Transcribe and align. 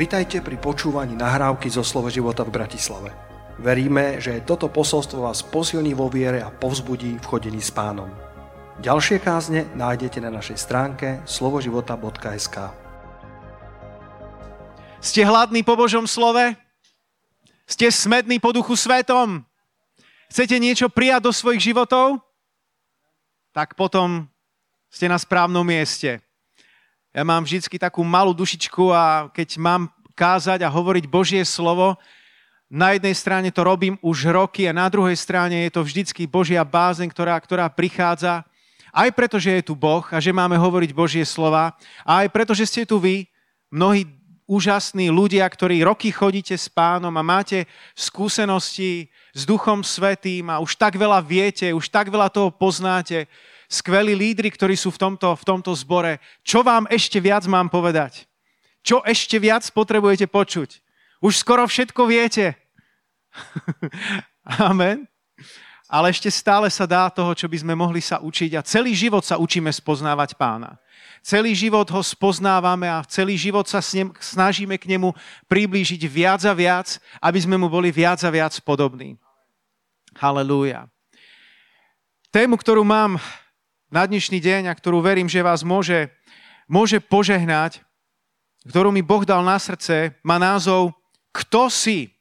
Vitajte 0.00 0.40
pri 0.40 0.56
počúvaní 0.56 1.12
nahrávky 1.12 1.68
zo 1.68 1.84
Slovo 1.84 2.08
života 2.08 2.40
v 2.40 2.56
Bratislave. 2.56 3.12
Veríme, 3.60 4.16
že 4.16 4.40
toto 4.48 4.72
posolstvo 4.72 5.28
vás 5.28 5.44
posilní 5.44 5.92
vo 5.92 6.08
viere 6.08 6.40
a 6.40 6.48
povzbudí 6.48 7.20
v 7.20 7.28
chodení 7.28 7.60
s 7.60 7.68
pánom. 7.68 8.08
Ďalšie 8.80 9.20
kázne 9.20 9.68
nájdete 9.76 10.24
na 10.24 10.32
našej 10.32 10.56
stránke 10.56 11.20
slovoživota.sk 11.28 12.72
Ste 15.04 15.20
hladní 15.20 15.60
po 15.60 15.76
Božom 15.76 16.08
slove? 16.08 16.56
Ste 17.68 17.92
smední 17.92 18.40
po 18.40 18.56
duchu 18.56 18.80
svetom? 18.80 19.44
Chcete 20.32 20.56
niečo 20.56 20.88
prijať 20.88 21.28
do 21.28 21.32
svojich 21.36 21.60
životov? 21.60 22.24
Tak 23.52 23.76
potom 23.76 24.32
ste 24.88 25.12
na 25.12 25.20
správnom 25.20 25.68
mieste. 25.68 26.24
Ja 27.10 27.26
mám 27.26 27.42
vždy 27.42 27.74
takú 27.74 28.06
malú 28.06 28.30
dušičku 28.30 28.94
a 28.94 29.26
keď 29.34 29.58
mám 29.58 29.90
kázať 30.14 30.62
a 30.62 30.70
hovoriť 30.70 31.10
Božie 31.10 31.42
slovo, 31.42 31.98
na 32.70 32.94
jednej 32.94 33.18
strane 33.18 33.50
to 33.50 33.66
robím 33.66 33.98
už 33.98 34.30
roky 34.30 34.70
a 34.70 34.76
na 34.76 34.86
druhej 34.86 35.18
strane 35.18 35.66
je 35.66 35.74
to 35.74 35.82
vždycky 35.82 36.30
Božia 36.30 36.62
bázeň, 36.62 37.10
ktorá, 37.10 37.34
ktorá 37.42 37.66
prichádza. 37.66 38.46
Aj 38.94 39.10
preto, 39.10 39.42
že 39.42 39.58
je 39.58 39.66
tu 39.66 39.74
Boh 39.74 40.06
a 40.06 40.22
že 40.22 40.30
máme 40.30 40.54
hovoriť 40.54 40.90
Božie 40.94 41.26
slova. 41.26 41.74
A 42.06 42.22
aj 42.22 42.30
preto, 42.30 42.54
že 42.54 42.70
ste 42.70 42.86
tu 42.86 43.02
vy, 43.02 43.26
mnohí 43.74 44.06
úžasní 44.46 45.10
ľudia, 45.10 45.42
ktorí 45.50 45.82
roky 45.82 46.14
chodíte 46.14 46.54
s 46.54 46.70
pánom 46.70 47.10
a 47.18 47.26
máte 47.26 47.66
skúsenosti 47.98 49.10
s 49.34 49.42
Duchom 49.42 49.82
Svetým 49.82 50.46
a 50.46 50.62
už 50.62 50.78
tak 50.78 50.94
veľa 50.94 51.18
viete, 51.26 51.74
už 51.74 51.90
tak 51.90 52.06
veľa 52.06 52.30
toho 52.30 52.54
poznáte, 52.54 53.26
skvelí 53.70 54.18
lídry, 54.18 54.50
ktorí 54.50 54.74
sú 54.74 54.90
v 54.90 54.98
tomto, 54.98 55.38
v 55.38 55.46
tomto 55.46 55.70
zbore. 55.78 56.18
Čo 56.42 56.66
vám 56.66 56.90
ešte 56.90 57.22
viac 57.22 57.46
mám 57.46 57.70
povedať? 57.70 58.26
Čo 58.82 59.06
ešte 59.06 59.38
viac 59.38 59.62
potrebujete 59.70 60.26
počuť? 60.26 60.82
Už 61.22 61.38
skoro 61.38 61.62
všetko 61.70 62.02
viete. 62.10 62.58
Amen. 64.58 65.06
Ale 65.90 66.10
ešte 66.10 66.30
stále 66.30 66.70
sa 66.70 66.86
dá 66.86 67.10
toho, 67.10 67.34
čo 67.34 67.46
by 67.46 67.62
sme 67.62 67.74
mohli 67.78 68.02
sa 68.02 68.22
učiť 68.22 68.58
a 68.58 68.66
celý 68.66 68.94
život 68.94 69.22
sa 69.22 69.38
učíme 69.38 69.70
spoznávať 69.70 70.34
pána. 70.38 70.78
Celý 71.20 71.52
život 71.52 71.84
ho 71.90 72.00
spoznávame 72.00 72.88
a 72.88 73.04
celý 73.04 73.36
život 73.36 73.68
sa 73.68 73.84
s 73.84 73.92
ním, 73.92 74.08
snažíme 74.16 74.80
k 74.80 74.88
nemu 74.88 75.12
priblížiť 75.50 76.00
viac 76.08 76.40
a 76.48 76.54
viac, 76.56 76.96
aby 77.20 77.38
sme 77.42 77.60
mu 77.60 77.68
boli 77.68 77.92
viac 77.92 78.22
a 78.24 78.30
viac 78.32 78.56
podobní. 78.64 79.20
Halelúja. 80.16 80.88
Tému, 82.30 82.56
ktorú 82.56 82.86
mám 82.86 83.18
na 83.90 84.06
dnešný 84.06 84.38
deň 84.38 84.70
a 84.70 84.72
ktorú 84.72 85.02
verím, 85.02 85.26
že 85.26 85.42
vás 85.42 85.66
môže, 85.66 86.14
môže 86.70 87.02
požehnať, 87.02 87.82
ktorú 88.70 88.94
mi 88.94 89.02
Boh 89.02 89.26
dal 89.26 89.42
na 89.42 89.58
srdce, 89.58 90.14
má 90.22 90.38
názov 90.38 90.94
Kto 91.34 91.66
si? 91.66 92.14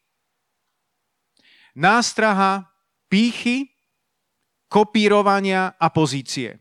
Nástraha, 1.78 2.66
pýchy, 3.06 3.70
kopírovania 4.66 5.78
a 5.78 5.88
pozície. 5.94 6.58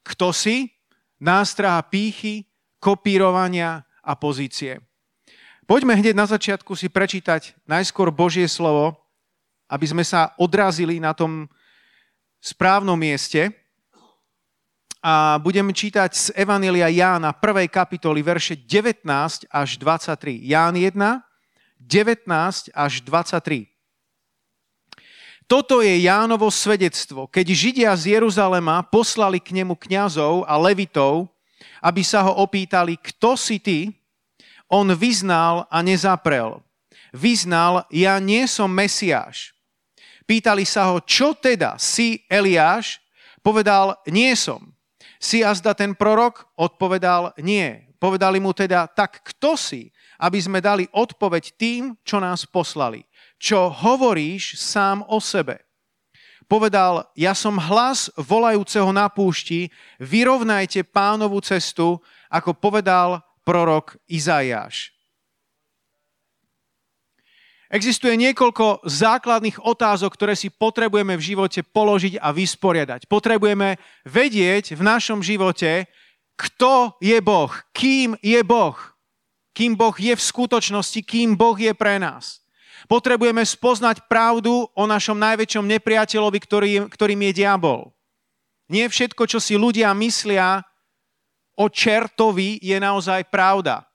Kto 0.00 0.32
si? 0.32 0.72
Nástraha 1.20 1.84
pýchy, 1.84 2.48
kopírovania 2.80 3.84
a 4.00 4.12
pozície. 4.16 4.80
Poďme 5.68 6.00
hneď 6.00 6.16
na 6.16 6.24
začiatku 6.24 6.72
si 6.72 6.88
prečítať 6.88 7.60
najskôr 7.68 8.08
Božie 8.08 8.48
slovo, 8.48 8.96
aby 9.68 9.84
sme 9.84 10.04
sa 10.06 10.32
odrazili 10.40 10.96
na 10.96 11.12
tom 11.12 11.50
správnom 12.40 12.96
mieste 12.96 13.65
a 15.06 15.38
budeme 15.38 15.70
čítať 15.70 16.10
z 16.10 16.26
Evanelia 16.34 16.90
Jána 16.90 17.30
1. 17.30 17.70
kapitoly 17.70 18.26
verše 18.26 18.58
19 18.58 19.06
až 19.46 19.78
23. 19.78 20.34
Ján 20.42 20.74
1, 20.74 20.98
19 21.78 22.74
až 22.74 22.92
23. 23.06 23.70
Toto 25.46 25.78
je 25.78 25.94
Jánovo 26.02 26.50
svedectvo, 26.50 27.30
keď 27.30 27.46
Židia 27.54 27.94
z 27.94 28.18
Jeruzalema 28.18 28.82
poslali 28.82 29.38
k 29.38 29.54
nemu 29.54 29.78
kňazov 29.78 30.42
a 30.42 30.58
levitov, 30.58 31.30
aby 31.78 32.02
sa 32.02 32.26
ho 32.26 32.42
opýtali, 32.42 32.98
kto 32.98 33.38
si 33.38 33.62
ty, 33.62 33.94
on 34.66 34.90
vyznal 34.90 35.70
a 35.70 35.86
nezaprel. 35.86 36.58
Vyznal, 37.14 37.86
ja 37.94 38.18
nie 38.18 38.42
som 38.50 38.66
Mesiáš. 38.66 39.54
Pýtali 40.26 40.66
sa 40.66 40.90
ho, 40.90 40.98
čo 40.98 41.30
teda, 41.38 41.78
si 41.78 42.26
Eliáš? 42.26 42.98
Povedal, 43.38 43.94
nie 44.10 44.34
som. 44.34 44.74
Si 45.20 45.44
azda 45.44 45.76
ten 45.76 45.92
prorok? 45.92 46.48
Odpovedal, 46.56 47.36
nie. 47.40 47.86
Povedali 47.96 48.40
mu 48.40 48.52
teda, 48.52 48.88
tak 48.88 49.24
kto 49.24 49.56
si, 49.56 49.88
aby 50.20 50.38
sme 50.40 50.60
dali 50.60 50.84
odpoveď 50.92 51.44
tým, 51.56 51.96
čo 52.04 52.20
nás 52.20 52.44
poslali? 52.44 53.04
Čo 53.36 53.68
hovoríš 53.68 54.56
sám 54.56 55.04
o 55.08 55.20
sebe? 55.20 55.64
Povedal, 56.46 57.10
ja 57.18 57.34
som 57.34 57.58
hlas 57.58 58.06
volajúceho 58.14 58.94
na 58.94 59.10
púšti, 59.10 59.68
vyrovnajte 59.98 60.86
pánovú 60.86 61.42
cestu, 61.42 61.98
ako 62.30 62.54
povedal 62.54 63.18
prorok 63.42 63.98
Izajáš. 64.06 64.95
Existuje 67.66 68.14
niekoľko 68.14 68.86
základných 68.86 69.58
otázok, 69.58 70.14
ktoré 70.14 70.38
si 70.38 70.54
potrebujeme 70.54 71.18
v 71.18 71.26
živote 71.34 71.66
položiť 71.66 72.22
a 72.22 72.30
vysporiadať. 72.30 73.10
Potrebujeme 73.10 73.82
vedieť 74.06 74.78
v 74.78 74.82
našom 74.86 75.18
živote, 75.18 75.90
kto 76.38 76.94
je 77.02 77.18
Boh, 77.18 77.50
kým 77.74 78.14
je 78.22 78.38
Boh, 78.46 78.76
kým 79.56 79.72
Boh 79.74 79.96
je 79.96 80.12
v 80.12 80.22
skutočnosti, 80.22 81.00
kým 81.02 81.34
Boh 81.34 81.56
je 81.56 81.72
pre 81.72 81.96
nás. 81.96 82.44
Potrebujeme 82.86 83.42
spoznať 83.42 84.04
pravdu 84.06 84.68
o 84.70 84.84
našom 84.84 85.16
najväčšom 85.16 85.64
nepriateľovi, 85.64 86.38
ktorý, 86.38 86.70
ktorým 86.92 87.20
je 87.30 87.32
diabol. 87.42 87.90
Nie 88.68 88.86
všetko, 88.86 89.26
čo 89.26 89.40
si 89.40 89.56
ľudia 89.56 89.90
myslia 89.96 90.62
o 91.56 91.66
čertovi, 91.72 92.60
je 92.60 92.76
naozaj 92.76 93.32
pravda. 93.32 93.85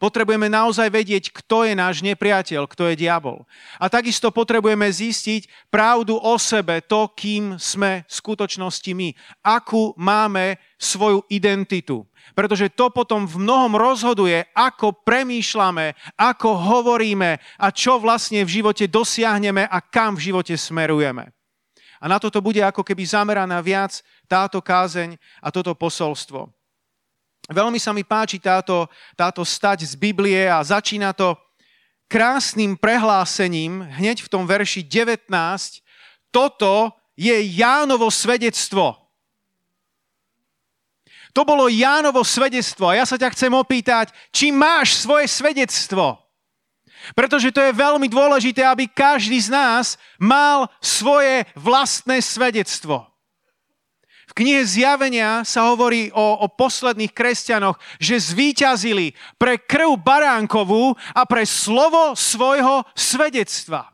Potrebujeme 0.00 0.48
naozaj 0.48 0.88
vedieť, 0.88 1.28
kto 1.28 1.68
je 1.68 1.76
náš 1.76 2.00
nepriateľ, 2.00 2.64
kto 2.64 2.88
je 2.88 3.04
diabol. 3.04 3.44
A 3.76 3.92
takisto 3.92 4.32
potrebujeme 4.32 4.88
zistiť 4.88 5.68
pravdu 5.68 6.16
o 6.16 6.40
sebe, 6.40 6.80
to, 6.80 7.12
kým 7.12 7.60
sme 7.60 8.08
v 8.08 8.12
skutočnosti 8.12 8.96
my. 8.96 9.12
Akú 9.44 9.92
máme 10.00 10.56
svoju 10.80 11.28
identitu. 11.28 12.08
Pretože 12.32 12.72
to 12.72 12.88
potom 12.88 13.28
v 13.28 13.44
mnohom 13.44 13.76
rozhoduje, 13.76 14.48
ako 14.56 15.04
premýšľame, 15.04 15.92
ako 16.16 16.48
hovoríme 16.48 17.36
a 17.60 17.68
čo 17.68 18.00
vlastne 18.00 18.40
v 18.40 18.64
živote 18.64 18.88
dosiahneme 18.88 19.68
a 19.68 19.78
kam 19.84 20.16
v 20.16 20.32
živote 20.32 20.56
smerujeme. 20.56 21.28
A 22.00 22.08
na 22.08 22.16
toto 22.16 22.40
bude 22.40 22.64
ako 22.64 22.80
keby 22.80 23.04
zameraná 23.04 23.60
viac 23.60 24.00
táto 24.24 24.64
kázeň 24.64 25.20
a 25.44 25.52
toto 25.52 25.76
posolstvo. 25.76 26.48
Veľmi 27.50 27.82
sa 27.82 27.90
mi 27.90 28.06
páči 28.06 28.38
táto, 28.38 28.86
táto 29.18 29.42
stať 29.42 29.82
z 29.82 29.98
Biblie 29.98 30.46
a 30.46 30.62
začína 30.62 31.10
to 31.10 31.34
krásnym 32.06 32.78
prehlásením 32.78 33.82
hneď 33.98 34.22
v 34.22 34.30
tom 34.30 34.46
verši 34.46 34.86
19. 34.86 35.26
Toto 36.30 36.94
je 37.18 37.34
Jánovo 37.58 38.06
svedectvo. 38.06 38.94
To 41.34 41.42
bolo 41.42 41.66
Jánovo 41.66 42.22
svedectvo 42.22 42.86
a 42.86 43.02
ja 43.02 43.04
sa 43.06 43.18
ťa 43.18 43.34
chcem 43.34 43.50
opýtať, 43.50 44.14
či 44.30 44.54
máš 44.54 45.02
svoje 45.02 45.26
svedectvo. 45.26 46.22
Pretože 47.18 47.50
to 47.50 47.66
je 47.66 47.74
veľmi 47.74 48.06
dôležité, 48.06 48.62
aby 48.62 48.86
každý 48.86 49.42
z 49.42 49.50
nás 49.50 49.98
mal 50.22 50.70
svoje 50.78 51.50
vlastné 51.58 52.22
svedectvo. 52.22 53.09
Knihe 54.40 54.64
Zjavenia 54.64 55.44
sa 55.44 55.68
hovorí 55.68 56.08
o, 56.16 56.40
o 56.40 56.48
posledných 56.48 57.12
kresťanoch, 57.12 57.76
že 58.00 58.16
zvíťazili 58.16 59.12
pre 59.36 59.60
krv 59.60 60.00
baránkovú 60.00 60.96
a 61.12 61.28
pre 61.28 61.44
slovo 61.44 62.16
svojho 62.16 62.88
svedectva. 62.96 63.92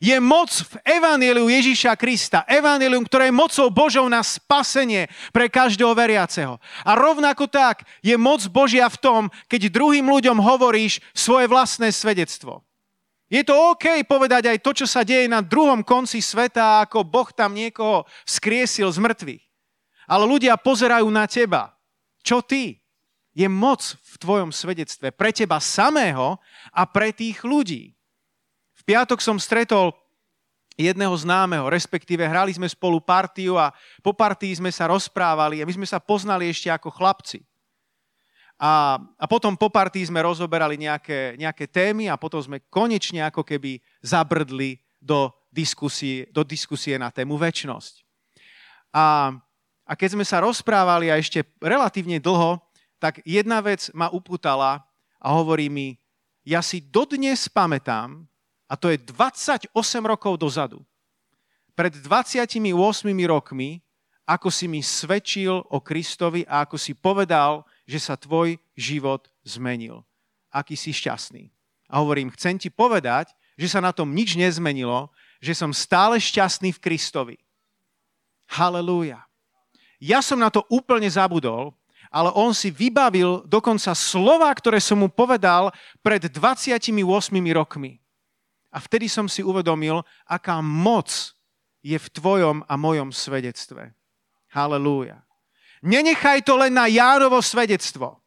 Je 0.00 0.16
moc 0.24 0.48
v 0.48 0.72
Evaníliu 0.88 1.52
Ježíša 1.52 2.00
Krista. 2.00 2.48
Evanílium, 2.48 3.04
ktoré 3.04 3.28
je 3.28 3.36
mocou 3.36 3.68
Božou 3.68 4.08
na 4.08 4.24
spasenie 4.24 5.04
pre 5.36 5.52
každého 5.52 5.92
veriaceho. 5.92 6.56
A 6.80 6.96
rovnako 6.96 7.44
tak 7.44 7.84
je 8.00 8.16
moc 8.16 8.40
Božia 8.48 8.88
v 8.88 8.96
tom, 8.96 9.22
keď 9.52 9.68
druhým 9.68 10.08
ľuďom 10.08 10.40
hovoríš 10.40 11.04
svoje 11.12 11.44
vlastné 11.44 11.92
svedectvo. 11.92 12.64
Je 13.28 13.44
to 13.44 13.52
OK 13.52 14.00
povedať 14.08 14.48
aj 14.48 14.64
to, 14.64 14.72
čo 14.72 14.86
sa 14.88 15.04
deje 15.04 15.28
na 15.28 15.44
druhom 15.44 15.84
konci 15.84 16.24
sveta, 16.24 16.88
ako 16.88 17.04
Boh 17.04 17.28
tam 17.36 17.52
niekoho 17.52 18.08
vzkriesil 18.24 18.88
z 18.88 19.04
mŕtvych 19.04 19.47
ale 20.08 20.24
ľudia 20.24 20.56
pozerajú 20.56 21.04
na 21.12 21.28
teba. 21.28 21.76
Čo 22.24 22.40
ty? 22.40 22.80
Je 23.36 23.46
moc 23.46 23.84
v 23.84 24.14
tvojom 24.18 24.50
svedectve 24.50 25.14
pre 25.14 25.30
teba 25.30 25.62
samého 25.62 26.40
a 26.74 26.82
pre 26.88 27.14
tých 27.14 27.44
ľudí. 27.46 27.94
V 28.74 28.82
piatok 28.82 29.22
som 29.22 29.38
stretol 29.38 29.94
jedného 30.74 31.12
známeho, 31.14 31.70
respektíve 31.70 32.24
hrali 32.24 32.54
sme 32.54 32.66
spolu 32.66 32.98
partiu 32.98 33.54
a 33.54 33.70
po 34.02 34.10
partii 34.10 34.58
sme 34.58 34.70
sa 34.74 34.90
rozprávali 34.90 35.60
a 35.62 35.68
my 35.68 35.74
sme 35.74 35.86
sa 35.86 36.02
poznali 36.02 36.50
ešte 36.50 36.72
ako 36.72 36.90
chlapci. 36.90 37.42
A, 38.58 38.98
a 38.98 39.24
potom 39.30 39.54
po 39.54 39.70
partí 39.70 40.02
sme 40.02 40.18
rozoberali 40.18 40.74
nejaké, 40.74 41.38
nejaké 41.38 41.70
témy 41.70 42.10
a 42.10 42.18
potom 42.18 42.42
sme 42.42 42.66
konečne 42.66 43.22
ako 43.22 43.46
keby 43.46 43.78
zabrdli 44.02 44.82
do 44.98 45.30
diskusie, 45.54 46.26
do 46.34 46.42
diskusie 46.42 46.98
na 46.98 47.14
tému 47.14 47.38
väčnosť. 47.38 48.02
A, 48.90 49.30
a 49.88 49.96
keď 49.96 50.20
sme 50.20 50.24
sa 50.28 50.44
rozprávali 50.44 51.08
a 51.08 51.16
ešte 51.16 51.48
relatívne 51.64 52.20
dlho, 52.20 52.60
tak 53.00 53.24
jedna 53.24 53.64
vec 53.64 53.88
ma 53.96 54.12
upútala 54.12 54.84
a 55.16 55.32
hovorí 55.32 55.72
mi, 55.72 55.96
ja 56.44 56.60
si 56.60 56.84
dodnes 56.84 57.48
pamätám, 57.48 58.28
a 58.68 58.76
to 58.76 58.92
je 58.92 59.00
28 59.00 59.72
rokov 60.04 60.36
dozadu, 60.36 60.84
pred 61.72 61.94
28 61.96 62.60
rokmi, 63.24 63.80
ako 64.28 64.52
si 64.52 64.68
mi 64.68 64.84
svedčil 64.84 65.56
o 65.72 65.78
Kristovi 65.80 66.44
a 66.44 66.68
ako 66.68 66.76
si 66.76 66.92
povedal, 66.92 67.64
že 67.88 67.96
sa 67.96 68.18
tvoj 68.18 68.60
život 68.76 69.24
zmenil. 69.40 70.04
Aký 70.52 70.76
si 70.76 70.92
šťastný. 70.92 71.48
A 71.88 72.04
hovorím, 72.04 72.28
chcem 72.36 72.60
ti 72.60 72.68
povedať, 72.68 73.32
že 73.56 73.72
sa 73.72 73.80
na 73.80 73.96
tom 73.96 74.12
nič 74.12 74.36
nezmenilo, 74.36 75.08
že 75.40 75.56
som 75.56 75.72
stále 75.72 76.20
šťastný 76.20 76.76
v 76.76 76.82
Kristovi. 76.82 77.36
Halelúja. 78.52 79.27
Ja 79.98 80.22
som 80.22 80.38
na 80.38 80.50
to 80.50 80.62
úplne 80.70 81.06
zabudol, 81.10 81.74
ale 82.08 82.32
on 82.32 82.56
si 82.56 82.72
vybavil 82.72 83.44
dokonca 83.44 83.92
slova, 83.92 84.48
ktoré 84.54 84.80
som 84.80 85.02
mu 85.02 85.10
povedal 85.12 85.74
pred 86.00 86.24
28 86.24 86.94
rokmi. 87.52 88.00
A 88.72 88.78
vtedy 88.80 89.10
som 89.10 89.28
si 89.28 89.44
uvedomil, 89.44 90.00
aká 90.24 90.60
moc 90.62 91.34
je 91.84 91.96
v 91.96 92.08
tvojom 92.12 92.64
a 92.64 92.74
mojom 92.76 93.12
svedectve. 93.12 93.92
Halelúja. 94.52 95.24
Nenechaj 95.84 96.42
to 96.42 96.58
len 96.58 96.74
na 96.74 96.90
Járovo 96.90 97.38
svedectvo. 97.38 98.18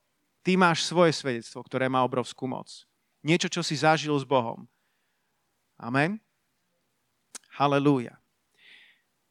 Ty 0.42 0.58
máš 0.58 0.88
svoje 0.88 1.14
svedectvo, 1.14 1.62
ktoré 1.62 1.86
má 1.92 2.02
obrovskú 2.02 2.50
moc. 2.50 2.86
Niečo, 3.22 3.50
čo 3.50 3.62
si 3.62 3.78
zažil 3.78 4.14
s 4.18 4.26
Bohom. 4.26 4.66
Amen. 5.78 6.18
Halelúja. 7.58 8.21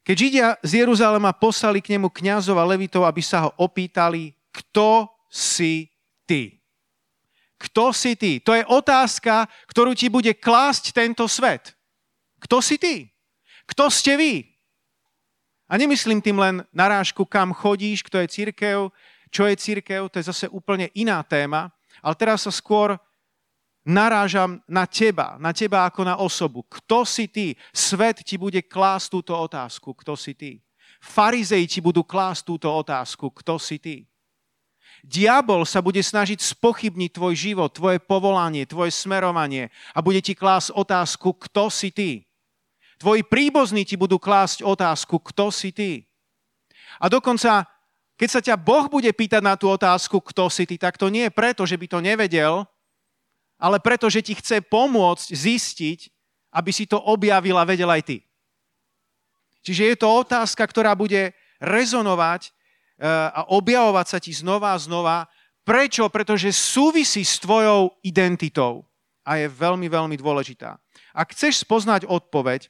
Keď 0.01 0.17
Židia 0.17 0.49
z 0.65 0.85
Jeruzalema 0.85 1.37
poslali 1.37 1.85
k 1.85 1.97
nemu 1.97 2.09
kňazov 2.09 2.57
a 2.57 2.65
levitov, 2.65 3.05
aby 3.05 3.21
sa 3.21 3.49
ho 3.49 3.51
opýtali, 3.61 4.33
kto 4.51 5.07
si 5.29 5.93
ty? 6.25 6.57
Kto 7.61 7.93
si 7.93 8.17
ty? 8.17 8.41
To 8.41 8.57
je 8.57 8.65
otázka, 8.65 9.45
ktorú 9.69 9.93
ti 9.93 10.09
bude 10.09 10.33
klásť 10.33 10.97
tento 10.97 11.29
svet. 11.29 11.77
Kto 12.41 12.65
si 12.65 12.81
ty? 12.81 13.13
Kto 13.69 13.93
ste 13.93 14.17
vy? 14.17 14.35
A 15.71 15.77
nemyslím 15.77 16.19
tým 16.25 16.41
len 16.41 16.65
narážku, 16.73 17.23
kam 17.29 17.55
chodíš, 17.55 18.03
kto 18.03 18.19
je 18.25 18.33
církev, 18.33 18.91
čo 19.31 19.47
je 19.47 19.55
církev, 19.55 20.11
to 20.11 20.19
je 20.19 20.27
zase 20.27 20.51
úplne 20.51 20.91
iná 20.99 21.23
téma, 21.23 21.71
ale 22.03 22.15
teraz 22.19 22.43
sa 22.43 22.51
skôr 22.51 22.99
narážam 23.85 24.61
na 24.69 24.85
teba, 24.85 25.41
na 25.41 25.53
teba 25.57 25.89
ako 25.89 26.01
na 26.05 26.17
osobu. 26.21 26.65
Kto 26.69 27.09
si 27.09 27.29
ty? 27.29 27.57
Svet 27.73 28.21
ti 28.21 28.37
bude 28.37 28.61
klásť 28.61 29.07
túto 29.09 29.33
otázku, 29.37 29.97
kto 29.97 30.15
si 30.17 30.37
ty? 30.37 30.61
Farizej 31.01 31.65
ti 31.65 31.81
budú 31.81 32.05
klásť 32.05 32.45
túto 32.45 32.69
otázku, 32.69 33.33
kto 33.33 33.57
si 33.57 33.81
ty? 33.81 33.97
Diabol 35.01 35.65
sa 35.65 35.81
bude 35.81 36.05
snažiť 36.05 36.37
spochybniť 36.37 37.11
tvoj 37.17 37.33
život, 37.33 37.73
tvoje 37.73 37.97
povolanie, 38.05 38.69
tvoje 38.69 38.93
smerovanie 38.93 39.73
a 39.97 40.05
bude 40.05 40.21
ti 40.21 40.37
klásť 40.37 40.77
otázku, 40.77 41.41
kto 41.41 41.73
si 41.73 41.89
ty. 41.89 42.11
Tvoji 43.01 43.25
príbozní 43.25 43.89
ti 43.89 43.97
budú 43.97 44.21
klásť 44.21 44.61
otázku, 44.61 45.25
kto 45.25 45.49
si 45.49 45.73
ty. 45.73 46.05
A 47.01 47.09
dokonca, 47.09 47.65
keď 48.21 48.29
sa 48.29 48.41
ťa 48.45 48.61
Boh 48.61 48.93
bude 48.93 49.09
pýtať 49.09 49.41
na 49.41 49.57
tú 49.57 49.73
otázku, 49.73 50.21
kto 50.21 50.53
si 50.53 50.69
ty, 50.69 50.77
tak 50.77 51.01
to 51.01 51.09
nie 51.09 51.25
je 51.25 51.33
preto, 51.33 51.65
že 51.65 51.81
by 51.81 51.87
to 51.89 52.05
nevedel, 52.05 52.69
ale 53.61 53.79
preto, 53.79 54.09
že 54.09 54.25
ti 54.25 54.33
chce 54.33 54.65
pomôcť 54.65 55.29
zistiť, 55.37 56.09
aby 56.57 56.71
si 56.73 56.89
to 56.89 56.97
objavil 56.97 57.61
a 57.61 57.69
vedel 57.69 57.93
aj 57.93 58.03
ty. 58.09 58.19
Čiže 59.61 59.93
je 59.93 59.97
to 60.01 60.09
otázka, 60.09 60.65
ktorá 60.65 60.97
bude 60.97 61.37
rezonovať 61.61 62.51
Eh, 63.01 63.09
a 63.09 63.49
objavovať 63.49 64.07
sa 64.13 64.19
ti 64.21 64.29
znova 64.29 64.77
a 64.77 64.79
znova. 64.79 65.25
Prečo? 65.65 66.13
Pretože 66.13 66.53
súvisí 66.53 67.25
s 67.25 67.41
tvojou 67.41 67.97
identitou 68.05 68.85
a 69.25 69.41
je 69.41 69.49
veľmi, 69.49 69.89
veľmi 69.89 70.21
dôležitá. 70.21 70.77
Ak 71.17 71.33
chceš 71.33 71.65
spoznať 71.65 72.05
odpoveď, 72.05 72.69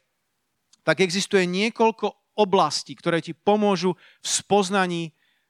tak 0.86 1.02
existuje 1.02 1.50
niekoľko 1.50 2.14
oblastí, 2.38 2.94
ktoré 2.94 3.18
ti 3.18 3.34
pomôžu 3.34 3.98
v 4.22 4.26
spoznaní 4.30 5.02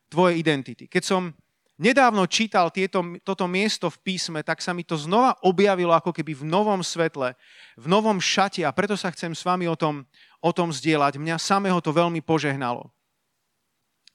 tvojej 0.09 0.41
identity. 0.41 0.89
Keď 0.89 1.03
som 1.05 1.37
nedávno 1.81 2.29
čítal 2.29 2.69
tieto, 2.69 3.01
toto 3.25 3.49
miesto 3.49 3.89
v 3.89 3.99
písme, 4.05 4.45
tak 4.45 4.61
sa 4.61 4.77
mi 4.77 4.85
to 4.85 5.01
znova 5.01 5.33
objavilo 5.41 5.97
ako 5.97 6.13
keby 6.13 6.37
v 6.37 6.45
novom 6.45 6.85
svetle, 6.85 7.33
v 7.81 7.87
novom 7.89 8.21
šate 8.21 8.61
a 8.69 8.71
preto 8.77 9.01
sa 9.01 9.09
chcem 9.09 9.33
s 9.33 9.41
vami 9.41 9.65
o 9.65 9.75
tom, 9.75 10.05
o 10.45 10.53
tom 10.53 10.69
zdieľať. 10.69 11.17
Mňa 11.17 11.41
samého 11.41 11.81
to 11.81 11.97
veľmi 11.97 12.21
požehnalo. 12.21 12.93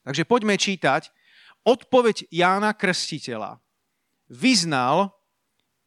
Takže 0.05 0.23
poďme 0.29 0.53
čítať. 0.55 1.09
Odpoveď 1.65 2.29
Jána 2.29 2.77
Krstiteľa. 2.77 3.57
Vyznal, 4.29 5.09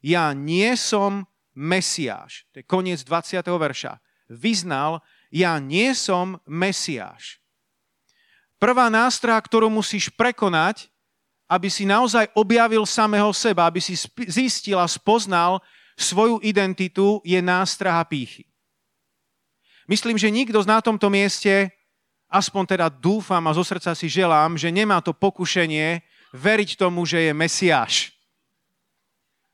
ja 0.03 0.35
nie 0.35 0.75
som 0.75 1.31
Mesiáš. 1.55 2.51
To 2.51 2.63
je 2.63 2.67
koniec 2.67 3.07
20. 3.07 3.39
verša. 3.47 4.03
Vyznal, 4.27 5.07
ja 5.31 5.63
nie 5.63 5.95
som 5.95 6.43
Mesiáš. 6.51 7.39
Prvá 8.59 8.91
nástroja, 8.91 9.39
ktorú 9.39 9.71
musíš 9.71 10.11
prekonať, 10.11 10.91
aby 11.49 11.73
si 11.73 11.89
naozaj 11.89 12.29
objavil 12.37 12.85
samého 12.85 13.33
seba, 13.33 13.65
aby 13.65 13.81
si 13.81 13.97
zistil 14.29 14.77
a 14.77 14.85
spoznal 14.85 15.65
svoju 15.97 16.39
identitu, 16.45 17.25
je 17.25 17.41
nástraha 17.41 18.05
pýchy. 18.05 18.45
Myslím, 19.89 20.21
že 20.21 20.29
nikto 20.29 20.61
na 20.69 20.85
tomto 20.85 21.09
mieste 21.09 21.73
aspoň 22.29 22.77
teda 22.77 22.87
dúfam 22.93 23.41
a 23.49 23.57
zo 23.57 23.65
srdca 23.65 23.97
si 23.97 24.07
želám, 24.07 24.61
že 24.61 24.69
nemá 24.69 25.01
to 25.01 25.17
pokušenie 25.17 26.05
veriť 26.37 26.77
tomu, 26.77 27.09
že 27.09 27.25
je 27.25 27.33
Mesiáš. 27.33 28.13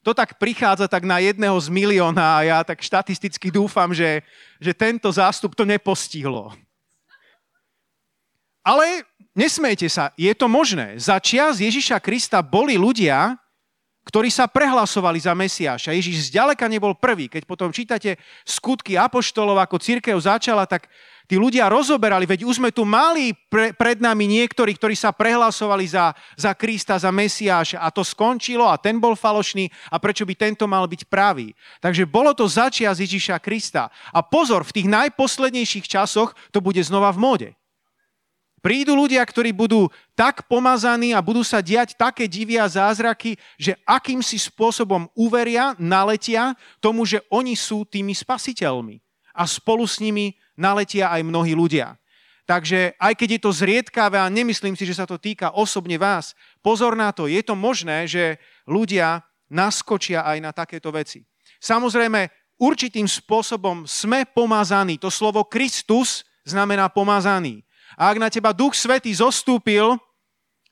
To 0.05 0.13
tak 0.13 0.37
prichádza 0.37 0.85
tak 0.85 1.07
na 1.09 1.17
jedného 1.23 1.57
z 1.57 1.73
milióna 1.73 2.37
a 2.37 2.45
ja 2.45 2.59
tak 2.61 2.85
štatisticky 2.85 3.49
dúfam, 3.49 3.89
že, 3.95 4.21
že 4.61 4.77
tento 4.77 5.09
zástup 5.09 5.57
to 5.57 5.65
nepostihlo. 5.65 6.53
Ale 8.61 9.09
nesmejte 9.35 9.91
sa, 9.91 10.15
je 10.15 10.31
to 10.33 10.47
možné. 10.47 10.99
Za 10.99 11.19
čias 11.21 11.61
Ježiša 11.61 12.01
Krista 12.01 12.41
boli 12.41 12.79
ľudia, 12.79 13.39
ktorí 14.05 14.29
sa 14.29 14.45
prehlasovali 14.45 15.17
za 15.17 15.33
Mesiáša. 15.33 15.97
Ježiš 15.97 16.29
zďaleka 16.29 16.69
nebol 16.69 16.93
prvý. 16.93 17.27
Keď 17.27 17.43
potom 17.49 17.73
čítate 17.73 18.21
skutky 18.45 19.01
apoštolov, 19.01 19.57
ako 19.57 19.81
církev 19.81 20.13
začala, 20.21 20.69
tak 20.69 20.93
tí 21.25 21.41
ľudia 21.41 21.73
rozoberali, 21.73 22.29
veď 22.29 22.45
už 22.45 22.61
sme 22.61 22.69
tu 22.69 22.85
mali 22.85 23.33
pre, 23.49 23.73
pred 23.73 23.97
nami 23.97 24.29
niektorí, 24.29 24.77
ktorí 24.77 24.93
sa 24.93 25.09
prehlasovali 25.09 25.89
za, 25.89 26.13
za 26.37 26.53
Krista, 26.53 27.01
za 27.01 27.09
Mesiáša 27.09 27.81
a 27.81 27.89
to 27.89 28.05
skončilo 28.05 28.69
a 28.69 28.77
ten 28.77 29.01
bol 29.01 29.17
falošný 29.17 29.73
a 29.89 29.97
prečo 29.97 30.29
by 30.29 30.37
tento 30.37 30.69
mal 30.69 30.85
byť 30.85 31.09
pravý. 31.09 31.57
Takže 31.81 32.05
bolo 32.05 32.37
to 32.37 32.45
začias 32.45 33.01
Ježiša 33.01 33.41
Krista. 33.41 33.89
A 34.13 34.21
pozor, 34.21 34.69
v 34.69 34.85
tých 34.85 34.89
najposlednejších 34.93 35.89
časoch 35.89 36.37
to 36.53 36.61
bude 36.61 36.81
znova 36.85 37.09
v 37.09 37.21
móde. 37.25 37.49
Prídu 38.65 38.97
ľudia, 38.97 39.21
ktorí 39.21 39.53
budú 39.53 39.93
tak 40.17 40.49
pomazaní 40.49 41.13
a 41.13 41.21
budú 41.21 41.45
sa 41.45 41.61
diať 41.61 42.01
také 42.01 42.25
divy 42.25 42.57
a 42.57 42.65
zázraky, 42.65 43.37
že 43.61 43.77
akýmsi 43.85 44.41
spôsobom 44.41 45.05
uveria, 45.13 45.77
naletia 45.77 46.57
tomu, 46.81 47.05
že 47.05 47.21
oni 47.29 47.61
sú 47.61 47.85
tými 47.85 48.17
spasiteľmi. 48.17 49.05
A 49.37 49.45
spolu 49.45 49.85
s 49.85 50.01
nimi 50.01 50.33
naletia 50.57 51.13
aj 51.13 51.29
mnohí 51.29 51.53
ľudia. 51.53 52.01
Takže 52.49 52.97
aj 52.97 53.13
keď 53.13 53.29
je 53.37 53.41
to 53.45 53.53
zriedkavé 53.53 54.17
a 54.17 54.33
nemyslím 54.33 54.73
si, 54.81 54.89
že 54.89 54.97
sa 54.97 55.05
to 55.05 55.21
týka 55.21 55.53
osobne 55.53 56.01
vás, 56.01 56.33
pozor 56.65 56.97
na 56.97 57.13
to, 57.13 57.29
je 57.29 57.45
to 57.45 57.53
možné, 57.53 58.09
že 58.09 58.41
ľudia 58.65 59.29
naskočia 59.53 60.25
aj 60.25 60.39
na 60.41 60.57
takéto 60.57 60.89
veci. 60.89 61.21
Samozrejme, 61.61 62.33
určitým 62.57 63.05
spôsobom 63.05 63.85
sme 63.85 64.25
pomazaní. 64.25 64.97
To 65.05 65.13
slovo 65.13 65.45
Kristus 65.45 66.25
znamená 66.49 66.89
pomazaný. 66.89 67.61
A 67.95 68.11
ak 68.11 68.17
na 68.19 68.29
teba 68.31 68.51
Duch 68.51 68.75
Svetý 68.75 69.15
zostúpil, 69.15 69.99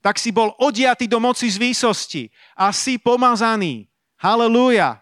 tak 0.03 0.19
si 0.19 0.35
bol 0.35 0.51
odiatý 0.59 1.07
do 1.07 1.23
moci 1.23 1.47
z 1.47 1.57
výsosti 1.63 2.27
a 2.59 2.75
si 2.75 2.99
pomazaný. 2.99 3.87
Halelúja. 4.19 4.99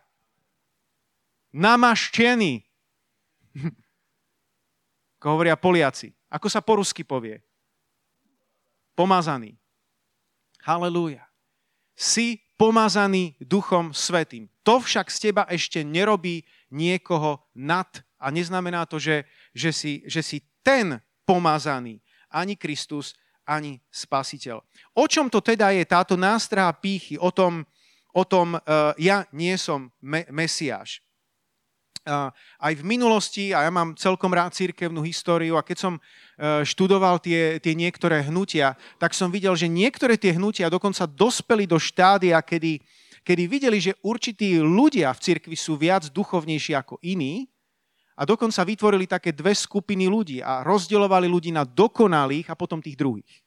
Namaštený. 1.57 2.61
Ako 5.21 5.27
hovoria 5.37 5.57
Poliaci. 5.57 6.13
Ako 6.29 6.47
sa 6.53 6.61
po 6.61 6.79
rusky 6.79 7.03
povie? 7.03 7.41
Pomazaný. 8.93 9.57
Halelúja. 10.61 11.25
Si 11.97 12.45
pomazaný 12.61 13.41
Duchom 13.41 13.97
Svetým. 13.97 14.53
To 14.69 14.85
však 14.85 15.09
z 15.09 15.33
teba 15.33 15.49
ešte 15.49 15.81
nerobí 15.81 16.45
niekoho 16.69 17.41
nad 17.57 17.89
a 18.21 18.29
neznamená 18.29 18.85
to, 18.85 19.01
že, 19.01 19.25
že, 19.57 19.73
si, 19.73 19.93
že 20.05 20.21
si 20.21 20.45
ten 20.61 21.01
pomazaný 21.25 22.05
ani 22.31 22.55
Kristus, 22.55 23.19
ani 23.45 23.83
spasiteľ. 23.91 24.63
O 24.95 25.05
čom 25.11 25.27
to 25.27 25.43
teda 25.43 25.75
je 25.75 25.83
táto 25.83 26.15
nástraha 26.15 26.71
pýchy? 26.71 27.19
O 27.19 27.35
tom, 27.35 27.67
o 28.15 28.23
tom 28.23 28.55
uh, 28.55 28.95
ja 28.95 29.27
nie 29.35 29.59
som 29.59 29.91
me- 29.99 30.27
Mesiáš. 30.31 31.03
Uh, 32.01 32.33
aj 32.57 32.81
v 32.81 32.87
minulosti, 32.87 33.45
a 33.53 33.69
ja 33.69 33.71
mám 33.75 33.93
celkom 33.93 34.33
rád 34.33 34.57
církevnú 34.57 35.05
históriu, 35.05 35.61
a 35.61 35.67
keď 35.67 35.77
som 35.77 35.95
uh, 36.01 36.65
študoval 36.65 37.21
tie, 37.21 37.61
tie 37.61 37.77
niektoré 37.77 38.25
hnutia, 38.25 38.73
tak 38.97 39.13
som 39.13 39.29
videl, 39.29 39.53
že 39.53 39.69
niektoré 39.69 40.17
tie 40.17 40.33
hnutia 40.33 40.73
dokonca 40.73 41.05
dospeli 41.05 41.69
do 41.69 41.77
štádia, 41.77 42.41
kedy, 42.41 42.81
kedy 43.21 43.43
videli, 43.45 43.79
že 43.83 43.99
určití 44.01 44.63
ľudia 44.63 45.13
v 45.13 45.21
cirkvi 45.21 45.57
sú 45.59 45.77
viac 45.77 46.09
duchovnejší 46.09 46.73
ako 46.73 46.97
iní 47.05 47.50
a 48.21 48.29
dokonca 48.29 48.61
vytvorili 48.61 49.09
také 49.09 49.33
dve 49.33 49.57
skupiny 49.57 50.05
ľudí 50.05 50.45
a 50.45 50.61
rozdielovali 50.61 51.25
ľudí 51.25 51.49
na 51.49 51.65
dokonalých 51.65 52.53
a 52.53 52.59
potom 52.59 52.85
tých 52.85 53.01
druhých 53.01 53.41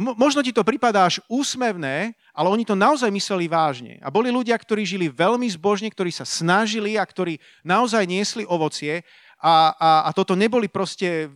možno 0.00 0.40
ti 0.40 0.54
to 0.54 0.64
pripadá 0.64 1.04
až 1.04 1.20
úsmevné, 1.28 2.16
ale 2.32 2.48
oni 2.48 2.64
to 2.64 2.78
naozaj 2.78 3.10
mysleli 3.12 3.50
vážne. 3.50 3.98
A 4.00 4.08
boli 4.08 4.32
ľudia, 4.32 4.56
ktorí 4.56 4.86
žili 4.86 5.12
veľmi 5.12 5.44
zbožne, 5.52 5.90
ktorí 5.90 6.08
sa 6.14 6.24
snažili 6.24 6.96
a 6.96 7.04
ktorí 7.04 7.36
naozaj 7.60 8.08
niesli 8.08 8.48
ovocie 8.48 9.04
a, 9.40 9.72
a, 9.72 9.90
a 10.04 10.10
toto 10.12 10.36
neboli 10.36 10.68
proste 10.68 11.08
e, 11.24 11.28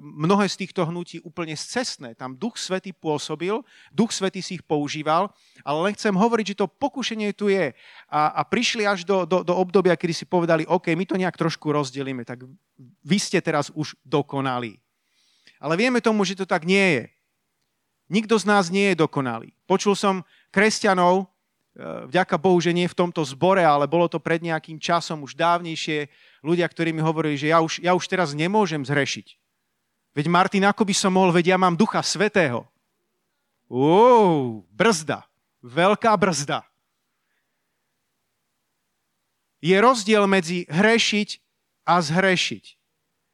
mnohé 0.00 0.48
z 0.48 0.64
týchto 0.64 0.88
hnutí 0.88 1.20
úplne 1.20 1.52
scestné. 1.52 2.16
Tam 2.16 2.32
Duch 2.32 2.56
Svety 2.56 2.96
pôsobil, 2.96 3.60
Duch 3.92 4.16
Svety 4.16 4.40
si 4.40 4.56
ich 4.56 4.64
používal, 4.64 5.28
ale 5.60 5.78
len 5.84 5.92
chcem 5.92 6.16
hovoriť, 6.16 6.56
že 6.56 6.60
to 6.64 6.72
pokušenie 6.72 7.36
tu 7.36 7.52
je. 7.52 7.76
A, 8.08 8.32
a 8.32 8.42
prišli 8.48 8.88
až 8.88 9.04
do, 9.04 9.28
do, 9.28 9.44
do 9.44 9.52
obdobia, 9.60 9.92
kedy 9.92 10.16
si 10.16 10.24
povedali, 10.24 10.64
OK, 10.64 10.96
my 10.96 11.04
to 11.04 11.20
nejak 11.20 11.36
trošku 11.36 11.68
rozdelíme, 11.68 12.24
tak 12.24 12.48
vy 13.04 13.18
ste 13.20 13.44
teraz 13.44 13.68
už 13.76 13.92
dokonali. 14.00 14.80
Ale 15.60 15.76
vieme 15.76 16.00
tomu, 16.00 16.24
že 16.24 16.40
to 16.40 16.48
tak 16.48 16.64
nie 16.64 16.96
je. 16.96 17.04
Nikto 18.08 18.40
z 18.40 18.44
nás 18.48 18.72
nie 18.72 18.92
je 18.92 19.00
dokonalý. 19.04 19.52
Počul 19.68 19.92
som 19.96 20.24
kresťanov, 20.48 21.24
e, 21.76 22.08
vďaka 22.08 22.40
Bohu, 22.40 22.56
že 22.56 22.72
nie 22.72 22.88
v 22.88 22.96
tomto 22.96 23.20
zbore, 23.20 23.60
ale 23.64 23.84
bolo 23.84 24.08
to 24.08 24.16
pred 24.16 24.40
nejakým 24.40 24.80
časom, 24.80 25.24
už 25.24 25.36
dávnejšie, 25.36 26.08
ľudia, 26.44 26.68
ktorí 26.68 26.92
mi 26.92 27.00
hovorili, 27.00 27.40
že 27.40 27.48
ja 27.48 27.64
už, 27.64 27.80
ja 27.80 27.96
už 27.96 28.04
teraz 28.04 28.36
nemôžem 28.36 28.84
zhrešiť. 28.84 29.40
Veď 30.12 30.28
Martin, 30.28 30.68
ako 30.68 30.84
by 30.84 30.94
som 30.94 31.16
mohol, 31.16 31.32
veď 31.32 31.56
ja 31.56 31.58
mám 31.58 31.74
Ducha 31.74 32.04
Svetého. 32.04 32.68
Uú, 33.66 34.62
brzda. 34.70 35.24
Veľká 35.64 36.12
brzda. 36.14 36.62
Je 39.64 39.72
rozdiel 39.80 40.28
medzi 40.28 40.68
hrešiť 40.68 41.40
a 41.88 41.96
zhrešiť. 42.04 42.64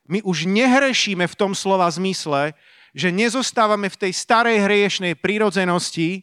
My 0.06 0.22
už 0.22 0.46
nehrešíme 0.46 1.26
v 1.26 1.38
tom 1.38 1.52
slova 1.58 1.90
zmysle, 1.90 2.54
že 2.94 3.10
nezostávame 3.10 3.90
v 3.90 3.98
tej 4.06 4.12
starej 4.14 4.62
hriešnej 4.62 5.18
prírodzenosti, 5.18 6.22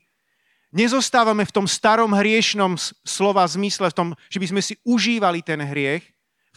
nezostávame 0.71 1.43
v 1.43 1.55
tom 1.55 1.67
starom 1.67 2.11
hriešnom 2.15 2.79
slova 3.03 3.43
zmysle, 3.47 3.91
v 3.91 3.95
tom, 3.95 4.09
že 4.27 4.39
by 4.39 4.47
sme 4.47 4.61
si 4.63 4.73
užívali 4.83 5.43
ten 5.43 5.59
hriech. 5.59 6.03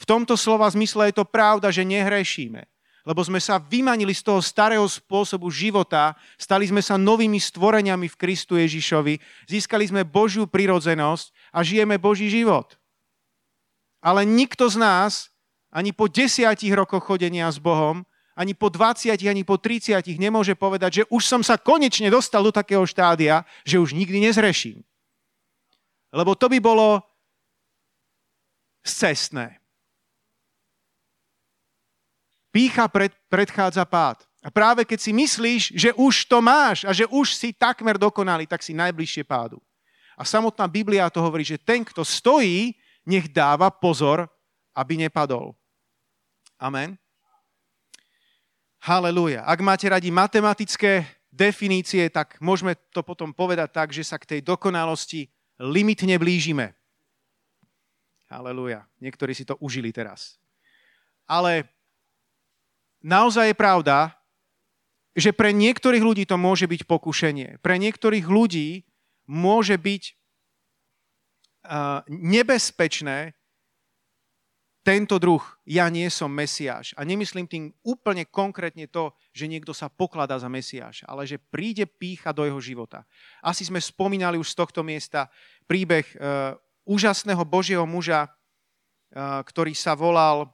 V 0.00 0.04
tomto 0.08 0.32
slova 0.40 0.64
zmysle 0.72 1.12
je 1.12 1.20
to 1.20 1.28
pravda, 1.28 1.68
že 1.68 1.84
nehrešíme. 1.84 2.64
Lebo 3.04 3.20
sme 3.24 3.40
sa 3.40 3.60
vymanili 3.60 4.12
z 4.16 4.24
toho 4.24 4.40
starého 4.40 4.84
spôsobu 4.84 5.48
života, 5.52 6.16
stali 6.36 6.68
sme 6.68 6.84
sa 6.84 7.00
novými 7.00 7.40
stvoreniami 7.40 8.08
v 8.08 8.16
Kristu 8.16 8.60
Ježišovi, 8.60 9.20
získali 9.48 9.88
sme 9.88 10.04
Božiu 10.04 10.44
prirodzenosť 10.48 11.52
a 11.52 11.64
žijeme 11.64 11.96
Boží 11.96 12.28
život. 12.28 12.76
Ale 14.00 14.24
nikto 14.24 14.68
z 14.68 14.80
nás 14.80 15.12
ani 15.72 15.92
po 15.92 16.08
desiatich 16.08 16.72
rokoch 16.72 17.04
chodenia 17.04 17.48
s 17.52 17.60
Bohom 17.60 18.04
ani 18.40 18.56
po 18.56 18.72
20, 18.72 19.20
ani 19.20 19.44
po 19.44 19.60
30 19.60 20.00
nemôže 20.16 20.56
povedať, 20.56 21.04
že 21.04 21.08
už 21.12 21.28
som 21.28 21.44
sa 21.44 21.60
konečne 21.60 22.08
dostal 22.08 22.40
do 22.40 22.48
takého 22.48 22.88
štádia, 22.88 23.44
že 23.68 23.76
už 23.76 23.92
nikdy 23.92 24.16
nezreším. 24.16 24.80
Lebo 26.08 26.32
to 26.32 26.48
by 26.48 26.56
bolo 26.56 27.04
scestné. 28.80 29.59
Pícha 32.50 32.90
pred, 32.90 33.14
predchádza 33.30 33.86
pád. 33.86 34.26
A 34.40 34.48
práve 34.48 34.82
keď 34.88 34.98
si 34.98 35.12
myslíš, 35.14 35.62
že 35.76 35.90
už 35.94 36.24
to 36.26 36.40
máš 36.40 36.82
a 36.88 36.90
že 36.90 37.04
už 37.06 37.36
si 37.36 37.52
takmer 37.54 38.00
dokonalý, 38.00 38.48
tak 38.48 38.64
si 38.64 38.72
najbližšie 38.72 39.22
pádu. 39.22 39.60
A 40.16 40.24
samotná 40.26 40.68
Biblia 40.68 41.12
to 41.12 41.20
hovorí, 41.24 41.44
že 41.44 41.60
ten, 41.60 41.84
kto 41.84 42.04
stojí, 42.04 42.76
nech 43.04 43.28
dáva 43.28 43.72
pozor, 43.72 44.28
aby 44.76 44.96
nepadol. 45.00 45.56
Amen. 46.60 46.96
Halelúja. 48.80 49.44
Ak 49.44 49.60
máte 49.60 49.88
radi 49.88 50.08
matematické 50.08 51.04
definície, 51.28 52.08
tak 52.08 52.40
môžeme 52.40 52.76
to 52.92 53.04
potom 53.04 53.32
povedať 53.32 53.68
tak, 53.72 53.88
že 53.92 54.04
sa 54.04 54.16
k 54.16 54.36
tej 54.36 54.40
dokonalosti 54.40 55.28
limitne 55.60 56.16
blížime. 56.16 56.72
Halelúja. 58.32 58.88
Niektorí 59.04 59.36
si 59.36 59.44
to 59.44 59.56
užili 59.60 59.92
teraz. 59.92 60.40
Ale 61.28 61.68
naozaj 63.00 63.52
je 63.52 63.56
pravda, 63.56 64.14
že 65.16 65.34
pre 65.34 65.50
niektorých 65.50 66.04
ľudí 66.04 66.24
to 66.24 66.38
môže 66.38 66.70
byť 66.70 66.86
pokušenie. 66.86 67.58
Pre 67.58 67.76
niektorých 67.76 68.26
ľudí 68.30 68.86
môže 69.26 69.74
byť 69.74 70.02
uh, 71.66 72.02
nebezpečné 72.08 73.34
tento 74.80 75.20
druh, 75.20 75.44
ja 75.68 75.92
nie 75.92 76.08
som 76.08 76.32
Mesiáš. 76.32 76.96
A 76.96 77.04
nemyslím 77.04 77.44
tým 77.44 77.64
úplne 77.84 78.24
konkrétne 78.24 78.88
to, 78.88 79.12
že 79.36 79.44
niekto 79.44 79.76
sa 79.76 79.92
pokladá 79.92 80.40
za 80.40 80.48
Mesiáš, 80.48 81.04
ale 81.04 81.28
že 81.28 81.36
príde 81.36 81.84
pícha 81.84 82.32
do 82.32 82.48
jeho 82.48 82.56
života. 82.64 83.04
Asi 83.44 83.68
sme 83.68 83.76
spomínali 83.76 84.40
už 84.40 84.56
z 84.56 84.58
tohto 84.58 84.80
miesta 84.80 85.28
príbeh 85.68 86.06
uh, 86.16 86.56
úžasného 86.88 87.44
Božieho 87.44 87.84
muža, 87.84 88.24
uh, 88.24 89.44
ktorý 89.44 89.76
sa 89.76 89.92
volal 89.92 90.48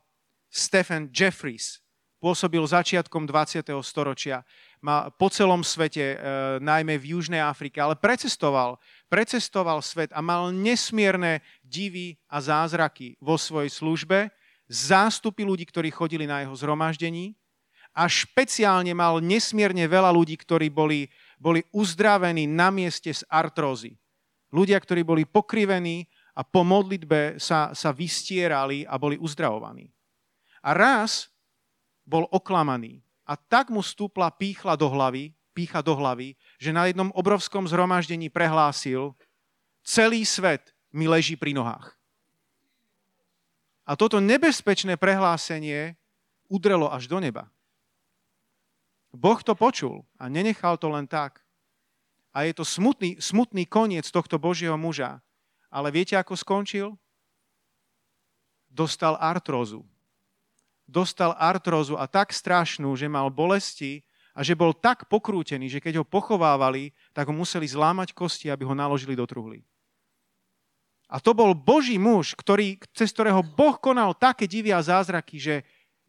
Stephen 0.50 1.06
Jeffries. 1.14 1.85
Pôsobil 2.16 2.64
začiatkom 2.64 3.28
20. 3.28 3.76
storočia 3.84 4.40
má 4.80 5.12
po 5.12 5.28
celom 5.28 5.60
svete, 5.60 6.16
e, 6.16 6.16
najmä 6.64 6.96
v 6.96 7.12
Južnej 7.12 7.44
Afrike, 7.44 7.76
ale 7.76 7.92
precestoval, 7.92 8.80
precestoval 9.12 9.84
svet 9.84 10.16
a 10.16 10.24
mal 10.24 10.48
nesmierne 10.48 11.44
divy 11.60 12.16
a 12.32 12.40
zázraky 12.40 13.20
vo 13.20 13.36
svojej 13.36 13.68
službe, 13.68 14.32
zástupy 14.64 15.44
ľudí, 15.44 15.68
ktorí 15.68 15.92
chodili 15.92 16.24
na 16.24 16.40
jeho 16.40 16.56
zhromaždení 16.56 17.36
a 17.96 18.08
špeciálne 18.08 18.96
mal 18.96 19.20
nesmierne 19.20 19.84
veľa 19.84 20.08
ľudí, 20.12 20.40
ktorí 20.40 20.72
boli, 20.72 21.08
boli 21.36 21.64
uzdravení 21.72 22.48
na 22.48 22.72
mieste 22.72 23.12
z 23.12 23.28
artrózy. 23.28 23.96
Ľudia, 24.56 24.80
ktorí 24.80 25.04
boli 25.04 25.28
pokrivení 25.28 26.08
a 26.36 26.44
po 26.44 26.64
modlitbe 26.64 27.40
sa, 27.40 27.76
sa 27.76 27.92
vystierali 27.92 28.84
a 28.88 29.00
boli 29.00 29.16
uzdravovaní. 29.16 29.88
A 30.64 30.72
raz 30.76 31.28
bol 32.06 32.30
oklamaný 32.30 33.02
a 33.26 33.34
tak 33.34 33.74
mu 33.74 33.82
stúpla 33.82 34.30
píchla 34.30 34.78
do 34.78 34.86
hlavy, 34.86 35.34
pícha 35.50 35.82
do 35.82 35.98
hlavy, 35.98 36.38
že 36.62 36.70
na 36.70 36.86
jednom 36.86 37.10
obrovskom 37.10 37.66
zhromaždení 37.66 38.30
prehlásil, 38.30 39.12
celý 39.82 40.22
svet 40.22 40.70
mi 40.94 41.10
leží 41.10 41.34
pri 41.34 41.50
nohách. 41.50 41.98
A 43.82 43.98
toto 43.98 44.22
nebezpečné 44.22 44.94
prehlásenie 44.94 45.98
udrelo 46.46 46.86
až 46.90 47.10
do 47.10 47.18
neba. 47.18 47.50
Boh 49.10 49.38
to 49.42 49.58
počul 49.58 50.06
a 50.18 50.30
nenechal 50.30 50.78
to 50.78 50.86
len 50.90 51.06
tak. 51.10 51.42
A 52.36 52.44
je 52.44 52.52
to 52.52 52.68
smutný, 52.68 53.16
smutný 53.18 53.64
koniec 53.64 54.06
tohto 54.12 54.36
Božieho 54.36 54.76
muža. 54.76 55.24
Ale 55.72 55.88
viete, 55.88 56.14
ako 56.18 56.36
skončil? 56.36 56.92
Dostal 58.68 59.16
artrózu 59.16 59.88
dostal 60.86 61.34
artrózu 61.34 61.98
a 61.98 62.06
tak 62.06 62.30
strašnú, 62.30 62.94
že 62.94 63.10
mal 63.10 63.28
bolesti 63.28 64.06
a 64.32 64.40
že 64.46 64.54
bol 64.54 64.72
tak 64.72 65.10
pokrútený, 65.10 65.66
že 65.66 65.82
keď 65.82 66.00
ho 66.00 66.06
pochovávali, 66.06 66.94
tak 67.10 67.26
ho 67.26 67.34
museli 67.34 67.66
zlámať 67.66 68.14
kosti, 68.14 68.48
aby 68.48 68.62
ho 68.62 68.72
naložili 68.72 69.18
do 69.18 69.26
truhly. 69.26 69.66
A 71.06 71.22
to 71.22 71.34
bol 71.34 71.54
Boží 71.54 71.98
muž, 72.02 72.34
ktorý, 72.34 72.82
cez 72.90 73.14
ktorého 73.14 73.42
Boh 73.42 73.78
konal 73.78 74.10
také 74.14 74.50
divy 74.50 74.74
a 74.74 74.82
zázraky, 74.82 75.38
že 75.38 75.54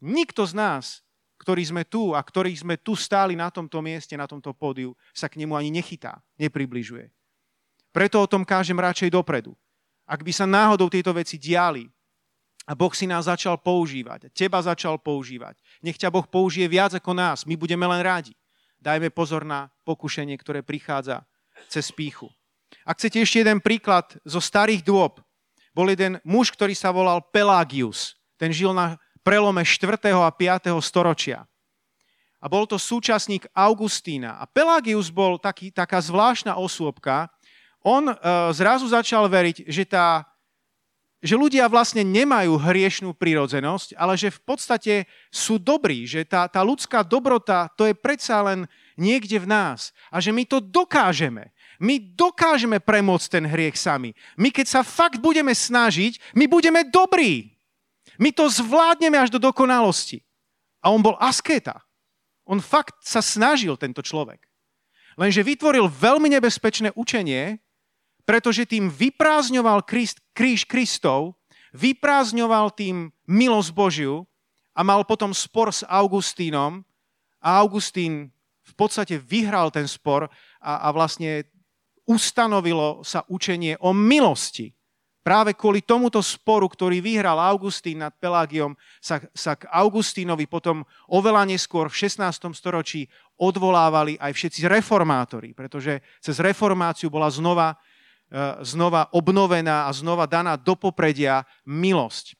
nikto 0.01 0.41
z 0.41 0.57
nás, 0.57 0.85
ktorí 1.37 1.61
sme 1.61 1.85
tu 1.85 2.17
a 2.17 2.21
ktorí 2.21 2.49
sme 2.57 2.81
tu 2.81 2.97
stáli 2.97 3.37
na 3.37 3.53
tomto 3.53 3.77
mieste, 3.77 4.17
na 4.17 4.25
tomto 4.25 4.57
pódiu, 4.57 4.97
sa 5.13 5.29
k 5.29 5.37
nemu 5.37 5.53
ani 5.53 5.69
nechytá, 5.69 6.17
nepribližuje. 6.41 7.13
Preto 7.93 8.17
o 8.21 8.29
tom 8.29 8.41
kážem 8.41 8.77
radšej 8.77 9.13
dopredu. 9.13 9.53
Ak 10.09 10.25
by 10.25 10.33
sa 10.33 10.49
náhodou 10.49 10.89
tieto 10.89 11.13
veci 11.13 11.37
diali, 11.37 11.85
a 12.67 12.75
Boh 12.75 12.91
si 12.91 13.07
nás 13.07 13.31
začal 13.31 13.55
používať. 13.55 14.27
Teba 14.35 14.59
začal 14.59 14.99
používať. 14.99 15.55
Nech 15.79 15.95
ťa 15.95 16.11
Boh 16.11 16.27
použije 16.27 16.67
viac 16.67 16.91
ako 16.91 17.15
nás. 17.15 17.47
My 17.47 17.55
budeme 17.55 17.87
len 17.87 18.03
rádi. 18.03 18.35
Dajme 18.83 19.07
pozor 19.09 19.47
na 19.47 19.71
pokušenie, 19.87 20.35
ktoré 20.35 20.59
prichádza 20.59 21.23
cez 21.71 21.89
píchu. 21.95 22.27
Ak 22.83 22.99
chcete 22.99 23.23
ešte 23.23 23.39
jeden 23.39 23.63
príklad 23.63 24.19
zo 24.27 24.43
starých 24.43 24.83
dôb, 24.83 25.23
bol 25.71 25.87
jeden 25.87 26.19
muž, 26.27 26.51
ktorý 26.51 26.75
sa 26.75 26.91
volal 26.91 27.23
Pelagius. 27.31 28.19
Ten 28.35 28.51
žil 28.51 28.75
na 28.75 28.99
prelome 29.23 29.63
4. 29.63 29.95
a 30.11 30.29
5. 30.29 30.75
storočia. 30.83 31.47
a 32.37 32.45
bol 32.45 32.69
to 32.69 32.77
súčasník 32.77 33.49
Augustína. 33.55 34.37
A 34.37 34.45
Pelagius 34.45 35.09
bol 35.09 35.41
taký, 35.41 35.73
taká 35.73 35.97
zvláštna 35.97 36.53
osôbka. 36.53 37.31
On 37.81 38.05
uh, 38.05 38.15
zrazu 38.53 38.85
začal 38.85 39.25
veriť, 39.25 39.65
že, 39.65 39.83
tá, 39.89 40.21
že 41.27 41.35
ľudia 41.35 41.67
vlastne 41.67 42.07
nemajú 42.07 42.55
hriešnú 42.55 43.11
prírodzenosť, 43.11 43.99
ale 43.99 44.15
že 44.15 44.31
v 44.31 44.41
podstate 44.47 44.93
sú 45.27 45.59
dobrí, 45.59 46.07
že 46.07 46.23
tá, 46.23 46.47
tá 46.47 46.63
ľudská 46.63 47.03
dobrota 47.03 47.67
to 47.75 47.83
je 47.83 47.91
predsa 47.91 48.39
len 48.39 48.63
niekde 48.95 49.43
v 49.43 49.51
nás 49.51 49.91
a 50.07 50.23
že 50.23 50.31
my 50.31 50.47
to 50.47 50.63
dokážeme. 50.63 51.51
My 51.77 51.99
dokážeme 51.99 52.81
premôcť 52.81 53.27
ten 53.27 53.45
hriech 53.45 53.77
sami. 53.77 54.15
My 54.39 54.49
keď 54.49 54.79
sa 54.79 54.81
fakt 54.81 55.19
budeme 55.19 55.51
snažiť, 55.51 56.33
my 56.33 56.47
budeme 56.49 56.87
dobrí. 56.87 57.53
My 58.17 58.33
to 58.33 58.49
zvládneme 58.49 59.19
až 59.19 59.29
do 59.29 59.37
dokonalosti. 59.37 60.25
A 60.81 60.89
on 60.89 61.05
bol 61.05 61.19
asketa. 61.21 61.85
On 62.47 62.57
fakt 62.63 63.03
sa 63.03 63.21
snažil, 63.21 63.75
tento 63.75 64.01
človek. 64.01 64.41
Lenže 65.19 65.45
vytvoril 65.45 65.91
veľmi 65.91 66.31
nebezpečné 66.31 66.95
učenie, 66.95 67.59
pretože 68.27 68.67
tým 68.67 68.91
vyprázdňoval 68.91 69.87
Krist, 69.87 70.19
kríž 70.35 70.67
Kristov, 70.67 71.39
vyprázdňoval 71.71 72.75
tým 72.75 73.07
milosť 73.23 73.71
Božiu 73.71 74.27
a 74.75 74.83
mal 74.83 75.07
potom 75.07 75.31
spor 75.31 75.71
s 75.71 75.87
Augustínom 75.87 76.83
a 77.39 77.63
Augustín 77.63 78.35
v 78.67 78.73
podstate 78.75 79.15
vyhral 79.15 79.71
ten 79.71 79.87
spor 79.87 80.27
a, 80.59 80.71
a 80.83 80.87
vlastne 80.91 81.47
ustanovilo 82.03 82.99
sa 83.07 83.23
učenie 83.31 83.79
o 83.79 83.95
milosti. 83.95 84.75
Práve 85.23 85.59
kvôli 85.59 85.83
tomuto 85.83 86.23
sporu, 86.23 86.71
ktorý 86.71 87.03
vyhral 87.03 87.35
Augustín 87.35 87.99
nad 87.99 88.15
Pelágiom, 88.15 88.79
sa, 89.03 89.19
sa 89.35 89.59
k 89.59 89.67
Augustínovi 89.67 90.47
potom 90.47 90.87
oveľa 91.11 91.43
neskôr 91.51 91.91
v 91.91 91.99
16. 92.07 92.47
storočí 92.55 93.11
odvolávali 93.35 94.15
aj 94.23 94.31
všetci 94.31 94.71
reformátori, 94.71 95.51
pretože 95.51 95.99
cez 96.23 96.39
reformáciu 96.39 97.11
bola 97.11 97.27
znova, 97.27 97.75
znova 98.63 99.07
obnovená 99.15 99.87
a 99.87 99.91
znova 99.95 100.27
daná 100.27 100.59
do 100.59 100.75
popredia 100.75 101.47
milosť. 101.63 102.35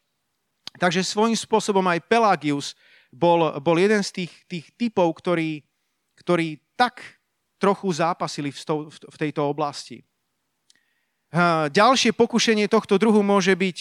Takže 0.77 1.01
svojím 1.01 1.36
spôsobom 1.36 1.84
aj 1.88 2.06
Pelagius 2.06 2.75
bol, 3.10 3.56
bol 3.60 3.77
jeden 3.79 4.03
z 4.03 4.24
tých, 4.24 4.34
tých 4.46 4.65
typov, 4.75 5.10
ktorí, 5.20 5.63
ktorí 6.20 6.60
tak 6.75 7.01
trochu 7.58 7.89
zápasili 7.91 8.53
v 8.53 9.17
tejto 9.17 9.48
oblasti. 9.48 10.06
Ďalšie 11.67 12.15
pokušenie 12.15 12.72
tohto 12.72 12.96
druhu 12.96 13.20
môže 13.20 13.51
byť 13.51 13.77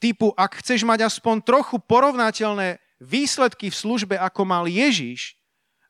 typu, 0.00 0.32
ak 0.32 0.64
chceš 0.64 0.88
mať 0.88 1.04
aspoň 1.04 1.44
trochu 1.44 1.76
porovnateľné 1.76 2.80
výsledky 2.96 3.68
v 3.68 3.76
službe, 3.76 4.16
ako 4.16 4.48
mal 4.48 4.64
Ježiš 4.64 5.36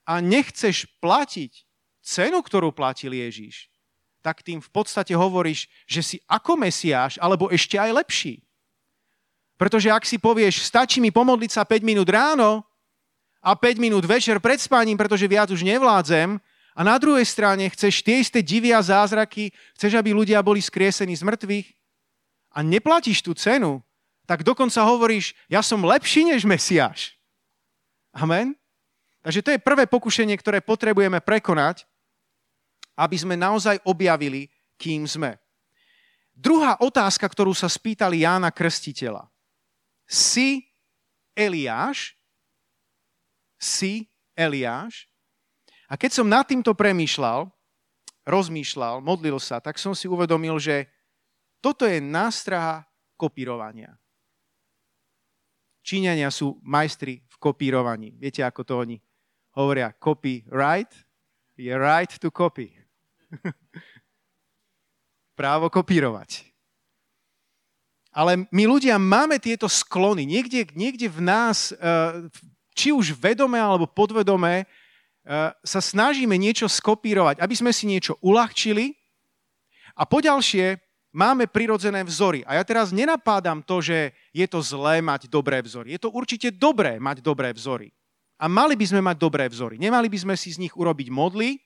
a 0.02 0.19
nechceš 0.19 0.90
platiť 0.99 1.62
cenu, 2.02 2.43
ktorú 2.43 2.75
platil 2.75 3.14
Ježiš, 3.14 3.70
tak 4.21 4.45
tým 4.45 4.61
v 4.61 4.71
podstate 4.71 5.17
hovoríš, 5.17 5.69
že 5.89 6.00
si 6.05 6.17
ako 6.29 6.61
Mesiáš, 6.61 7.17
alebo 7.21 7.49
ešte 7.49 7.81
aj 7.81 7.91
lepší. 8.05 8.45
Pretože 9.57 9.93
ak 9.93 10.09
si 10.09 10.17
povieš, 10.17 10.65
stačí 10.65 11.05
mi 11.05 11.12
pomodliť 11.12 11.50
sa 11.53 11.69
5 11.69 11.85
minút 11.85 12.09
ráno 12.09 12.65
a 13.45 13.53
5 13.53 13.77
minút 13.77 14.05
večer 14.09 14.41
pred 14.41 14.61
spaním, 14.61 14.97
pretože 14.97 15.29
viac 15.29 15.53
už 15.53 15.65
nevládzem, 15.65 16.41
a 16.71 16.81
na 16.87 16.97
druhej 16.97 17.27
strane 17.27 17.67
chceš 17.69 18.00
tie 18.00 18.23
isté 18.23 18.41
divy 18.41 18.71
a 18.71 18.81
zázraky, 18.81 19.50
chceš, 19.75 19.99
aby 19.99 20.15
ľudia 20.15 20.39
boli 20.41 20.62
skriesení 20.62 21.19
z 21.19 21.27
mŕtvych 21.27 21.67
a 22.55 22.59
neplatíš 22.62 23.27
tú 23.27 23.35
cenu, 23.35 23.83
tak 24.25 24.47
dokonca 24.47 24.79
hovoríš, 24.87 25.35
ja 25.50 25.59
som 25.61 25.83
lepší 25.83 26.31
než 26.31 26.47
Mesiáš. 26.47 27.19
Amen? 28.15 28.55
Takže 29.21 29.43
to 29.43 29.50
je 29.53 29.61
prvé 29.61 29.85
pokušenie, 29.91 30.39
ktoré 30.39 30.62
potrebujeme 30.62 31.19
prekonať, 31.19 31.89
aby 33.00 33.16
sme 33.16 33.33
naozaj 33.40 33.81
objavili, 33.88 34.53
kým 34.77 35.09
sme. 35.09 35.40
Druhá 36.37 36.77
otázka, 36.85 37.25
ktorú 37.25 37.57
sa 37.57 37.68
spýtali 37.68 38.29
Jána 38.29 38.53
Krstiteľa. 38.53 39.25
Si 40.05 40.68
Eliáš? 41.33 42.16
Si 43.57 44.09
Eliáš? 44.37 45.09
A 45.88 45.96
keď 45.96 46.20
som 46.20 46.29
nad 46.29 46.44
týmto 46.44 46.77
premýšľal, 46.77 47.48
rozmýšľal, 48.29 49.01
modlil 49.01 49.40
sa, 49.40 49.61
tak 49.61 49.81
som 49.81 49.96
si 49.96 50.05
uvedomil, 50.05 50.61
že 50.61 50.88
toto 51.61 51.85
je 51.85 52.01
nástraha 52.01 52.85
kopírovania. 53.20 53.96
Číňania 55.85 56.33
sú 56.33 56.61
majstri 56.64 57.20
v 57.25 57.37
kopírovaní. 57.40 58.16
Viete, 58.16 58.44
ako 58.44 58.61
to 58.64 58.75
oni 58.81 58.96
hovoria? 59.57 59.92
Copyright 59.96 60.92
je 61.57 61.72
right 61.72 62.12
to 62.16 62.33
copy. 62.33 62.80
Právo 65.38 65.71
kopírovať. 65.73 66.45
Ale 68.11 68.45
my 68.51 68.64
ľudia 68.66 68.99
máme 68.99 69.38
tieto 69.38 69.71
sklony. 69.71 70.27
Niekde, 70.27 70.75
niekde 70.75 71.07
v 71.07 71.21
nás, 71.23 71.71
eh, 71.71 71.79
či 72.75 72.90
už 72.90 73.14
vedome 73.14 73.57
alebo 73.57 73.87
podvedome, 73.87 74.66
E, 75.21 75.53
sa 75.62 75.81
snažíme 75.85 76.33
niečo 76.40 76.64
skopírovať, 76.64 77.45
aby 77.45 77.55
sme 77.55 77.77
si 77.77 77.85
niečo 77.85 78.16
uľahčili 78.25 78.97
a 79.93 80.09
poďalšie 80.09 80.81
máme 81.12 81.45
prirodzené 81.45 82.01
vzory. 82.01 82.40
A 82.49 82.57
ja 82.57 82.64
teraz 82.64 82.88
nenapádam 82.88 83.61
to, 83.61 83.85
že 83.85 84.16
je 84.33 84.47
to 84.49 84.64
zlé 84.64 85.05
mať 85.05 85.29
dobré 85.29 85.61
vzory. 85.61 85.93
Je 85.93 86.01
to 86.01 86.09
určite 86.09 86.49
dobré 86.57 86.97
mať 86.97 87.21
dobré 87.21 87.53
vzory. 87.53 87.93
A 88.40 88.49
mali 88.49 88.73
by 88.73 88.87
sme 88.88 89.05
mať 89.05 89.16
dobré 89.21 89.45
vzory. 89.45 89.77
Nemali 89.77 90.09
by 90.09 90.19
sme 90.25 90.35
si 90.40 90.57
z 90.57 90.64
nich 90.64 90.73
urobiť 90.73 91.12
modly, 91.12 91.61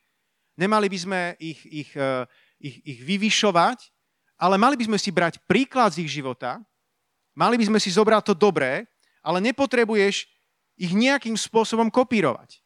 nemali 0.55 0.87
by 0.91 0.99
sme 0.99 1.21
ich, 1.39 1.61
ich, 1.67 1.91
e, 1.95 2.27
ich, 2.59 2.77
ich 2.83 3.01
vyvyšovať, 3.03 3.91
ale 4.39 4.59
mali 4.59 4.75
by 4.75 4.85
sme 4.91 4.99
si 4.99 5.11
brať 5.15 5.39
príklad 5.47 5.95
z 5.95 6.07
ich 6.07 6.11
života, 6.11 6.59
mali 7.35 7.59
by 7.59 7.71
sme 7.71 7.79
si 7.79 7.91
zobrať 7.91 8.33
to 8.33 8.35
dobré, 8.35 8.87
ale 9.23 9.39
nepotrebuješ 9.41 10.27
ich 10.75 10.93
nejakým 10.93 11.39
spôsobom 11.39 11.89
kopírovať. 11.91 12.65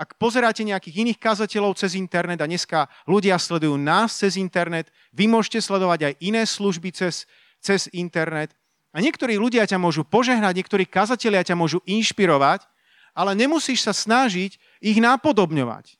Ak 0.00 0.16
pozeráte 0.16 0.64
nejakých 0.64 1.04
iných 1.04 1.20
kazateľov 1.20 1.76
cez 1.76 1.92
internet 1.92 2.40
a 2.40 2.48
dneska 2.48 2.88
ľudia 3.04 3.36
sledujú 3.36 3.76
nás 3.76 4.16
cez 4.16 4.40
internet, 4.40 4.88
vy 5.12 5.28
môžete 5.28 5.60
sledovať 5.60 6.00
aj 6.08 6.14
iné 6.24 6.42
služby 6.48 6.88
cez, 6.96 7.28
cez 7.60 7.84
internet. 7.92 8.56
A 8.96 9.04
niektorí 9.04 9.36
ľudia 9.36 9.68
ťa 9.68 9.76
môžu 9.76 10.02
požehnať, 10.08 10.56
niektorí 10.56 10.88
kazatelia 10.88 11.44
ťa 11.44 11.52
môžu 11.52 11.84
inšpirovať, 11.84 12.64
ale 13.12 13.36
nemusíš 13.36 13.84
sa 13.84 13.92
snažiť 13.92 14.56
ich 14.80 14.96
napodobňovať. 14.96 15.99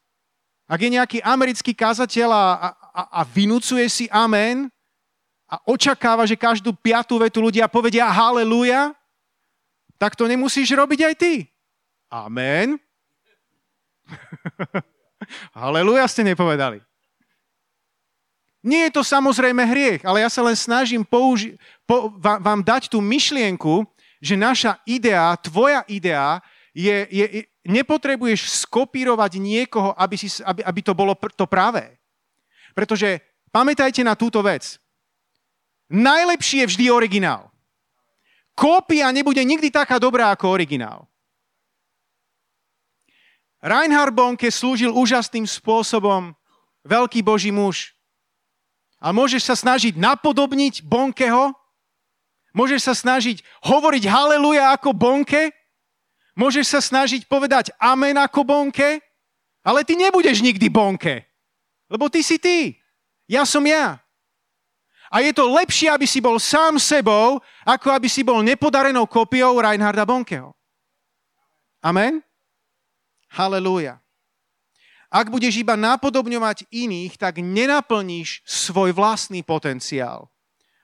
Ak 0.71 0.79
je 0.79 0.95
nejaký 0.95 1.19
americký 1.27 1.75
kazateľ 1.75 2.31
a, 2.31 2.47
a, 2.95 3.03
a 3.19 3.21
vynúcuje 3.27 3.91
si 3.91 4.07
amen 4.07 4.71
a 5.51 5.59
očakáva, 5.67 6.23
že 6.31 6.39
každú 6.39 6.71
piatú 6.79 7.19
vetu 7.19 7.43
ľudia 7.43 7.67
povedia 7.67 8.07
haleluja, 8.07 8.95
tak 9.99 10.15
to 10.15 10.31
nemusíš 10.31 10.71
robiť 10.71 11.01
aj 11.11 11.15
ty. 11.19 11.51
Amen. 12.07 12.79
Haleluja 15.59 16.07
ste 16.07 16.23
nepovedali. 16.23 16.79
Nie 18.63 18.87
je 18.89 19.01
to 19.01 19.03
samozrejme 19.03 19.65
hriech, 19.65 20.07
ale 20.07 20.23
ja 20.23 20.31
sa 20.31 20.45
len 20.45 20.55
snažím 20.55 21.03
použi- 21.03 21.59
po- 21.83 22.13
vám, 22.21 22.63
dať 22.63 22.93
tú 22.93 23.03
myšlienku, 23.03 23.89
že 24.21 24.37
naša 24.37 24.77
idea, 24.85 25.33
tvoja 25.41 25.81
idea, 25.89 26.45
je, 26.77 27.09
je, 27.09 27.27
nepotrebuješ 27.65 28.65
skopírovať 28.65 29.37
niekoho, 29.37 29.93
aby, 29.97 30.17
si, 30.17 30.29
aby, 30.41 30.65
aby 30.65 30.81
to 30.81 30.93
bolo 30.97 31.13
pr- 31.13 31.35
to 31.35 31.45
pravé. 31.45 32.01
Pretože 32.73 33.21
pamätajte 33.53 34.01
na 34.01 34.17
túto 34.17 34.41
vec. 34.41 34.81
Najlepší 35.91 36.65
je 36.65 36.71
vždy 36.71 36.85
originál. 36.89 37.51
Kópia 38.55 39.11
nebude 39.11 39.43
nikdy 39.43 39.73
taká 39.73 39.99
dobrá 39.99 40.31
ako 40.31 40.53
originál. 40.53 41.11
Reinhard 43.61 44.17
Bonke 44.17 44.49
slúžil 44.49 44.89
úžasným 44.89 45.45
spôsobom, 45.45 46.33
veľký 46.85 47.21
boží 47.21 47.53
muž. 47.53 47.93
A 49.01 49.13
môžeš 49.13 49.53
sa 49.53 49.57
snažiť 49.57 50.01
napodobniť 50.01 50.81
Bonkeho, 50.85 51.53
môžeš 52.57 52.81
sa 52.89 52.95
snažiť 52.97 53.45
hovoriť 53.65 54.05
haleluja 54.09 54.73
ako 54.77 54.97
Bonke, 54.97 55.53
môžeš 56.39 56.67
sa 56.67 56.81
snažiť 56.83 57.27
povedať 57.27 57.75
amen 57.79 58.17
ako 58.19 58.47
Bonke, 58.47 59.03
ale 59.61 59.85
ty 59.85 59.97
nebudeš 59.99 60.41
nikdy 60.41 60.71
Bonke, 60.73 61.27
lebo 61.91 62.07
ty 62.09 62.25
si 62.25 62.39
ty, 62.39 62.79
ja 63.31 63.47
som 63.47 63.63
ja. 63.67 63.99
A 65.11 65.27
je 65.27 65.35
to 65.35 65.51
lepšie, 65.51 65.91
aby 65.91 66.07
si 66.07 66.23
bol 66.23 66.39
sám 66.39 66.79
sebou, 66.79 67.43
ako 67.67 67.91
aby 67.91 68.07
si 68.07 68.23
bol 68.23 68.47
nepodarenou 68.47 69.11
kopiou 69.11 69.59
Reinharda 69.59 70.07
Bonkeho. 70.07 70.55
Amen? 71.83 72.23
Halelúja. 73.35 73.99
Ak 75.11 75.27
budeš 75.27 75.59
iba 75.59 75.75
napodobňovať 75.75 76.71
iných, 76.71 77.19
tak 77.19 77.43
nenaplníš 77.43 78.47
svoj 78.47 78.95
vlastný 78.95 79.43
potenciál. 79.43 80.31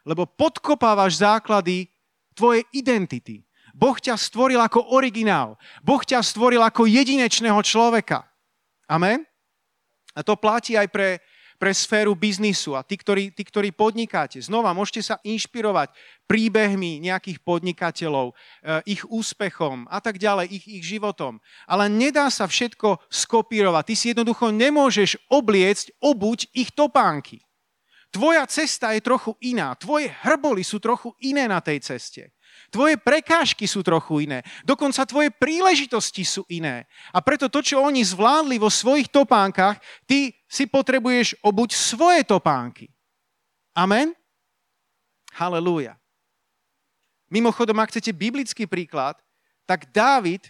Lebo 0.02 0.26
podkopávaš 0.26 1.22
základy 1.22 1.86
tvojej 2.34 2.66
identity. 2.74 3.45
Boh 3.76 4.00
ťa 4.00 4.16
stvoril 4.16 4.56
ako 4.56 4.96
originál. 4.96 5.60
Boh 5.84 6.00
ťa 6.00 6.24
stvoril 6.24 6.64
ako 6.64 6.88
jedinečného 6.88 7.60
človeka. 7.60 8.24
Amen? 8.88 9.28
A 10.16 10.24
to 10.24 10.32
platí 10.32 10.80
aj 10.80 10.88
pre, 10.88 11.20
pre 11.60 11.76
sféru 11.76 12.16
biznisu 12.16 12.72
a 12.72 12.80
tí 12.80 12.96
ktorí, 12.96 13.36
tí, 13.36 13.44
ktorí 13.44 13.76
podnikáte. 13.76 14.40
Znova, 14.40 14.72
môžete 14.72 15.04
sa 15.04 15.20
inšpirovať 15.20 15.92
príbehmi 16.24 17.04
nejakých 17.04 17.44
podnikateľov, 17.44 18.32
eh, 18.32 18.96
ich 18.96 19.04
úspechom 19.04 19.84
a 19.92 20.00
tak 20.00 20.16
ďalej, 20.16 20.56
ich, 20.56 20.64
ich 20.80 20.84
životom. 20.96 21.36
Ale 21.68 21.92
nedá 21.92 22.32
sa 22.32 22.48
všetko 22.48 23.04
skopírovať. 23.12 23.92
Ty 23.92 23.94
si 23.94 24.06
jednoducho 24.16 24.56
nemôžeš 24.56 25.20
obliecť, 25.28 26.00
obuť 26.00 26.48
ich 26.56 26.72
topánky. 26.72 27.44
Tvoja 28.08 28.48
cesta 28.48 28.96
je 28.96 29.04
trochu 29.04 29.36
iná. 29.44 29.76
Tvoje 29.76 30.08
hrboly 30.24 30.64
sú 30.64 30.80
trochu 30.80 31.12
iné 31.20 31.44
na 31.44 31.60
tej 31.60 31.84
ceste. 31.84 32.32
Tvoje 32.76 33.00
prekážky 33.00 33.64
sú 33.64 33.80
trochu 33.80 34.28
iné. 34.28 34.44
Dokonca 34.60 35.08
tvoje 35.08 35.32
príležitosti 35.32 36.28
sú 36.28 36.44
iné. 36.52 36.84
A 37.08 37.24
preto 37.24 37.48
to, 37.48 37.64
čo 37.64 37.80
oni 37.80 38.04
zvládli 38.04 38.60
vo 38.60 38.68
svojich 38.68 39.08
topánkach, 39.08 39.80
ty 40.04 40.36
si 40.44 40.68
potrebuješ 40.68 41.40
obuť 41.40 41.72
svoje 41.72 42.20
topánky. 42.28 42.92
Amen? 43.72 44.12
Halelúja. 45.32 45.96
Mimochodom, 47.32 47.80
ak 47.80 47.96
chcete 47.96 48.12
biblický 48.12 48.68
príklad, 48.68 49.16
tak 49.64 49.88
Dávid 49.88 50.44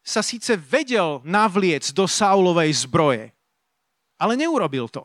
sa 0.00 0.24
síce 0.24 0.56
vedel 0.56 1.20
navliec 1.28 1.92
do 1.92 2.08
Saulovej 2.08 2.88
zbroje, 2.88 3.36
ale 4.16 4.32
neurobil 4.32 4.88
to. 4.88 5.04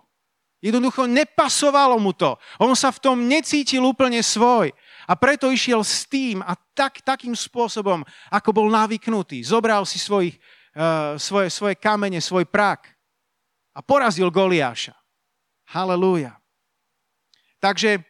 Jednoducho 0.59 1.07
nepasovalo 1.07 1.95
mu 1.99 2.11
to. 2.11 2.35
On 2.59 2.75
sa 2.75 2.91
v 2.91 2.99
tom 2.99 3.27
necítil 3.27 3.79
úplne 3.83 4.19
svoj. 4.19 4.75
A 5.09 5.17
preto 5.17 5.49
išiel 5.49 5.81
s 5.81 6.05
tým 6.05 6.45
a 6.45 6.53
tak, 6.77 7.01
takým 7.01 7.33
spôsobom, 7.33 8.05
ako 8.29 8.49
bol 8.53 8.69
navyknutý. 8.69 9.41
Zobral 9.41 9.81
si 9.89 9.97
svojich, 9.97 10.37
uh, 10.77 11.17
svoje, 11.17 11.49
svoje 11.49 11.73
kamene, 11.81 12.21
svoj 12.21 12.45
prak 12.45 12.93
a 13.73 13.81
porazil 13.81 14.29
Goliáša. 14.29 14.93
Halelúja. 15.73 16.37
Takže 17.57 18.05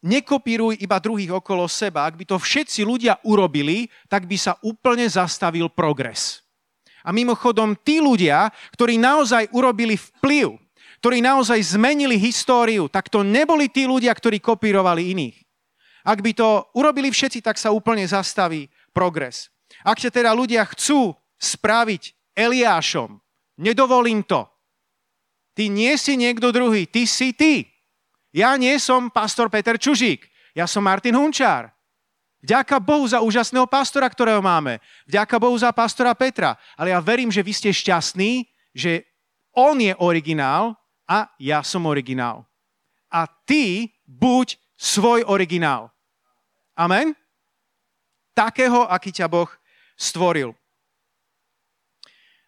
nekopíruj 0.00 0.80
iba 0.80 0.96
druhých 0.96 1.36
okolo 1.36 1.68
seba. 1.68 2.08
Ak 2.08 2.16
by 2.16 2.24
to 2.24 2.40
všetci 2.40 2.80
ľudia 2.80 3.20
urobili, 3.28 3.92
tak 4.08 4.24
by 4.24 4.36
sa 4.40 4.56
úplne 4.64 5.04
zastavil 5.04 5.68
progres. 5.68 6.40
A 7.06 7.12
mimochodom, 7.14 7.76
tí 7.78 8.02
ľudia, 8.02 8.48
ktorí 8.74 8.98
naozaj 8.98 9.52
urobili 9.54 9.94
vplyv, 9.94 10.58
ktorí 10.98 11.22
naozaj 11.22 11.76
zmenili 11.76 12.18
históriu, 12.18 12.90
tak 12.90 13.06
to 13.12 13.22
neboli 13.22 13.70
tí 13.70 13.86
ľudia, 13.86 14.10
ktorí 14.10 14.42
kopírovali 14.42 15.14
iných. 15.14 15.45
Ak 16.06 16.22
by 16.22 16.32
to 16.38 16.70
urobili 16.78 17.10
všetci, 17.10 17.42
tak 17.42 17.58
sa 17.58 17.74
úplne 17.74 18.06
zastaví 18.06 18.70
progres. 18.94 19.50
Ak 19.82 19.98
sa 19.98 20.06
teda 20.06 20.30
ľudia 20.30 20.62
chcú 20.70 21.10
spraviť 21.42 22.14
Eliášom, 22.38 23.18
nedovolím 23.58 24.22
to. 24.22 24.46
Ty 25.58 25.66
nie 25.66 25.98
si 25.98 26.14
niekto 26.14 26.54
druhý, 26.54 26.86
ty 26.86 27.10
si 27.10 27.34
ty. 27.34 27.66
Ja 28.30 28.54
nie 28.54 28.78
som 28.78 29.10
pastor 29.10 29.50
Peter 29.50 29.74
Čužík, 29.74 30.28
ja 30.54 30.70
som 30.70 30.86
Martin 30.86 31.16
Hunčár. 31.18 31.74
Vďaka 32.44 32.78
Bohu 32.78 33.08
za 33.08 33.18
úžasného 33.24 33.66
pastora, 33.66 34.06
ktorého 34.06 34.38
máme. 34.38 34.78
Vďaka 35.08 35.40
Bohu 35.42 35.56
za 35.58 35.74
pastora 35.74 36.14
Petra. 36.14 36.54
Ale 36.78 36.94
ja 36.94 37.02
verím, 37.02 37.32
že 37.32 37.42
vy 37.42 37.50
ste 37.50 37.74
šťastní, 37.74 38.46
že 38.70 39.02
on 39.50 39.80
je 39.80 39.90
originál 39.98 40.78
a 41.08 41.26
ja 41.40 41.64
som 41.66 41.88
originál. 41.88 42.46
A 43.10 43.26
ty 43.26 43.90
buď 44.06 44.60
svoj 44.76 45.24
originál. 45.26 45.95
Amen? 46.76 47.16
Takého, 48.36 48.84
aký 48.84 49.08
ťa 49.08 49.32
Boh 49.32 49.48
stvoril. 49.96 50.52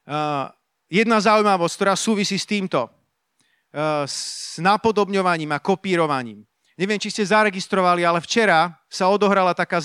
Uh, 0.04 0.52
jedna 0.92 1.16
zaujímavosť, 1.16 1.74
ktorá 1.80 1.96
súvisí 1.96 2.36
s 2.36 2.44
týmto, 2.44 2.88
uh, 2.88 4.04
s 4.04 4.60
napodobňovaním 4.60 5.56
a 5.56 5.64
kopírovaním. 5.64 6.44
Neviem, 6.76 7.00
či 7.00 7.10
ste 7.10 7.24
zaregistrovali, 7.24 8.04
ale 8.04 8.20
včera 8.20 8.76
sa 8.86 9.08
odohrala 9.08 9.56
taká 9.56 9.80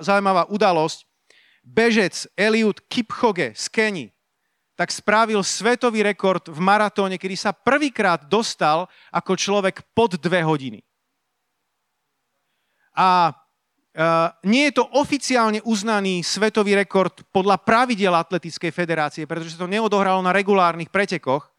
zaujímavá 0.00 0.46
udalosť. 0.48 1.04
Bežec 1.60 2.24
Eliud 2.32 2.80
Kipchoge 2.88 3.52
z 3.52 3.66
Keni 3.68 4.06
tak 4.78 4.94
spravil 4.94 5.42
svetový 5.42 6.06
rekord 6.06 6.46
v 6.46 6.56
maratóne, 6.62 7.18
kedy 7.18 7.34
sa 7.34 7.50
prvýkrát 7.50 8.24
dostal 8.30 8.86
ako 9.10 9.34
človek 9.34 9.82
pod 9.90 10.14
dve 10.16 10.40
hodiny. 10.46 10.80
A 12.94 13.34
nie 14.46 14.70
je 14.70 14.78
to 14.78 14.84
oficiálne 14.94 15.58
uznaný 15.66 16.22
svetový 16.22 16.78
rekord 16.78 17.26
podľa 17.34 17.58
pravidel 17.58 18.14
Atletickej 18.14 18.70
federácie, 18.70 19.26
pretože 19.26 19.58
sa 19.58 19.66
to 19.66 19.70
neodohralo 19.70 20.22
na 20.22 20.30
regulárnych 20.30 20.86
pretekoch. 20.86 21.50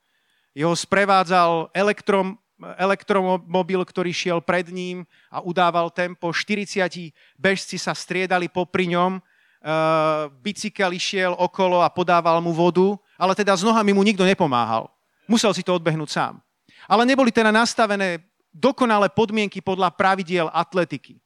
Jeho 0.55 0.71
sprevádzal 0.71 1.67
elektrom, 1.75 2.39
elektromobil, 2.79 3.83
ktorý 3.83 4.15
šiel 4.15 4.39
pred 4.39 4.71
ním 4.71 5.03
a 5.27 5.43
udával 5.43 5.91
tempo. 5.91 6.31
40 6.31 7.11
bežci 7.35 7.75
sa 7.75 7.91
striedali 7.91 8.47
popri 8.47 8.87
ňom. 8.95 9.19
Uh, 9.59 10.31
bicykel 10.39 10.95
išiel 10.95 11.35
okolo 11.35 11.83
a 11.83 11.91
podával 11.91 12.39
mu 12.39 12.55
vodu, 12.55 12.95
ale 13.19 13.35
teda 13.35 13.51
s 13.51 13.67
nohami 13.67 13.91
mu 13.91 13.99
nikto 13.99 14.23
nepomáhal. 14.23 14.87
Musel 15.27 15.51
si 15.51 15.59
to 15.59 15.75
odbehnúť 15.75 16.07
sám. 16.07 16.39
Ale 16.87 17.03
neboli 17.03 17.35
teda 17.35 17.51
nastavené 17.51 18.23
dokonalé 18.55 19.11
podmienky 19.11 19.59
podľa 19.59 19.91
pravidiel 19.91 20.47
atletiky. 20.55 21.19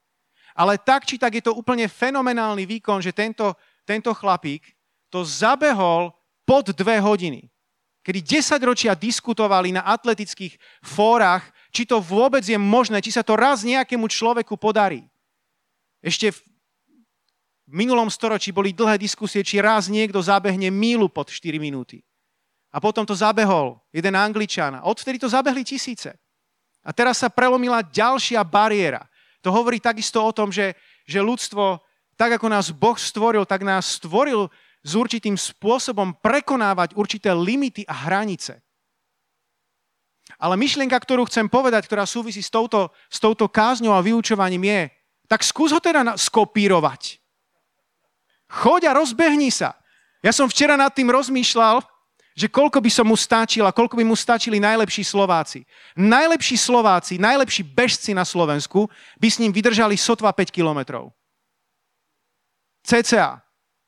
Ale 0.53 0.77
tak 0.77 1.09
či 1.09 1.17
tak 1.17 1.33
je 1.33 1.43
to 1.43 1.57
úplne 1.57 1.89
fenomenálny 1.89 2.65
výkon, 2.69 3.01
že 3.01 3.13
tento, 3.13 3.57
tento 3.85 4.13
chlapík 4.13 4.61
to 5.09 5.25
zabehol 5.25 6.13
pod 6.45 6.73
dve 6.73 7.01
hodiny. 7.01 7.49
Kedy 8.03 8.19
10 8.43 8.59
ročia 8.67 8.93
diskutovali 8.93 9.71
na 9.71 9.87
atletických 9.87 10.59
fórach, 10.83 11.47
či 11.71 11.87
to 11.87 12.03
vôbec 12.03 12.43
je 12.43 12.59
možné, 12.59 12.99
či 12.99 13.15
sa 13.15 13.23
to 13.23 13.39
raz 13.39 13.63
nejakému 13.63 14.11
človeku 14.11 14.59
podarí. 14.59 15.07
Ešte 16.03 16.35
v 16.35 16.39
minulom 17.71 18.11
storočí 18.11 18.51
boli 18.51 18.75
dlhé 18.75 18.99
diskusie, 18.99 19.39
či 19.39 19.63
raz 19.63 19.87
niekto 19.87 20.19
zabehne 20.19 20.67
mílu 20.67 21.07
pod 21.07 21.31
4 21.31 21.55
minúty. 21.57 22.03
A 22.75 22.83
potom 22.83 23.07
to 23.07 23.15
zabehol 23.15 23.79
jeden 23.93 24.17
Angličan. 24.19 24.83
Odvtedy 24.83 25.21
to 25.21 25.31
zabehli 25.31 25.63
tisíce. 25.63 26.11
A 26.83 26.91
teraz 26.91 27.23
sa 27.23 27.31
prelomila 27.31 27.79
ďalšia 27.79 28.43
bariéra. 28.43 29.07
To 29.43 29.51
hovorí 29.51 29.83
takisto 29.83 30.23
o 30.23 30.31
tom, 30.31 30.49
že, 30.49 30.73
že 31.03 31.19
ľudstvo, 31.19 31.83
tak 32.15 32.39
ako 32.39 32.47
nás 32.47 32.71
Boh 32.71 32.95
stvoril, 32.95 33.43
tak 33.43 33.67
nás 33.67 33.99
stvoril 33.99 34.47
s 34.83 34.91
určitým 34.95 35.35
spôsobom 35.35 36.15
prekonávať 36.19 36.95
určité 36.95 37.31
limity 37.35 37.83
a 37.87 37.95
hranice. 38.07 38.63
Ale 40.39 40.55
myšlienka, 40.55 40.95
ktorú 40.95 41.27
chcem 41.27 41.51
povedať, 41.51 41.87
ktorá 41.87 42.07
súvisí 42.07 42.39
s 42.39 42.47
touto, 42.47 42.91
s 43.11 43.19
touto 43.19 43.51
kázňou 43.51 43.95
a 43.95 44.03
vyučovaním 44.03 44.63
je, 44.67 44.81
tak 45.27 45.43
skús 45.43 45.71
ho 45.71 45.79
teda 45.79 46.15
skopírovať. 46.15 47.19
Choď 48.47 48.91
a 48.91 48.97
rozbehni 48.97 49.51
sa. 49.51 49.75
Ja 50.23 50.31
som 50.31 50.47
včera 50.47 50.79
nad 50.79 50.91
tým 50.95 51.11
rozmýšľal, 51.11 51.83
že 52.33 52.49
koľko 52.49 52.81
by 52.81 52.89
som 52.89 53.05
mu 53.05 53.13
stačil 53.13 53.61
a 53.65 53.75
koľko 53.75 53.97
by 53.97 54.05
mu 54.05 54.17
stačili 54.17 54.57
najlepší 54.57 55.05
Slováci. 55.05 55.65
Najlepší 55.93 56.57
Slováci, 56.57 57.21
najlepší 57.21 57.61
bežci 57.61 58.11
na 58.17 58.25
Slovensku 58.25 58.89
by 59.21 59.27
s 59.29 59.37
ním 59.37 59.53
vydržali 59.53 59.93
sotva 59.93 60.33
5 60.33 60.49
kilometrov. 60.49 61.13
CCA 62.83 63.43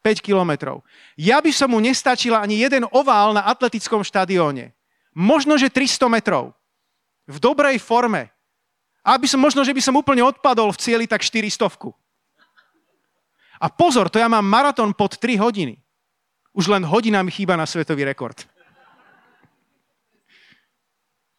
5 0.06 0.22
kilometrov. 0.22 0.86
Ja 1.18 1.42
by 1.42 1.50
som 1.50 1.74
mu 1.74 1.82
nestačila 1.82 2.46
ani 2.46 2.62
jeden 2.62 2.86
ovál 2.94 3.34
na 3.34 3.50
atletickom 3.50 4.06
štadióne. 4.06 4.78
Možno, 5.18 5.58
že 5.58 5.74
300 5.74 6.06
metrov. 6.06 6.54
V 7.26 7.42
dobrej 7.42 7.82
forme. 7.82 8.30
A 9.02 9.18
by 9.18 9.26
som, 9.26 9.42
možno, 9.42 9.66
že 9.66 9.74
by 9.74 9.82
som 9.82 9.98
úplne 9.98 10.22
odpadol 10.22 10.70
v 10.70 10.82
cieli 10.82 11.06
tak 11.10 11.26
400. 11.26 11.66
A 13.58 13.68
pozor, 13.74 14.14
to 14.14 14.22
ja 14.22 14.30
mám 14.30 14.46
maratón 14.46 14.94
pod 14.94 15.18
3 15.18 15.42
hodiny. 15.42 15.82
Už 16.56 16.72
len 16.72 16.88
hodina 16.88 17.20
mi 17.20 17.36
chýba 17.36 17.60
na 17.60 17.68
svetový 17.68 18.08
rekord. 18.08 18.48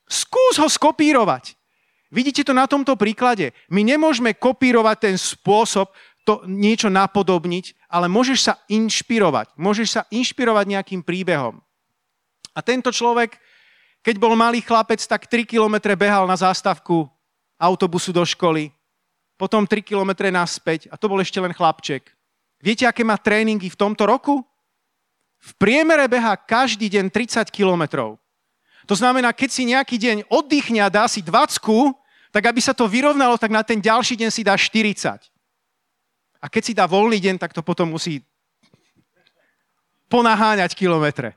Skús 0.04 0.60
ho 0.60 0.68
skopírovať. 0.68 1.56
Vidíte 2.12 2.46
to 2.46 2.52
na 2.54 2.68
tomto 2.70 2.94
príklade. 2.94 3.50
My 3.72 3.82
nemôžeme 3.82 4.36
kopírovať 4.36 5.10
ten 5.10 5.16
spôsob, 5.18 5.90
to 6.22 6.44
niečo 6.46 6.92
napodobniť, 6.92 7.88
ale 7.90 8.06
môžeš 8.06 8.38
sa 8.38 8.54
inšpirovať. 8.70 9.56
Môžeš 9.58 9.88
sa 9.88 10.02
inšpirovať 10.12 10.64
nejakým 10.68 11.00
príbehom. 11.02 11.58
A 12.54 12.60
tento 12.62 12.92
človek, 12.92 13.38
keď 14.02 14.16
bol 14.22 14.34
malý 14.38 14.62
chlapec, 14.62 15.02
tak 15.02 15.26
3 15.26 15.46
kilometre 15.46 15.94
behal 15.98 16.28
na 16.28 16.38
zástavku 16.38 17.08
autobusu 17.58 18.12
do 18.12 18.22
školy, 18.22 18.70
potom 19.36 19.66
3 19.66 19.82
kilometre 19.82 20.30
naspäť 20.30 20.88
a 20.92 20.96
to 20.96 21.08
bol 21.10 21.18
ešte 21.20 21.40
len 21.40 21.52
chlapček. 21.52 22.10
Viete, 22.60 22.88
aké 22.88 23.04
má 23.04 23.20
tréningy 23.20 23.68
v 23.68 23.80
tomto 23.80 24.08
roku? 24.08 24.40
V 25.46 25.52
priemere 25.54 26.10
beha 26.10 26.34
každý 26.34 26.90
deň 26.90 27.06
30 27.14 27.46
kilometrov. 27.54 28.18
To 28.90 28.94
znamená, 28.98 29.30
keď 29.30 29.50
si 29.50 29.62
nejaký 29.66 29.96
deň 29.98 30.16
oddychne 30.30 30.82
a 30.82 30.90
dá 30.90 31.06
si 31.06 31.22
20, 31.22 31.62
tak 32.34 32.42
aby 32.50 32.60
sa 32.62 32.74
to 32.74 32.90
vyrovnalo, 32.90 33.38
tak 33.38 33.54
na 33.54 33.62
ten 33.62 33.78
ďalší 33.78 34.18
deň 34.18 34.30
si 34.30 34.42
dá 34.42 34.58
40. 34.58 35.22
A 36.42 36.46
keď 36.50 36.62
si 36.62 36.72
dá 36.74 36.86
voľný 36.86 37.18
deň, 37.18 37.36
tak 37.38 37.54
to 37.54 37.62
potom 37.62 37.90
musí 37.94 38.22
ponaháňať 40.06 40.74
kilometre. 40.74 41.34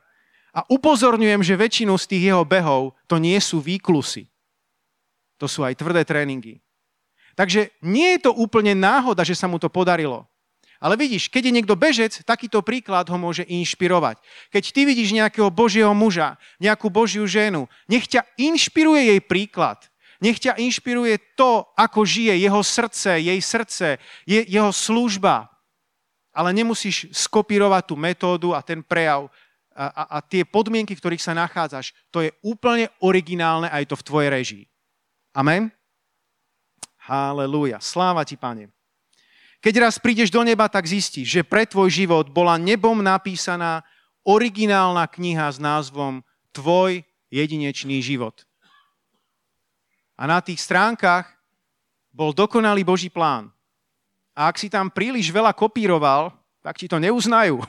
A 0.53 0.65
upozorňujem, 0.65 1.41
že 1.45 1.57
väčšinu 1.57 1.93
z 1.97 2.05
tých 2.09 2.23
jeho 2.33 2.43
behov 2.45 2.97
to 3.05 3.21
nie 3.21 3.37
sú 3.37 3.61
výklusy. 3.61 4.29
To 5.37 5.45
sú 5.45 5.63
aj 5.63 5.77
tvrdé 5.77 6.03
tréningy. 6.03 6.59
Takže 7.37 7.71
nie 7.79 8.17
je 8.17 8.27
to 8.27 8.31
úplne 8.35 8.75
náhoda, 8.75 9.23
že 9.23 9.37
sa 9.37 9.47
mu 9.47 9.55
to 9.55 9.71
podarilo. 9.71 10.27
Ale 10.79 10.95
vidíš, 10.95 11.27
keď 11.27 11.51
je 11.51 11.55
niekto 11.59 11.75
bežec, 11.75 12.23
takýto 12.23 12.63
príklad 12.63 13.03
ho 13.11 13.17
môže 13.19 13.43
inšpirovať. 13.43 14.15
Keď 14.47 14.63
ty 14.71 14.81
vidíš 14.87 15.11
nejakého 15.11 15.51
Božieho 15.51 15.91
muža, 15.91 16.39
nejakú 16.55 16.87
Božiu 16.87 17.27
ženu, 17.27 17.67
nech 17.91 18.07
ťa 18.07 18.23
inšpiruje 18.39 19.11
jej 19.11 19.19
príklad. 19.19 19.75
Nech 20.23 20.39
ťa 20.39 20.55
inšpiruje 20.55 21.35
to, 21.35 21.67
ako 21.75 22.07
žije 22.07 22.31
jeho 22.39 22.63
srdce, 22.63 23.19
jej 23.19 23.39
srdce, 23.43 23.99
je, 24.23 24.39
jeho 24.47 24.71
služba. 24.71 25.51
Ale 26.31 26.55
nemusíš 26.55 27.11
skopírovať 27.11 27.83
tú 27.91 27.95
metódu 27.99 28.55
a 28.55 28.63
ten 28.63 28.79
prejav 28.79 29.27
a, 29.75 29.85
a, 29.91 30.03
a 30.15 30.17
tie 30.23 30.47
podmienky, 30.47 30.95
v 30.95 31.01
ktorých 31.03 31.23
sa 31.23 31.35
nachádzaš. 31.35 31.91
To 32.15 32.23
je 32.23 32.31
úplne 32.39 32.87
originálne 33.03 33.67
aj 33.67 33.83
to 33.91 33.95
v 33.99 34.05
tvojej 34.07 34.29
režii. 34.31 34.63
Amen? 35.35 35.71
Halelúja. 37.03 37.83
Sláva 37.83 38.23
ti, 38.23 38.39
pane. 38.39 38.71
Keď 39.59 39.73
raz 39.83 39.99
prídeš 39.99 40.31
do 40.31 40.39
neba, 40.39 40.71
tak 40.71 40.87
zistíš, 40.87 41.27
že 41.27 41.43
pre 41.43 41.67
tvoj 41.67 41.91
život 41.91 42.31
bola 42.31 42.55
nebom 42.55 43.03
napísaná 43.03 43.83
originálna 44.23 45.03
kniha 45.07 45.51
s 45.51 45.59
názvom 45.59 46.23
Tvoj 46.55 47.03
jedinečný 47.29 47.99
život. 48.01 48.47
A 50.15 50.27
na 50.27 50.39
tých 50.39 50.59
stránkach 50.63 51.29
bol 52.09 52.31
dokonalý 52.35 52.83
Boží 52.87 53.07
plán. 53.11 53.51
A 54.35 54.47
ak 54.47 54.55
si 54.55 54.71
tam 54.71 54.87
príliš 54.87 55.31
veľa 55.31 55.51
kopíroval, 55.51 56.31
tak 56.63 56.79
ti 56.79 56.87
to 56.87 56.95
neuznajú. 56.99 57.59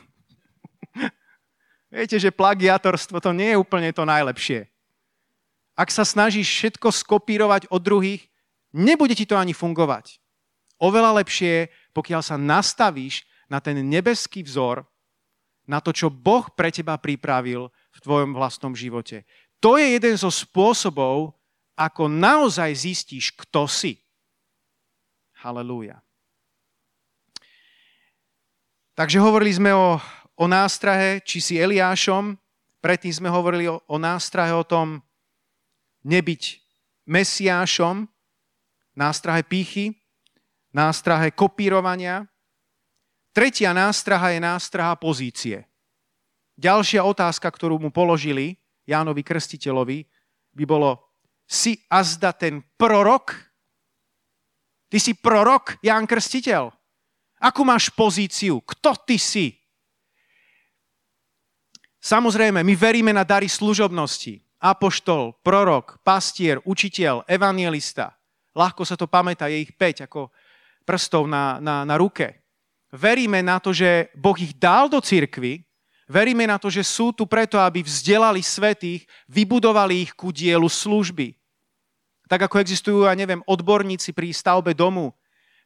Viete, 1.95 2.23
že 2.23 2.35
plagiatorstvo 2.35 3.19
to 3.19 3.35
nie 3.35 3.55
je 3.55 3.61
úplne 3.61 3.91
to 3.91 4.07
najlepšie. 4.07 4.71
Ak 5.75 5.91
sa 5.91 6.07
snažíš 6.07 6.47
všetko 6.47 6.95
skopírovať 6.95 7.67
od 7.71 7.83
druhých, 7.83 8.31
nebude 8.71 9.15
ti 9.19 9.27
to 9.27 9.35
ani 9.35 9.51
fungovať. 9.51 10.23
Oveľa 10.81 11.21
lepšie 11.21 11.69
pokiaľ 11.93 12.23
sa 12.23 12.37
nastavíš 12.39 13.27
na 13.51 13.59
ten 13.59 13.79
nebeský 13.83 14.47
vzor, 14.47 14.87
na 15.67 15.79
to, 15.79 15.95
čo 15.95 16.11
Boh 16.11 16.47
pre 16.51 16.71
teba 16.75 16.99
pripravil 16.99 17.71
v 17.71 17.99
tvojom 18.03 18.35
vlastnom 18.35 18.75
živote. 18.75 19.23
To 19.63 19.79
je 19.79 19.95
jeden 19.99 20.15
zo 20.19 20.31
spôsobov, 20.33 21.37
ako 21.79 22.11
naozaj 22.11 22.75
zistíš, 22.75 23.31
kto 23.37 23.69
si. 23.71 24.01
Halelúja. 25.41 26.03
Takže 28.99 29.17
hovorili 29.17 29.53
sme 29.57 29.73
o, 29.73 29.97
o 30.37 30.45
nástrahe, 30.45 31.25
či 31.25 31.41
si 31.41 31.55
Eliášom, 31.57 32.37
predtým 32.85 33.15
sme 33.15 33.29
hovorili 33.33 33.65
o, 33.71 33.81
o 33.89 33.97
nástrahe 33.97 34.53
o 34.53 34.65
tom 34.67 35.01
nebyť 36.05 36.61
Mesiášom, 37.09 38.05
nástrahe 38.93 39.41
pýchy, 39.41 40.00
nástrahe 40.71 41.31
kopírovania. 41.35 42.27
Tretia 43.31 43.71
nástraha 43.71 44.35
je 44.35 44.41
nástraha 44.43 44.95
pozície. 44.99 45.67
Ďalšia 46.59 47.07
otázka, 47.07 47.47
ktorú 47.49 47.79
mu 47.79 47.89
položili 47.95 48.59
Jánovi 48.85 49.23
Krstiteľovi, 49.23 50.05
by 50.51 50.65
bolo, 50.67 50.99
si 51.47 51.79
azda 51.87 52.35
ten 52.35 52.63
prorok? 52.75 53.39
Ty 54.91 54.99
si 54.99 55.15
prorok, 55.15 55.79
Ján 55.83 56.07
Krstiteľ. 56.11 56.75
Akú 57.41 57.63
máš 57.65 57.89
pozíciu? 57.95 58.61
Kto 58.61 58.99
ty 59.07 59.17
si? 59.17 59.57
Samozrejme, 62.03 62.61
my 62.61 62.75
veríme 62.75 63.13
na 63.15 63.25
dary 63.25 63.49
služobnosti. 63.49 64.43
Apoštol, 64.61 65.41
prorok, 65.41 66.03
pastier, 66.05 66.61
učiteľ, 66.69 67.25
evangelista. 67.25 68.13
Ľahko 68.53 68.83
sa 68.85 68.99
to 68.99 69.09
pamätá, 69.09 69.49
je 69.49 69.65
ich 69.65 69.73
5, 69.73 70.05
ako 70.11 70.29
prstov 70.91 71.31
na, 71.31 71.63
na, 71.63 71.87
na 71.87 71.95
ruke. 71.95 72.43
Veríme 72.91 73.39
na 73.39 73.63
to, 73.63 73.71
že 73.71 74.11
Boh 74.19 74.35
ich 74.35 74.51
dal 74.59 74.91
do 74.91 74.99
cirkvy, 74.99 75.63
veríme 76.11 76.43
na 76.51 76.59
to, 76.59 76.67
že 76.67 76.83
sú 76.83 77.15
tu 77.15 77.23
preto, 77.31 77.55
aby 77.63 77.87
vzdelali 77.87 78.43
svetých, 78.43 79.07
vybudovali 79.31 80.03
ich 80.03 80.13
ku 80.19 80.35
dielu 80.35 80.67
služby. 80.67 81.39
Tak 82.27 82.51
ako 82.51 82.59
existujú, 82.59 82.99
ja 83.07 83.15
neviem, 83.15 83.47
odborníci 83.47 84.11
pri 84.11 84.35
stavbe 84.35 84.75
domu, 84.75 85.15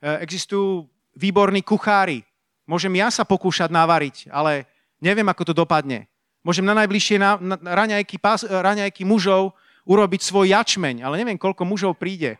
e, 0.05 0.21
existujú 0.21 0.85
výborní 1.17 1.65
kuchári. 1.65 2.21
Môžem 2.69 2.93
ja 3.01 3.09
sa 3.09 3.25
pokúšať 3.25 3.73
navariť, 3.73 4.29
ale 4.29 4.69
neviem, 5.01 5.25
ako 5.25 5.49
to 5.49 5.55
dopadne. 5.57 6.05
Môžem 6.45 6.65
na 6.65 6.77
najbližšie 6.77 7.17
na, 7.17 7.41
na, 7.41 7.57
raňajky, 7.57 8.21
pás, 8.21 8.45
raňajky 8.45 9.09
mužov 9.09 9.57
urobiť 9.89 10.21
svoj 10.21 10.53
jačmeň, 10.53 11.01
ale 11.01 11.25
neviem, 11.25 11.41
koľko 11.41 11.65
mužov 11.65 11.97
príde. 11.97 12.37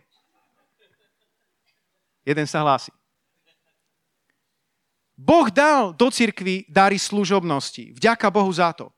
Jeden 2.25 2.49
sa 2.49 2.65
hlási. 2.65 2.91
Boh 5.15 5.47
dal 5.47 5.95
do 5.95 6.11
cirkvy 6.11 6.67
dary 6.67 6.99
služobnosti. 6.99 7.95
Vďaka 7.95 8.27
Bohu 8.35 8.51
za 8.51 8.75
to. 8.75 8.91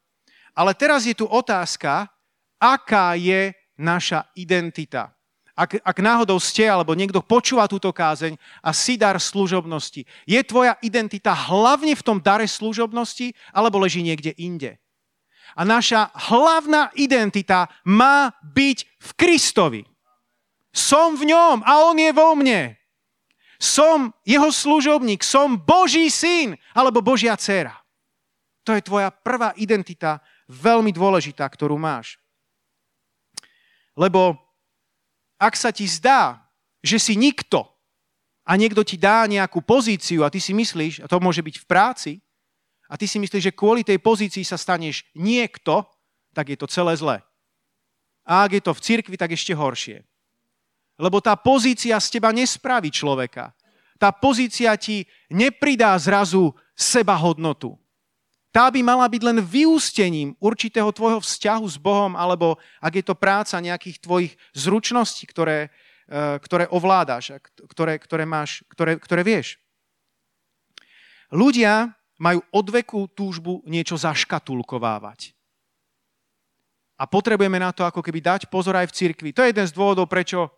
Ale 0.57 0.73
teraz 0.73 1.05
je 1.05 1.13
tu 1.13 1.29
otázka, 1.29 2.09
aká 2.57 3.13
je 3.21 3.53
naša 3.77 4.25
identita. 4.33 5.13
Ak, 5.57 5.77
ak 5.81 5.99
náhodou 6.01 6.37
ste, 6.41 6.69
alebo 6.69 6.93
niekto 6.93 7.25
počúva 7.25 7.65
túto 7.69 7.89
kázeň 7.89 8.37
a 8.61 8.77
si 8.77 8.97
dar 9.01 9.17
služobnosti, 9.17 10.05
je 10.29 10.41
tvoja 10.45 10.77
identita 10.85 11.33
hlavne 11.33 11.97
v 11.97 12.05
tom 12.05 12.21
dare 12.21 12.45
služobnosti, 12.45 13.33
alebo 13.53 13.81
leží 13.81 14.05
niekde 14.05 14.37
inde? 14.37 14.77
A 15.57 15.65
naša 15.65 16.13
hlavná 16.29 16.93
identita 16.93 17.73
má 17.89 18.37
byť 18.45 18.79
v 18.85 19.11
Kristovi. 19.17 19.83
Som 20.77 21.17
v 21.17 21.33
ňom 21.33 21.65
a 21.65 21.89
on 21.89 21.97
je 21.97 22.13
vo 22.13 22.37
mne. 22.37 22.77
Som 23.57 24.13
jeho 24.23 24.53
služobník, 24.53 25.25
som 25.25 25.57
Boží 25.57 26.13
syn 26.13 26.57
alebo 26.77 27.01
Božia 27.01 27.37
dcera. 27.37 27.75
To 28.67 28.75
je 28.75 28.83
tvoja 28.83 29.15
prvá 29.15 29.55
identita, 29.57 30.21
veľmi 30.51 30.91
dôležitá, 30.91 31.47
ktorú 31.47 31.79
máš. 31.79 32.19
Lebo 33.97 34.37
ak 35.41 35.55
sa 35.57 35.73
ti 35.73 35.89
zdá, 35.89 36.45
že 36.85 37.01
si 37.01 37.15
nikto 37.17 37.65
a 38.47 38.55
niekto 38.55 38.85
ti 38.85 39.01
dá 39.01 39.25
nejakú 39.27 39.65
pozíciu 39.65 40.23
a 40.23 40.31
ty 40.31 40.39
si 40.39 40.53
myslíš, 40.53 41.03
a 41.03 41.11
to 41.11 41.19
môže 41.19 41.41
byť 41.43 41.57
v 41.63 41.69
práci, 41.69 42.13
a 42.87 42.95
ty 42.95 43.11
si 43.11 43.19
myslíš, 43.19 43.51
že 43.51 43.57
kvôli 43.57 43.83
tej 43.83 43.99
pozícii 43.99 44.47
sa 44.47 44.55
staneš 44.55 45.03
niekto, 45.19 45.83
tak 46.31 46.55
je 46.55 46.59
to 46.59 46.71
celé 46.71 46.95
zlé. 46.95 47.19
A 48.23 48.47
ak 48.47 48.59
je 48.59 48.63
to 48.63 48.73
v 48.75 48.83
cirkvi, 48.83 49.17
tak 49.19 49.35
ešte 49.35 49.55
horšie. 49.55 50.07
Lebo 50.97 51.21
tá 51.21 51.37
pozícia 51.37 52.01
z 52.01 52.17
teba 52.17 52.33
nespraví 52.33 52.89
človeka. 52.89 53.53
Tá 53.97 54.13
pozícia 54.13 54.77
ti 54.77 55.05
nepridá 55.33 55.97
zrazu 55.97 56.53
seba 56.77 57.17
hodnotu. 57.17 57.77
Tá 58.53 58.73
by 58.73 58.81
mala 58.81 59.05
byť 59.05 59.21
len 59.21 59.39
vyústením 59.45 60.33
určitého 60.41 60.89
tvojho 60.89 61.21
vzťahu 61.21 61.65
s 61.69 61.77
Bohom, 61.77 62.17
alebo 62.17 62.57
ak 62.81 62.93
je 62.97 63.05
to 63.05 63.13
práca 63.13 63.61
nejakých 63.61 64.01
tvojich 64.01 64.33
zručností, 64.57 65.29
ktoré, 65.29 65.69
e, 66.09 66.41
ktoré 66.41 66.65
ovládaš, 66.73 67.37
ktoré, 67.69 68.01
ktoré, 68.01 68.25
máš, 68.25 68.65
ktoré, 68.73 68.97
ktoré 68.97 69.21
vieš. 69.21 69.61
Ľudia 71.29 71.93
majú 72.17 72.41
odveku 72.49 73.13
túžbu 73.13 73.61
niečo 73.69 74.01
zaškatulkovávať. 74.01 75.37
A 76.97 77.05
potrebujeme 77.05 77.61
na 77.61 77.77
to 77.77 77.85
ako 77.85 78.01
keby 78.01 78.25
dať 78.25 78.49
pozor 78.49 78.81
aj 78.81 78.89
v 78.89 78.97
cirkvi. 78.97 79.29
To 79.37 79.45
je 79.45 79.53
jeden 79.53 79.69
z 79.69 79.77
dôvodov, 79.77 80.09
prečo 80.09 80.49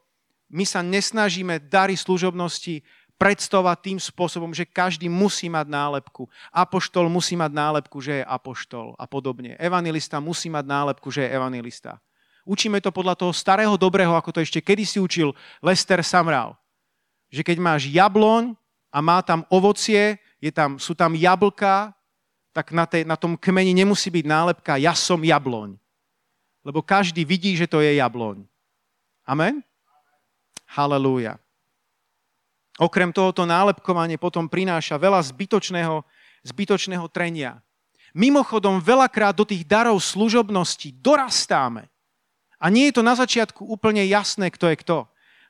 my 0.49 0.65
sa 0.65 0.81
nesnažíme 0.81 1.61
dary 1.69 1.97
služobnosti 1.97 2.81
predstavovať 3.19 3.79
tým 3.83 3.99
spôsobom, 3.99 4.55
že 4.55 4.63
každý 4.65 5.11
musí 5.11 5.51
mať 5.51 5.67
nálepku. 5.67 6.31
Apoštol 6.55 7.11
musí 7.11 7.35
mať 7.35 7.51
nálepku, 7.51 7.99
že 7.99 8.23
je 8.23 8.25
apoštol 8.25 8.95
a 8.95 9.05
podobne. 9.11 9.59
Evangelista 9.59 10.23
musí 10.23 10.47
mať 10.47 10.65
nálepku, 10.65 11.11
že 11.11 11.27
je 11.27 11.35
evangelista. 11.35 11.99
Učíme 12.49 12.81
to 12.81 12.95
podľa 12.95 13.19
toho 13.19 13.35
starého 13.35 13.75
dobrého, 13.77 14.15
ako 14.17 14.33
to 14.33 14.41
ešte 14.41 14.65
kedysi 14.65 15.03
učil 15.03 15.35
Lester 15.61 16.01
Samral. 16.01 16.57
Že 17.29 17.45
keď 17.45 17.57
máš 17.61 17.91
jabloň 17.91 18.57
a 18.89 18.99
má 19.05 19.21
tam 19.21 19.45
ovocie, 19.53 20.17
je 20.41 20.49
tam, 20.49 20.81
sú 20.81 20.97
tam 20.97 21.13
jablka, 21.13 21.93
tak 22.57 22.73
na, 22.73 22.89
tej, 22.89 23.05
na 23.05 23.21
tom 23.21 23.37
kmeni 23.37 23.77
nemusí 23.77 24.09
byť 24.09 24.25
nálepka 24.25 24.81
ja 24.81 24.97
som 24.97 25.21
jabloň. 25.21 25.77
Lebo 26.65 26.81
každý 26.81 27.27
vidí, 27.27 27.53
že 27.59 27.69
to 27.69 27.85
je 27.85 28.01
jabloň. 28.01 28.47
Amen? 29.29 29.61
Halelúja. 30.69 31.41
Okrem 32.79 33.11
tohoto 33.11 33.43
nálepkovanie 33.43 34.21
potom 34.21 34.47
prináša 34.47 35.01
veľa 35.01 35.19
zbytočného, 35.25 36.07
zbytočného 36.47 37.07
trenia. 37.11 37.59
Mimochodom, 38.15 38.79
veľakrát 38.79 39.35
do 39.35 39.43
tých 39.43 39.67
darov 39.67 39.99
služobnosti 39.99 40.95
dorastáme. 41.03 41.91
A 42.59 42.71
nie 42.71 42.91
je 42.91 42.99
to 42.99 43.03
na 43.03 43.19
začiatku 43.19 43.67
úplne 43.67 44.07
jasné, 44.07 44.51
kto 44.55 44.71
je 44.71 44.77
kto. 44.79 44.99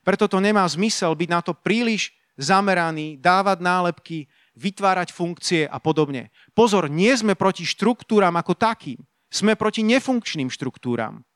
Preto 0.04 0.24
to 0.24 0.40
nemá 0.40 0.64
zmysel 0.64 1.12
byť 1.12 1.28
na 1.28 1.40
to 1.44 1.52
príliš 1.52 2.16
zameraní, 2.40 3.20
dávať 3.20 3.58
nálepky, 3.60 4.18
vytvárať 4.56 5.12
funkcie 5.12 5.68
a 5.68 5.76
podobne. 5.76 6.32
Pozor, 6.56 6.88
nie 6.88 7.12
sme 7.12 7.36
proti 7.36 7.68
štruktúram 7.68 8.32
ako 8.40 8.56
takým. 8.56 8.98
Sme 9.28 9.52
proti 9.52 9.84
nefunkčným 9.84 10.48
štruktúram. 10.48 11.27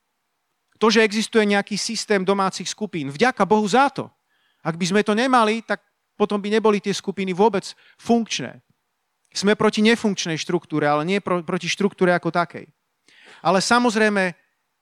To, 0.82 0.90
že 0.90 1.06
existuje 1.06 1.46
nejaký 1.46 1.78
systém 1.78 2.26
domácich 2.26 2.66
skupín, 2.66 3.06
vďaka 3.06 3.46
Bohu 3.46 3.62
za 3.70 3.86
to. 3.86 4.10
Ak 4.66 4.74
by 4.74 4.82
sme 4.90 5.06
to 5.06 5.14
nemali, 5.14 5.62
tak 5.62 5.78
potom 6.18 6.42
by 6.42 6.50
neboli 6.50 6.82
tie 6.82 6.90
skupiny 6.90 7.30
vôbec 7.30 7.62
funkčné. 8.02 8.58
Sme 9.30 9.54
proti 9.54 9.78
nefunkčnej 9.86 10.34
štruktúre, 10.42 10.90
ale 10.90 11.06
nie 11.06 11.22
pro, 11.22 11.38
proti 11.46 11.70
štruktúre 11.70 12.10
ako 12.10 12.34
takej. 12.34 12.66
Ale 13.46 13.62
samozrejme, 13.62 14.34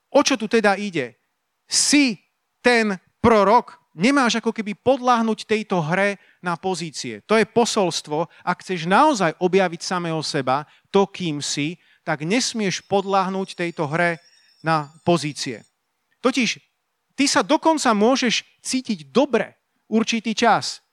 o 0.09 0.21
čo 0.25 0.41
tu 0.41 0.49
teda 0.49 0.81
ide? 0.81 1.21
Si 1.69 2.17
ten 2.65 2.97
prorok, 3.21 3.77
nemáš 3.93 4.41
ako 4.41 4.57
keby 4.57 4.81
podláhnuť 4.81 5.45
tejto 5.45 5.85
hre 5.85 6.17
na 6.41 6.57
pozície. 6.57 7.21
To 7.29 7.37
je 7.37 7.45
posolstvo. 7.45 8.25
Ak 8.41 8.65
chceš 8.65 8.89
naozaj 8.89 9.37
objaviť 9.37 9.85
samého 9.85 10.25
seba, 10.25 10.65
to, 10.89 11.05
kým 11.05 11.45
si, 11.45 11.77
tak 12.09 12.25
nesmieš 12.25 12.81
podláhnuť 12.89 13.53
tejto 13.53 13.85
hre 13.85 14.17
na 14.65 14.89
pozície. 15.05 15.61
Totiž 16.21 16.61
ty 17.17 17.25
sa 17.29 17.41
dokonca 17.41 17.93
môžeš 17.97 18.45
cítiť 18.61 19.09
dobre 19.09 19.57
určitý 19.89 20.37
čas. 20.37 20.85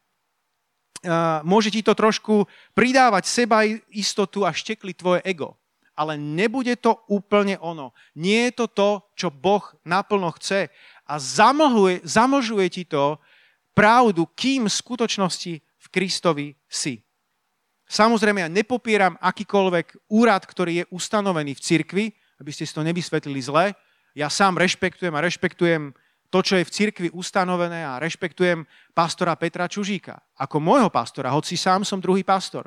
Môže 1.46 1.70
ti 1.70 1.86
to 1.86 1.94
trošku 1.94 2.50
pridávať 2.74 3.24
seba 3.30 3.63
istotu 3.94 4.44
a 4.44 4.52
štekli 4.52 4.98
tvoje 4.98 5.22
ego. 5.24 5.56
Ale 5.98 6.13
nebude 6.18 6.78
to 6.78 7.06
úplne 7.10 7.58
ono. 7.58 7.94
Nie 8.13 8.50
je 8.50 8.63
to 8.63 8.66
to, 8.70 8.90
čo 9.18 9.34
Boh 9.34 9.66
naplno 9.82 10.30
chce. 10.38 10.70
A 11.10 11.13
zamlžuje, 11.18 12.06
zamlžuje 12.06 12.68
ti 12.70 12.84
to 12.86 13.18
pravdu, 13.74 14.30
kým 14.38 14.70
v 14.70 14.78
skutočnosti 14.78 15.54
v 15.58 15.88
Kristovi 15.90 16.48
si. 16.70 17.02
Samozrejme, 17.88 18.44
ja 18.44 18.50
nepopieram 18.52 19.16
akýkoľvek 19.22 20.12
úrad, 20.12 20.44
ktorý 20.44 20.84
je 20.84 20.90
ustanovený 20.92 21.56
v 21.56 21.63
cirkvi, 21.63 22.06
aby 22.42 22.52
ste 22.52 22.68
si 22.68 22.76
to 22.76 22.84
nevysvetlili 22.84 23.40
zle, 23.42 23.72
ja 24.18 24.34
sám 24.34 24.58
rešpektujem 24.58 25.14
a 25.14 25.22
rešpektujem 25.22 25.94
to, 26.34 26.40
čo 26.42 26.58
je 26.58 26.66
v 26.66 26.74
cirkvi 26.74 27.08
ustanovené 27.14 27.86
a 27.86 28.02
rešpektujem 28.02 28.66
pastora 28.98 29.38
Petra 29.38 29.70
Čužíka 29.70 30.18
ako 30.34 30.58
môjho 30.58 30.90
pastora, 30.90 31.30
hoci 31.30 31.54
sám 31.54 31.86
som 31.86 32.02
druhý 32.02 32.26
pastor. 32.26 32.66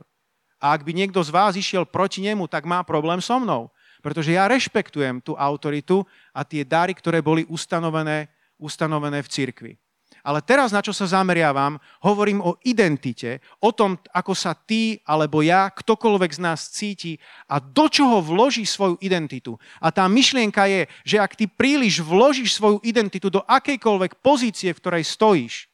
A 0.63 0.77
ak 0.77 0.87
by 0.87 0.93
niekto 0.95 1.19
z 1.25 1.33
vás 1.35 1.59
išiel 1.59 1.89
proti 1.89 2.23
nemu, 2.23 2.47
tak 2.47 2.69
má 2.69 2.85
problém 2.87 3.19
so 3.19 3.41
mnou. 3.41 3.73
Pretože 4.05 4.33
ja 4.37 4.49
rešpektujem 4.49 5.21
tú 5.21 5.33
autoritu 5.37 6.05
a 6.33 6.45
tie 6.45 6.65
dary, 6.65 6.93
ktoré 6.93 7.25
boli 7.25 7.49
ustanovené, 7.49 8.29
ustanovené 8.61 9.25
v 9.25 9.29
cirkvi. 9.29 9.73
Ale 10.21 10.45
teraz, 10.45 10.69
na 10.69 10.85
čo 10.85 10.93
sa 10.93 11.09
zameriavam, 11.09 11.81
hovorím 12.05 12.45
o 12.45 12.61
identite, 12.69 13.41
o 13.65 13.73
tom, 13.73 13.97
ako 14.13 14.37
sa 14.37 14.53
ty 14.53 15.01
alebo 15.09 15.41
ja, 15.41 15.73
ktokoľvek 15.73 16.31
z 16.37 16.41
nás 16.45 16.69
cíti 16.69 17.17
a 17.49 17.57
do 17.57 17.89
čoho 17.89 18.21
vloží 18.21 18.69
svoju 18.69 19.01
identitu. 19.01 19.57
A 19.81 19.89
tá 19.89 20.05
myšlienka 20.11 20.69
je, 20.69 20.85
že 21.09 21.17
ak 21.17 21.33
ty 21.41 21.49
príliš 21.49 22.05
vložíš 22.05 22.61
svoju 22.61 22.85
identitu 22.85 23.33
do 23.33 23.41
akejkoľvek 23.49 24.21
pozície, 24.21 24.77
v 24.77 24.81
ktorej 24.81 25.05
stojíš, 25.09 25.73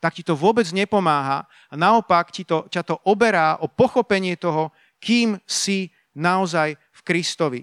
tak 0.00 0.16
ti 0.16 0.22
to 0.24 0.36
vôbec 0.36 0.68
nepomáha 0.72 1.44
a 1.68 1.74
naopak 1.74 2.32
ti 2.32 2.48
to, 2.48 2.64
ťa 2.68 2.82
to 2.84 2.96
oberá 3.04 3.60
o 3.60 3.68
pochopenie 3.68 4.36
toho, 4.40 4.72
kým 5.00 5.36
si 5.44 5.92
naozaj 6.16 6.76
v 6.76 7.00
Kristovi. 7.04 7.62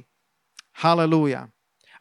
Halelúja. 0.78 1.50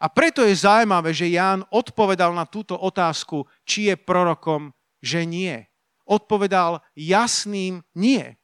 A 0.03 0.11
preto 0.11 0.43
je 0.43 0.59
zaujímavé, 0.59 1.15
že 1.15 1.31
Ján 1.31 1.63
odpovedal 1.71 2.35
na 2.35 2.43
túto 2.43 2.75
otázku, 2.75 3.47
či 3.63 3.87
je 3.87 3.95
prorokom, 3.95 4.75
že 4.99 5.23
nie. 5.23 5.63
Odpovedal 6.03 6.83
jasným 6.99 7.87
nie. 7.95 8.35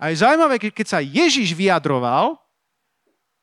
A 0.00 0.08
je 0.08 0.24
zaujímavé, 0.24 0.56
keď 0.56 0.86
sa 0.88 1.04
Ježiš 1.04 1.52
vyjadroval 1.52 2.40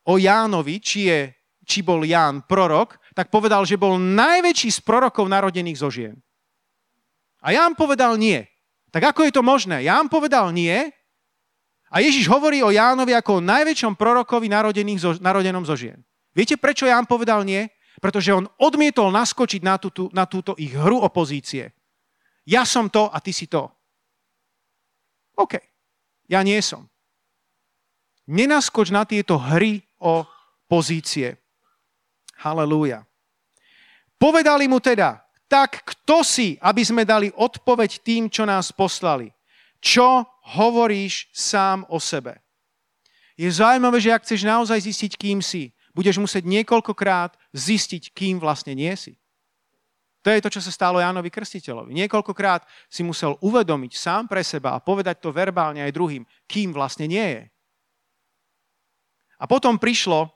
o 0.01 0.13
Jánovi, 0.17 0.81
či, 0.81 1.05
je, 1.05 1.29
či 1.61 1.85
bol 1.85 2.01
Ján 2.01 2.41
prorok, 2.41 2.97
tak 3.13 3.29
povedal, 3.29 3.69
že 3.69 3.77
bol 3.77 4.01
najväčší 4.01 4.73
z 4.73 4.79
prorokov 4.81 5.29
narodených 5.29 5.77
zo 5.77 5.93
žien. 5.93 6.17
A 7.45 7.53
Ján 7.53 7.77
povedal 7.77 8.17
nie. 8.17 8.41
Tak 8.89 9.13
ako 9.13 9.29
je 9.29 9.33
to 9.33 9.45
možné? 9.45 9.85
Ján 9.85 10.09
povedal 10.09 10.49
nie 10.49 10.89
a 11.93 12.01
Ježiš 12.01 12.25
hovorí 12.25 12.65
o 12.65 12.73
Jánovi 12.73 13.13
ako 13.13 13.37
o 13.37 13.45
najväčšom 13.45 13.93
prorokovi 13.93 14.49
narodenom 15.21 15.65
zo 15.69 15.77
žien. 15.77 16.01
Viete, 16.35 16.59
prečo 16.59 16.83
Ján 16.83 17.07
povedal 17.07 17.47
nie? 17.47 17.63
Pretože 18.03 18.35
on 18.35 18.51
odmietol 18.59 19.07
naskočiť 19.09 19.63
na, 19.63 19.79
túto, 19.79 20.11
na 20.11 20.27
túto 20.27 20.51
ich 20.59 20.75
hru 20.75 20.99
opozície. 20.99 21.71
Ja 22.43 22.67
som 22.67 22.91
to 22.91 23.07
a 23.07 23.17
ty 23.23 23.31
si 23.31 23.47
to. 23.47 23.71
OK, 25.39 25.55
ja 26.27 26.43
nie 26.43 26.59
som. 26.59 26.85
Nenaskoč 28.27 28.91
na 28.91 29.07
tieto 29.07 29.39
hry 29.39 29.79
o 30.03 30.27
pozície. 30.67 31.39
Halelúja. 32.43 33.07
Povedali 34.19 34.67
mu 34.67 34.83
teda, 34.83 35.23
tak 35.45 35.85
kto 35.85 36.25
si, 36.25 36.57
aby 36.59 36.81
sme 36.81 37.03
dali 37.05 37.29
odpoveď 37.31 38.01
tým, 38.01 38.27
čo 38.27 38.43
nás 38.43 38.73
poslali? 38.75 39.31
Čo 39.77 40.25
hovoríš 40.57 41.29
sám 41.31 41.85
o 41.87 42.01
sebe? 42.01 42.41
Je 43.35 43.51
zaujímavé, 43.51 43.99
že 43.99 44.15
ak 44.15 44.23
chceš 44.23 44.47
naozaj 44.47 44.79
zistiť, 44.87 45.11
kým 45.19 45.43
si, 45.43 45.74
budeš 45.95 46.19
musieť 46.19 46.43
niekoľkokrát 46.43 47.39
zistiť, 47.55 48.11
kým 48.11 48.43
vlastne 48.43 48.75
nie 48.75 48.91
si. 48.99 49.15
To 50.25 50.33
je 50.33 50.41
to, 50.41 50.49
čo 50.49 50.61
sa 50.61 50.73
stalo 50.73 50.99
Jánovi 50.99 51.29
Krstiteľovi. 51.29 51.93
Niekoľkokrát 51.93 52.65
si 52.89 53.05
musel 53.05 53.37
uvedomiť 53.39 53.93
sám 53.93 54.25
pre 54.25 54.41
seba 54.41 54.73
a 54.73 54.83
povedať 54.83 55.21
to 55.21 55.29
verbálne 55.29 55.85
aj 55.85 55.93
druhým, 55.93 56.25
kým 56.49 56.73
vlastne 56.73 57.05
nie 57.05 57.23
je. 57.23 57.43
A 59.37 59.45
potom 59.45 59.77
prišlo 59.77 60.33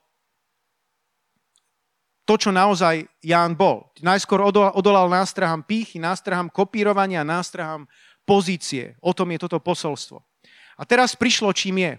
to, 2.30 2.38
čo 2.38 2.54
naozaj 2.54 3.02
Ján 3.26 3.58
bol. 3.58 3.90
Najskôr 4.06 4.46
odolal 4.54 5.10
nástrahám 5.10 5.66
pýchy, 5.66 5.98
nástrahám 5.98 6.54
kopírovania, 6.54 7.26
nástrahám 7.26 7.90
pozície. 8.22 8.94
O 9.02 9.18
tom 9.18 9.34
je 9.34 9.42
toto 9.42 9.58
posolstvo. 9.58 10.22
A 10.78 10.86
teraz 10.86 11.18
prišlo, 11.18 11.50
čím 11.58 11.82
je. 11.82 11.94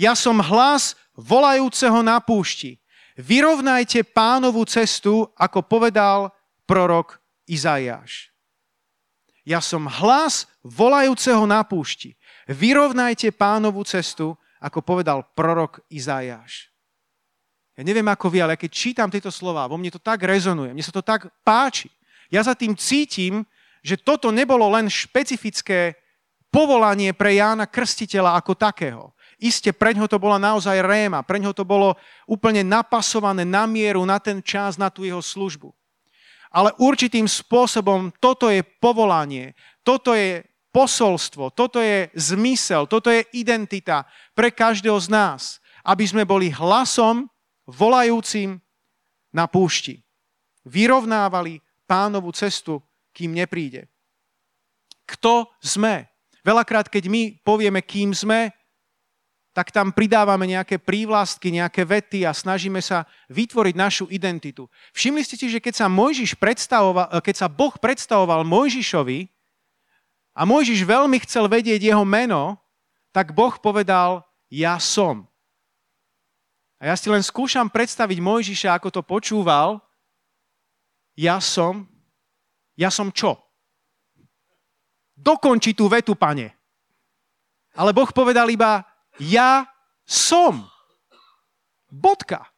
Ja 0.00 0.16
som 0.16 0.40
hlas 0.40 0.96
volajúceho 1.18 1.98
na 2.06 2.22
púšti. 2.22 2.78
Vyrovnajte 3.18 4.06
pánovú 4.06 4.62
cestu, 4.62 5.26
ako 5.34 5.66
povedal 5.66 6.30
prorok 6.70 7.18
Izaiáš. 7.50 8.30
Ja 9.42 9.58
som 9.58 9.90
hlas 9.90 10.46
volajúceho 10.62 11.42
na 11.48 11.66
púšti. 11.66 12.14
Vyrovnajte 12.46 13.34
pánovú 13.34 13.82
cestu, 13.82 14.38
ako 14.62 14.78
povedal 14.86 15.26
prorok 15.34 15.82
Izaiáš. 15.90 16.70
Ja 17.74 17.82
neviem 17.86 18.06
ako 18.06 18.30
vy, 18.30 18.38
ale 18.42 18.54
keď 18.58 18.70
čítam 18.70 19.08
tieto 19.10 19.30
slova, 19.30 19.70
vo 19.70 19.78
mne 19.78 19.94
to 19.94 20.02
tak 20.02 20.22
rezonuje, 20.22 20.74
mne 20.74 20.82
sa 20.82 20.94
to 20.94 21.02
tak 21.02 21.30
páči. 21.46 21.86
Ja 22.26 22.42
za 22.42 22.58
tým 22.58 22.74
cítim, 22.74 23.46
že 23.82 23.98
toto 23.98 24.34
nebolo 24.34 24.66
len 24.74 24.90
špecifické 24.90 25.94
povolanie 26.50 27.14
pre 27.14 27.38
Jána 27.38 27.70
Krstiteľa 27.70 28.36
ako 28.36 28.52
takého. 28.58 29.14
Isté, 29.38 29.70
pre 29.70 29.94
ňo 29.94 30.10
to 30.10 30.18
bola 30.18 30.34
naozaj 30.34 30.82
réma, 30.82 31.22
pre 31.22 31.38
ňo 31.38 31.54
to 31.54 31.62
bolo 31.62 31.94
úplne 32.26 32.66
napasované 32.66 33.46
na 33.46 33.70
mieru, 33.70 34.02
na 34.02 34.18
ten 34.18 34.42
čas, 34.42 34.74
na 34.74 34.90
tú 34.90 35.06
jeho 35.06 35.22
službu. 35.22 35.70
Ale 36.50 36.74
určitým 36.82 37.30
spôsobom 37.30 38.10
toto 38.18 38.50
je 38.50 38.66
povolanie, 38.82 39.54
toto 39.86 40.10
je 40.18 40.42
posolstvo, 40.74 41.54
toto 41.54 41.78
je 41.78 42.10
zmysel, 42.18 42.90
toto 42.90 43.14
je 43.14 43.22
identita 43.30 44.10
pre 44.34 44.50
každého 44.50 44.98
z 44.98 45.06
nás, 45.06 45.62
aby 45.86 46.02
sme 46.02 46.26
boli 46.26 46.50
hlasom 46.50 47.30
volajúcim 47.62 48.58
na 49.30 49.46
púšti. 49.46 50.02
Vyrovnávali 50.66 51.62
pánovú 51.86 52.34
cestu, 52.34 52.82
kým 53.14 53.38
nepríde. 53.38 53.86
Kto 55.08 55.48
sme? 55.62 56.10
Veľakrát, 56.44 56.90
keď 56.90 57.06
my 57.06 57.22
povieme, 57.40 57.80
kým 57.80 58.12
sme, 58.12 58.52
tak 59.56 59.74
tam 59.74 59.90
pridávame 59.90 60.46
nejaké 60.46 60.78
prívlastky, 60.78 61.50
nejaké 61.50 61.82
vety 61.82 62.22
a 62.22 62.36
snažíme 62.36 62.78
sa 62.78 63.08
vytvoriť 63.32 63.74
našu 63.74 64.04
identitu. 64.12 64.70
Všimli 64.94 65.22
ste 65.24 65.34
si, 65.34 65.50
že 65.50 65.58
keď 65.58 65.74
sa, 65.82 65.86
Mojžiš 65.90 66.38
predstavoval, 66.38 67.18
keď 67.18 67.34
sa 67.34 67.48
Boh 67.50 67.74
predstavoval 67.74 68.46
Mojžišovi 68.46 69.26
a 70.38 70.46
Mojžiš 70.46 70.86
veľmi 70.86 71.18
chcel 71.26 71.50
vedieť 71.50 71.90
jeho 71.90 72.06
meno, 72.06 72.60
tak 73.10 73.34
Boh 73.34 73.56
povedal, 73.58 74.22
ja 74.46 74.78
som. 74.78 75.26
A 76.78 76.94
ja 76.94 76.94
si 76.94 77.10
len 77.10 77.24
skúšam 77.24 77.66
predstaviť 77.66 78.22
Mojžiša, 78.22 78.78
ako 78.78 78.88
to 78.94 79.02
počúval. 79.02 79.82
Ja 81.18 81.42
som. 81.42 81.90
Ja 82.78 82.94
som 82.94 83.10
čo? 83.10 83.34
Dokonči 85.18 85.74
tú 85.74 85.90
vetu, 85.90 86.14
pane. 86.14 86.54
Ale 87.74 87.90
Boh 87.90 88.06
povedal 88.14 88.46
iba, 88.54 88.86
ja 89.20 89.66
som. 90.08 90.66
Bodka. 91.90 92.48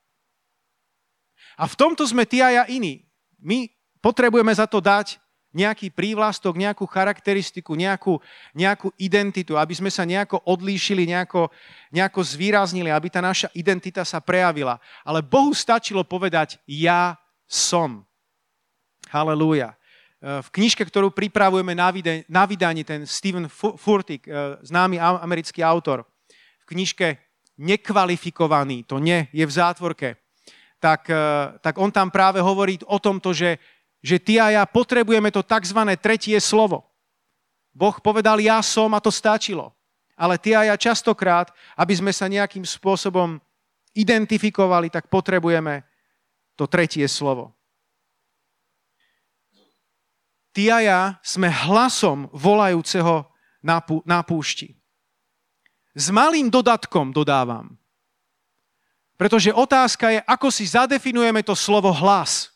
A 1.61 1.69
v 1.69 1.75
tomto 1.77 2.09
sme 2.09 2.25
ty 2.25 2.41
a 2.41 2.63
ja 2.63 2.65
iní. 2.71 3.05
My 3.37 3.69
potrebujeme 4.01 4.53
za 4.55 4.65
to 4.65 4.81
dať 4.81 5.21
nejaký 5.51 5.91
prívlastok, 5.91 6.55
nejakú 6.55 6.87
charakteristiku, 6.87 7.75
nejakú, 7.75 8.23
nejakú 8.55 8.95
identitu, 8.97 9.59
aby 9.59 9.75
sme 9.75 9.91
sa 9.91 10.07
nejako 10.07 10.39
odlíšili, 10.47 11.11
nejako, 11.11 11.51
nejako 11.91 12.21
zvýraznili, 12.23 12.87
aby 12.87 13.11
tá 13.11 13.19
naša 13.19 13.51
identita 13.51 14.07
sa 14.07 14.23
prejavila. 14.23 14.79
Ale 15.03 15.27
Bohu 15.27 15.51
stačilo 15.51 16.07
povedať, 16.07 16.63
ja 16.71 17.19
som. 17.51 18.07
Halelúja. 19.11 19.75
E, 20.23 20.39
v 20.39 20.49
knižke, 20.55 20.87
ktorú 20.87 21.11
pripravujeme 21.11 21.75
na 22.31 22.45
vydanie, 22.47 22.87
ten 22.87 23.03
Steven 23.03 23.51
Furtick, 23.51 24.31
e, 24.31 24.63
známy 24.63 25.03
americký 25.03 25.67
autor, 25.67 26.07
knižke 26.71 27.19
Nekvalifikovaný, 27.61 28.89
to 28.89 28.97
nie 28.97 29.29
je 29.37 29.45
v 29.45 29.53
zátvorke, 29.53 30.17
tak, 30.81 31.13
e, 31.13 31.61
tak 31.61 31.77
on 31.77 31.93
tam 31.93 32.09
práve 32.09 32.41
hovorí 32.41 32.81
o 32.89 32.97
tomto, 32.97 33.37
že 33.37 33.61
že 34.01 34.17
ty 34.17 34.41
a 34.41 34.49
ja 34.49 34.63
potrebujeme 34.65 35.29
to 35.29 35.45
tzv. 35.45 35.81
tretie 36.01 36.37
slovo. 36.41 36.89
Boh 37.71 37.95
povedal, 38.01 38.41
ja 38.41 38.59
som 38.65 38.91
a 38.97 39.01
to 39.01 39.13
stačilo. 39.13 39.77
Ale 40.17 40.37
ty 40.37 40.57
a 40.57 40.69
ja 40.69 40.77
častokrát, 40.77 41.53
aby 41.77 41.97
sme 41.97 42.13
sa 42.13 42.29
nejakým 42.29 42.65
spôsobom 42.65 43.41
identifikovali, 43.93 44.93
tak 44.93 45.09
potrebujeme 45.09 45.85
to 46.57 46.69
tretie 46.69 47.05
slovo. 47.09 47.57
Ty 50.51 50.63
a 50.77 50.79
ja 50.83 51.01
sme 51.23 51.47
hlasom 51.47 52.27
volajúceho 52.35 53.23
na, 53.63 53.79
pú, 53.79 54.03
na 54.03 54.21
púšti. 54.25 54.80
S 55.95 56.07
malým 56.15 56.47
dodatkom 56.49 57.11
dodávam. 57.11 57.75
Pretože 59.21 59.53
otázka 59.53 60.17
je, 60.17 60.21
ako 60.25 60.49
si 60.49 60.65
zadefinujeme 60.65 61.45
to 61.45 61.53
slovo 61.53 61.93
hlas. 61.93 62.49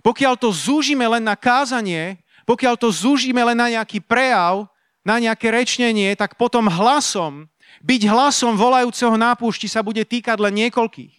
Pokiaľ 0.00 0.40
to 0.40 0.48
zúžime 0.48 1.04
len 1.04 1.20
na 1.20 1.36
kázanie, 1.36 2.22
pokiaľ 2.48 2.74
to 2.80 2.88
zúžime 2.88 3.44
len 3.44 3.58
na 3.58 3.68
nejaký 3.68 4.00
prejav, 4.00 4.70
na 5.02 5.18
nejaké 5.18 5.50
rečnenie, 5.50 6.14
tak 6.14 6.38
potom 6.38 6.70
hlasom, 6.70 7.50
byť 7.82 8.02
hlasom 8.06 8.54
volajúceho 8.54 9.18
na 9.18 9.34
púšti 9.34 9.66
sa 9.66 9.82
bude 9.82 10.04
týkať 10.06 10.38
len 10.38 10.54
niekoľkých. 10.66 11.18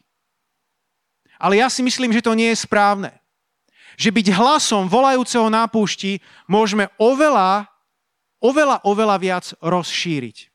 Ale 1.41 1.59
ja 1.59 1.67
si 1.67 1.83
myslím, 1.83 2.15
že 2.15 2.23
to 2.23 2.37
nie 2.37 2.55
je 2.55 2.63
správne. 2.63 3.11
Že 3.99 4.09
byť 4.15 4.27
hlasom 4.31 4.87
volajúceho 4.87 5.51
na 5.51 5.67
púšti 5.67 6.23
môžeme 6.47 6.87
oveľa, 6.95 7.67
oveľa, 8.39 8.79
oveľa 8.87 9.17
viac 9.19 9.45
rozšíriť. 9.59 10.52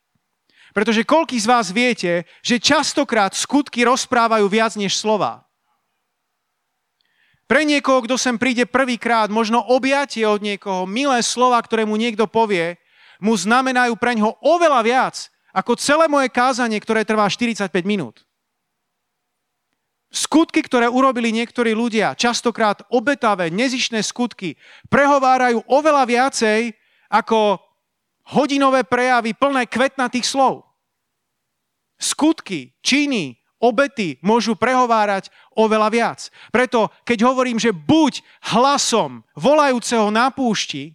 Pretože 0.79 1.03
koľký 1.03 1.35
z 1.43 1.51
vás 1.51 1.74
viete, 1.74 2.22
že 2.39 2.62
častokrát 2.62 3.35
skutky 3.35 3.83
rozprávajú 3.83 4.47
viac 4.47 4.79
než 4.79 4.95
slova. 4.95 5.43
Pre 7.51 7.66
niekoho, 7.66 8.07
kto 8.07 8.14
sem 8.14 8.39
príde 8.39 8.62
prvýkrát, 8.62 9.26
možno 9.26 9.59
objatie 9.59 10.22
od 10.22 10.39
niekoho, 10.39 10.87
milé 10.87 11.18
slova, 11.26 11.59
ktoré 11.66 11.83
mu 11.83 11.99
niekto 11.99 12.31
povie, 12.31 12.79
mu 13.18 13.35
znamenajú 13.35 13.99
pre 13.99 14.14
ňoho 14.22 14.39
oveľa 14.39 14.81
viac 14.87 15.16
ako 15.51 15.74
celé 15.74 16.07
moje 16.07 16.31
kázanie, 16.31 16.79
ktoré 16.79 17.03
trvá 17.03 17.26
45 17.26 17.74
minút. 17.83 18.22
Skutky, 20.14 20.62
ktoré 20.62 20.87
urobili 20.87 21.35
niektorí 21.35 21.74
ľudia, 21.74 22.14
častokrát 22.14 22.87
obetavé, 22.87 23.51
nezišné 23.51 23.99
skutky, 24.07 24.55
prehovárajú 24.87 25.59
oveľa 25.66 26.07
viacej 26.07 26.70
ako 27.11 27.59
hodinové 28.31 28.87
prejavy 28.87 29.35
plné 29.35 29.66
kvetnatých 29.66 30.22
slov. 30.22 30.68
Skutky, 31.99 32.78
činy, 32.80 33.38
obety 33.59 34.22
môžu 34.22 34.55
prehovárať 34.55 35.28
oveľa 35.59 35.88
viac. 35.90 36.20
Preto, 36.55 36.94
keď 37.03 37.26
hovorím, 37.26 37.59
že 37.59 37.74
buď 37.74 38.22
hlasom 38.55 39.26
volajúceho 39.34 40.09
na 40.14 40.30
púšti, 40.30 40.94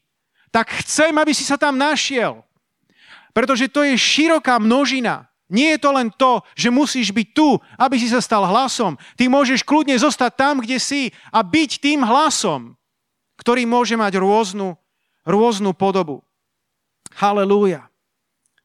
tak 0.49 0.72
chcem, 0.84 1.12
aby 1.20 1.36
si 1.36 1.43
sa 1.43 1.60
tam 1.60 1.76
našiel. 1.76 2.41
Pretože 3.36 3.68
to 3.68 3.84
je 3.84 3.97
široká 3.97 4.62
množina. 4.62 5.28
Nie 5.51 5.76
je 5.78 5.84
to 5.86 5.89
len 5.93 6.10
to, 6.14 6.41
že 6.58 6.74
musíš 6.74 7.14
byť 7.14 7.28
tu, 7.34 7.58
aby 7.78 7.95
si 7.99 8.10
sa 8.10 8.24
stal 8.24 8.45
hlasom. 8.45 8.97
Ty 9.18 9.30
môžeš 9.30 9.62
kľudne 9.62 9.93
zostať 9.99 10.32
tam, 10.34 10.56
kde 10.64 10.82
si 10.82 11.14
a 11.30 11.43
byť 11.43 11.72
tým 11.84 12.01
hlasom, 12.01 12.74
ktorý 13.38 13.68
môže 13.68 13.93
mať 13.93 14.18
rôznu, 14.18 14.78
rôznu 15.28 15.74
podobu. 15.78 16.26
Halelúja. 17.14 17.93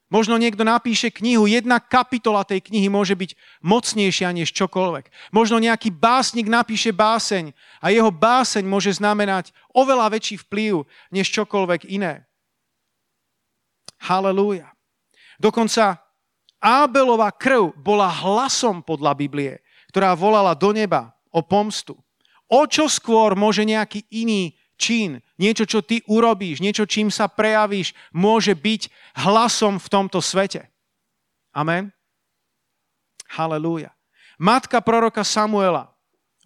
Možno 0.09 0.41
niekto 0.41 0.65
napíše 0.65 1.13
knihu, 1.13 1.45
jedna 1.45 1.77
kapitola 1.77 2.41
tej 2.41 2.65
knihy 2.65 2.89
môže 2.89 3.13
byť 3.13 3.61
mocnejšia 3.61 4.33
než 4.33 4.57
čokoľvek. 4.57 5.37
Možno 5.37 5.61
nejaký 5.61 5.93
básnik 5.93 6.49
napíše 6.49 6.97
báseň 6.97 7.53
a 7.85 7.93
jeho 7.93 8.09
báseň 8.09 8.65
môže 8.65 8.97
znamenať 8.97 9.53
oveľa 9.77 10.17
väčší 10.17 10.41
vplyv 10.49 10.89
než 11.13 11.29
čokoľvek 11.29 11.93
iné. 11.93 12.25
Halelúja. 14.01 14.73
Dokonca 15.37 16.01
Ábelová 16.59 17.31
krv 17.31 17.71
bola 17.79 18.11
hlasom 18.11 18.83
podľa 18.83 19.15
Biblie, 19.15 19.63
ktorá 19.95 20.19
volala 20.19 20.59
do 20.59 20.75
neba 20.75 21.15
o 21.31 21.39
pomstu. 21.45 21.95
O 22.51 22.67
čo 22.67 22.91
skôr 22.91 23.39
môže 23.39 23.63
nejaký 23.63 24.03
iný 24.11 24.58
čin, 24.79 25.19
niečo, 25.37 25.67
čo 25.67 25.83
ty 25.83 26.01
urobíš, 26.07 26.63
niečo, 26.63 26.87
čím 26.87 27.11
sa 27.11 27.27
prejavíš, 27.27 27.93
môže 28.15 28.55
byť 28.55 28.89
hlasom 29.27 29.83
v 29.83 29.89
tomto 29.91 30.23
svete. 30.23 30.71
Amen. 31.51 31.91
Halelúja. 33.29 33.91
Matka 34.39 34.79
proroka 34.79 35.27
Samuela, 35.27 35.91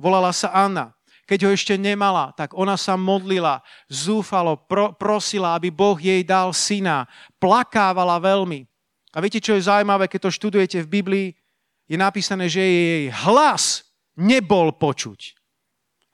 volala 0.00 0.32
sa 0.32 0.48
Anna, 0.50 0.96
keď 1.28 1.46
ho 1.46 1.50
ešte 1.54 1.78
nemala, 1.78 2.34
tak 2.34 2.56
ona 2.56 2.74
sa 2.74 2.98
modlila, 2.98 3.62
zúfalo, 3.86 4.58
pro, 4.58 4.90
prosila, 4.96 5.54
aby 5.54 5.70
Boh 5.70 5.94
jej 6.00 6.24
dal 6.26 6.50
syna, 6.50 7.06
plakávala 7.38 8.18
veľmi. 8.18 8.66
A 9.12 9.20
viete, 9.20 9.38
čo 9.38 9.54
je 9.54 9.68
zaujímavé, 9.68 10.08
keď 10.08 10.28
to 10.28 10.36
študujete 10.36 10.78
v 10.82 10.92
Biblii? 10.92 11.28
Je 11.86 12.00
napísané, 12.00 12.48
že 12.48 12.64
jej 12.64 13.04
hlas 13.22 13.84
nebol 14.16 14.72
počuť. 14.72 15.36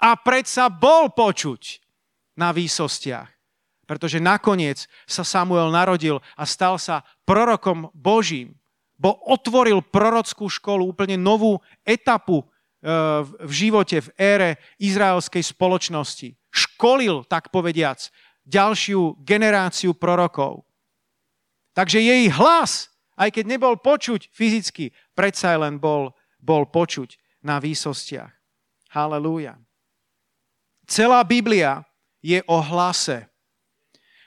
A 0.03 0.15
predsa 0.19 0.71
bol 0.71 1.11
počuť 1.11 1.83
na 2.39 2.55
výsostiach. 2.55 3.27
Pretože 3.89 4.23
nakoniec 4.23 4.87
sa 5.11 5.27
Samuel 5.27 5.75
narodil 5.75 6.23
a 6.39 6.47
stal 6.47 6.79
sa 6.79 7.03
prorokom 7.27 7.91
Božím. 7.91 8.55
Bo 8.95 9.19
otvoril 9.27 9.83
prorockú 9.83 10.47
školu, 10.47 10.95
úplne 10.95 11.19
novú 11.19 11.59
etapu 11.83 12.43
e, 12.43 12.47
v 13.27 13.53
živote, 13.53 13.99
v 14.05 14.09
ére 14.15 14.51
izraelskej 14.79 15.43
spoločnosti. 15.43 16.39
Školil, 16.55 17.27
tak 17.27 17.51
povediac, 17.51 17.99
ďalšiu 18.47 19.19
generáciu 19.23 19.95
prorokov. 19.95 20.69
Takže 21.75 22.03
jej 22.03 22.27
hlas, 22.33 22.91
aj 23.15 23.39
keď 23.39 23.45
nebol 23.55 23.79
počuť 23.79 24.35
fyzicky, 24.35 24.91
predsa 25.15 25.55
len 25.55 25.79
bol, 25.79 26.11
bol 26.43 26.67
počuť 26.67 27.15
na 27.47 27.63
výsostiach. 27.63 28.35
Halelúja. 28.91 29.55
Celá 30.89 31.21
Biblia 31.23 31.85
je 32.23 32.43
o 32.47 32.59
hlase. 32.59 33.27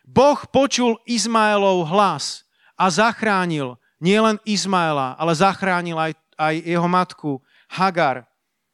Boh 0.07 0.39
počul 0.49 0.99
Izmaelov 1.07 1.87
hlas 1.87 2.43
a 2.75 2.89
zachránil 2.89 3.77
nielen 4.01 4.41
Izmaela, 4.43 5.13
ale 5.15 5.31
zachránil 5.37 5.95
aj, 5.95 6.11
aj 6.35 6.55
jeho 6.65 6.87
matku 6.89 7.31
Hagar, 7.69 8.25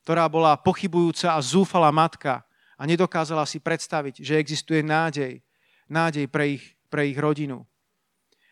ktorá 0.07 0.25
bola 0.31 0.55
pochybujúca 0.55 1.35
a 1.35 1.43
zúfala 1.43 1.91
matka 1.91 2.41
a 2.79 2.83
nedokázala 2.87 3.43
si 3.43 3.59
predstaviť, 3.59 4.23
že 4.23 4.39
existuje 4.39 4.79
nádej, 4.79 5.43
nádej 5.91 6.25
pre 6.31 6.57
ich, 6.57 6.63
pre 6.87 7.11
ich 7.11 7.17
rodinu. 7.19 7.67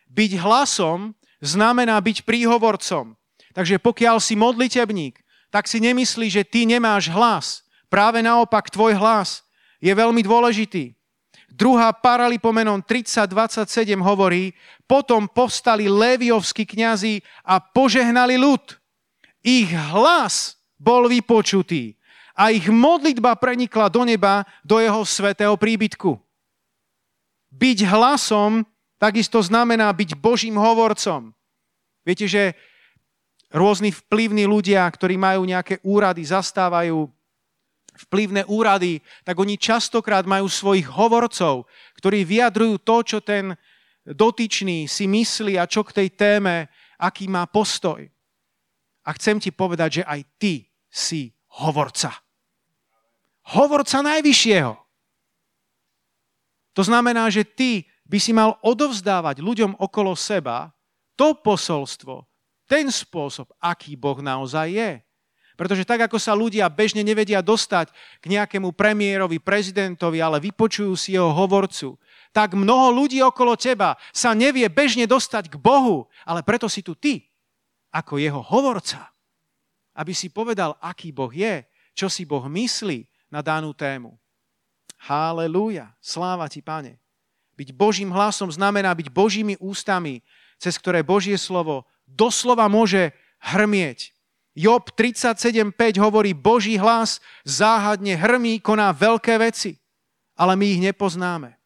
Byť 0.06 0.38
hlasom 0.38 1.16
znamená 1.40 1.96
byť 1.98 2.28
príhovorcom. 2.28 3.16
Takže 3.56 3.80
pokiaľ 3.80 4.20
si 4.20 4.36
modlitebník, 4.36 5.16
tak 5.48 5.64
si 5.64 5.80
nemyslí, 5.80 6.28
že 6.28 6.44
ty 6.44 6.68
nemáš 6.68 7.08
hlas. 7.08 7.64
Práve 7.88 8.20
naopak, 8.20 8.68
tvoj 8.68 8.92
hlas 8.98 9.45
je 9.80 9.92
veľmi 9.92 10.22
dôležitý. 10.24 10.96
Druhá 11.52 11.94
paralipomenon 11.94 12.84
30.27 12.84 13.96
hovorí, 14.02 14.52
potom 14.84 15.24
povstali 15.24 15.88
léviovskí 15.88 16.68
kňazi 16.68 17.22
a 17.46 17.62
požehnali 17.62 18.36
ľud. 18.36 18.76
Ich 19.40 19.70
hlas 19.72 20.58
bol 20.76 21.08
vypočutý 21.08 21.96
a 22.36 22.52
ich 22.52 22.68
modlitba 22.68 23.32
prenikla 23.40 23.88
do 23.88 24.04
neba, 24.04 24.44
do 24.60 24.76
jeho 24.76 25.00
svetého 25.08 25.56
príbytku. 25.56 26.20
Byť 27.48 27.78
hlasom 27.88 28.68
takisto 29.00 29.40
znamená 29.40 29.88
byť 29.96 30.18
Božím 30.20 30.60
hovorcom. 30.60 31.32
Viete, 32.04 32.28
že 32.28 32.52
rôzni 33.48 33.94
vplyvní 33.94 34.44
ľudia, 34.44 34.84
ktorí 34.84 35.16
majú 35.16 35.48
nejaké 35.48 35.80
úrady, 35.80 36.26
zastávajú 36.26 37.08
vplyvné 37.96 38.44
úrady, 38.46 39.00
tak 39.24 39.38
oni 39.38 39.56
častokrát 39.56 40.28
majú 40.28 40.46
svojich 40.46 40.86
hovorcov, 40.86 41.64
ktorí 41.96 42.22
vyjadrujú 42.22 42.82
to, 42.84 42.96
čo 43.02 43.18
ten 43.24 43.56
dotyčný 44.06 44.86
si 44.86 45.08
myslí 45.08 45.58
a 45.58 45.66
čo 45.66 45.82
k 45.82 46.04
tej 46.04 46.08
téme, 46.14 46.70
aký 47.00 47.26
má 47.26 47.48
postoj. 47.48 48.04
A 49.06 49.08
chcem 49.14 49.38
ti 49.38 49.54
povedať, 49.54 50.02
že 50.02 50.08
aj 50.08 50.20
ty 50.38 50.54
si 50.90 51.30
hovorca. 51.62 52.14
Hovorca 53.54 54.02
najvyššieho. 54.02 54.74
To 56.76 56.82
znamená, 56.82 57.30
že 57.30 57.46
ty 57.46 57.86
by 58.04 58.18
si 58.20 58.34
mal 58.34 58.58
odovzdávať 58.60 59.40
ľuďom 59.40 59.78
okolo 59.80 60.12
seba 60.18 60.74
to 61.16 61.32
posolstvo, 61.32 62.28
ten 62.68 62.92
spôsob, 62.92 63.48
aký 63.62 63.96
Boh 63.96 64.18
naozaj 64.20 64.68
je. 64.68 64.90
Pretože 65.56 65.88
tak, 65.88 66.04
ako 66.04 66.20
sa 66.20 66.36
ľudia 66.36 66.68
bežne 66.68 67.00
nevedia 67.00 67.40
dostať 67.40 67.88
k 68.20 68.24
nejakému 68.28 68.76
premiérovi, 68.76 69.40
prezidentovi, 69.40 70.20
ale 70.20 70.36
vypočujú 70.44 70.92
si 70.92 71.16
jeho 71.16 71.32
hovorcu, 71.32 71.96
tak 72.36 72.52
mnoho 72.52 72.92
ľudí 72.92 73.24
okolo 73.24 73.56
teba 73.56 73.96
sa 74.12 74.36
nevie 74.36 74.68
bežne 74.68 75.08
dostať 75.08 75.48
k 75.48 75.56
Bohu, 75.56 76.04
ale 76.28 76.44
preto 76.44 76.68
si 76.68 76.84
tu 76.84 76.92
ty, 76.92 77.24
ako 77.88 78.20
jeho 78.20 78.44
hovorca, 78.44 79.08
aby 79.96 80.12
si 80.12 80.28
povedal, 80.28 80.76
aký 80.84 81.08
Boh 81.08 81.32
je, 81.32 81.64
čo 81.96 82.12
si 82.12 82.28
Boh 82.28 82.44
myslí 82.44 83.08
na 83.32 83.40
danú 83.40 83.72
tému. 83.72 84.20
Halelúja, 85.00 85.92
sláva 86.04 86.48
ti, 86.52 86.60
pane. 86.60 87.00
Byť 87.56 87.72
Božím 87.72 88.12
hlasom 88.12 88.52
znamená 88.52 88.92
byť 88.92 89.08
Božími 89.08 89.56
ústami, 89.56 90.20
cez 90.60 90.76
ktoré 90.76 91.00
Božie 91.00 91.40
slovo 91.40 91.88
doslova 92.04 92.68
môže 92.68 93.16
hrmieť. 93.40 94.15
Job 94.56 94.88
37.5 94.96 96.00
hovorí, 96.00 96.32
Boží 96.32 96.80
hlas 96.80 97.20
záhadne 97.44 98.16
hrmí, 98.16 98.56
koná 98.64 98.88
veľké 98.88 99.36
veci, 99.36 99.76
ale 100.32 100.56
my 100.56 100.64
ich 100.64 100.80
nepoznáme. 100.80 101.60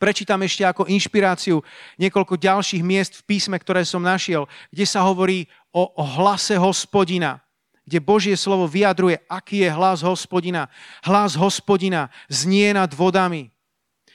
Prečítam 0.00 0.40
ešte 0.44 0.64
ako 0.64 0.88
inšpiráciu 0.88 1.60
niekoľko 2.00 2.40
ďalších 2.40 2.80
miest 2.80 3.20
v 3.20 3.36
písme, 3.36 3.56
ktoré 3.60 3.84
som 3.84 4.00
našiel, 4.00 4.48
kde 4.72 4.84
sa 4.88 5.04
hovorí 5.04 5.48
o, 5.68 5.88
o 5.88 6.04
hlase 6.04 6.56
hospodina, 6.56 7.44
kde 7.84 8.00
Božie 8.00 8.36
slovo 8.36 8.64
vyjadruje, 8.68 9.20
aký 9.28 9.64
je 9.64 9.70
hlas 9.72 10.00
hospodina. 10.00 10.72
Hlas 11.04 11.36
hospodina 11.36 12.12
znie 12.28 12.72
nad 12.72 12.92
vodami. 12.92 13.52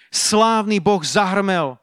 Slávny 0.10 0.78
Boh 0.82 1.02
zahrmel, 1.02 1.82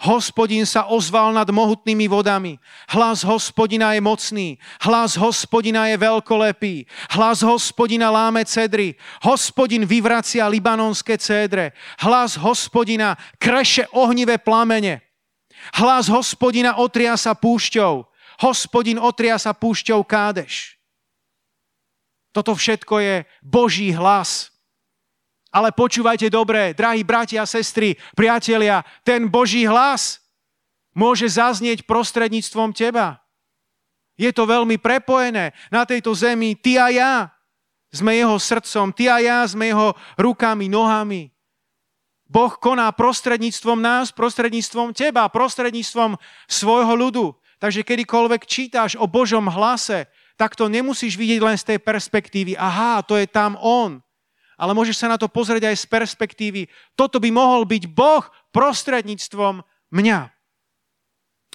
Hospodin 0.00 0.64
sa 0.64 0.88
ozval 0.88 1.36
nad 1.36 1.44
mohutnými 1.44 2.08
vodami. 2.08 2.56
Hlas 2.88 3.20
hospodina 3.20 3.92
je 3.92 4.00
mocný. 4.00 4.48
Hlas 4.80 5.12
hospodina 5.20 5.92
je 5.92 5.96
veľkolepý. 6.00 6.88
Hlas 7.12 7.44
hospodina 7.44 8.08
láme 8.08 8.40
cedry. 8.48 8.96
Hospodin 9.20 9.84
vyvracia 9.84 10.48
libanonské 10.48 11.20
cédre. 11.20 11.76
Hlas 12.00 12.40
hospodina 12.40 13.20
kreše 13.36 13.84
ohnivé 13.92 14.40
plamene. 14.40 15.04
Hlas 15.76 16.08
hospodina 16.08 16.80
otria 16.80 17.20
sa 17.20 17.36
púšťou. 17.36 18.08
Hospodin 18.40 18.96
otria 18.96 19.36
sa 19.36 19.52
púšťou 19.52 20.00
kádeš. 20.04 20.80
Toto 22.30 22.54
všetko 22.54 22.94
je 23.02 23.14
Boží 23.42 23.90
hlas. 23.92 24.49
Ale 25.50 25.74
počúvajte 25.74 26.30
dobre, 26.30 26.70
drahí 26.78 27.02
bratia 27.02 27.42
a 27.42 27.50
sestry, 27.50 27.98
priatelia, 28.14 28.86
ten 29.02 29.26
Boží 29.26 29.66
hlas 29.66 30.22
môže 30.94 31.26
zaznieť 31.26 31.82
prostredníctvom 31.90 32.70
teba. 32.70 33.18
Je 34.14 34.30
to 34.30 34.46
veľmi 34.46 34.78
prepojené. 34.78 35.50
Na 35.74 35.82
tejto 35.82 36.14
zemi 36.14 36.54
ty 36.54 36.78
a 36.78 36.86
ja 36.94 37.14
sme 37.90 38.14
jeho 38.14 38.38
srdcom, 38.38 38.94
ty 38.94 39.10
a 39.10 39.18
ja 39.18 39.42
sme 39.42 39.74
jeho 39.74 39.98
rukami, 40.14 40.70
nohami. 40.70 41.34
Boh 42.30 42.54
koná 42.54 42.86
prostredníctvom 42.94 43.82
nás, 43.82 44.14
prostredníctvom 44.14 44.94
teba, 44.94 45.26
prostredníctvom 45.26 46.14
svojho 46.46 46.94
ľudu. 46.94 47.26
Takže 47.58 47.82
kedykoľvek 47.82 48.46
čítaš 48.46 48.94
o 48.94 49.10
Božom 49.10 49.50
hlase, 49.50 50.06
tak 50.38 50.54
to 50.54 50.70
nemusíš 50.70 51.18
vidieť 51.18 51.40
len 51.42 51.58
z 51.58 51.74
tej 51.74 51.78
perspektívy. 51.82 52.54
Aha, 52.54 53.02
to 53.02 53.18
je 53.18 53.26
tam 53.26 53.58
on 53.58 53.98
ale 54.60 54.76
môžeš 54.76 55.00
sa 55.00 55.08
na 55.08 55.16
to 55.16 55.24
pozrieť 55.24 55.72
aj 55.72 55.76
z 55.80 55.86
perspektívy. 55.88 56.68
Toto 56.92 57.16
by 57.16 57.32
mohol 57.32 57.64
byť 57.64 57.88
Boh 57.88 58.28
prostredníctvom 58.52 59.64
mňa. 59.88 60.28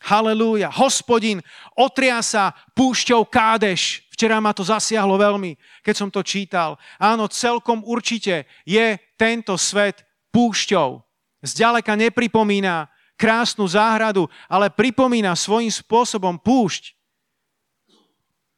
Halelúja. 0.10 0.74
Hospodin 0.74 1.46
otria 1.78 2.26
sa 2.26 2.58
púšťou 2.74 3.30
kádeš. 3.30 4.02
Včera 4.10 4.42
ma 4.42 4.58
to 4.58 4.66
zasiahlo 4.66 5.22
veľmi, 5.22 5.54
keď 5.86 5.96
som 5.98 6.10
to 6.10 6.26
čítal. 6.26 6.82
Áno, 6.98 7.30
celkom 7.30 7.86
určite 7.86 8.50
je 8.66 8.98
tento 9.22 9.54
svet 9.54 10.02
púšťou. 10.34 10.98
Zďaleka 11.46 11.94
nepripomína 11.94 12.90
krásnu 13.22 13.70
záhradu, 13.70 14.26
ale 14.50 14.74
pripomína 14.74 15.38
svojím 15.38 15.70
spôsobom 15.70 16.42
púšť. 16.42 16.98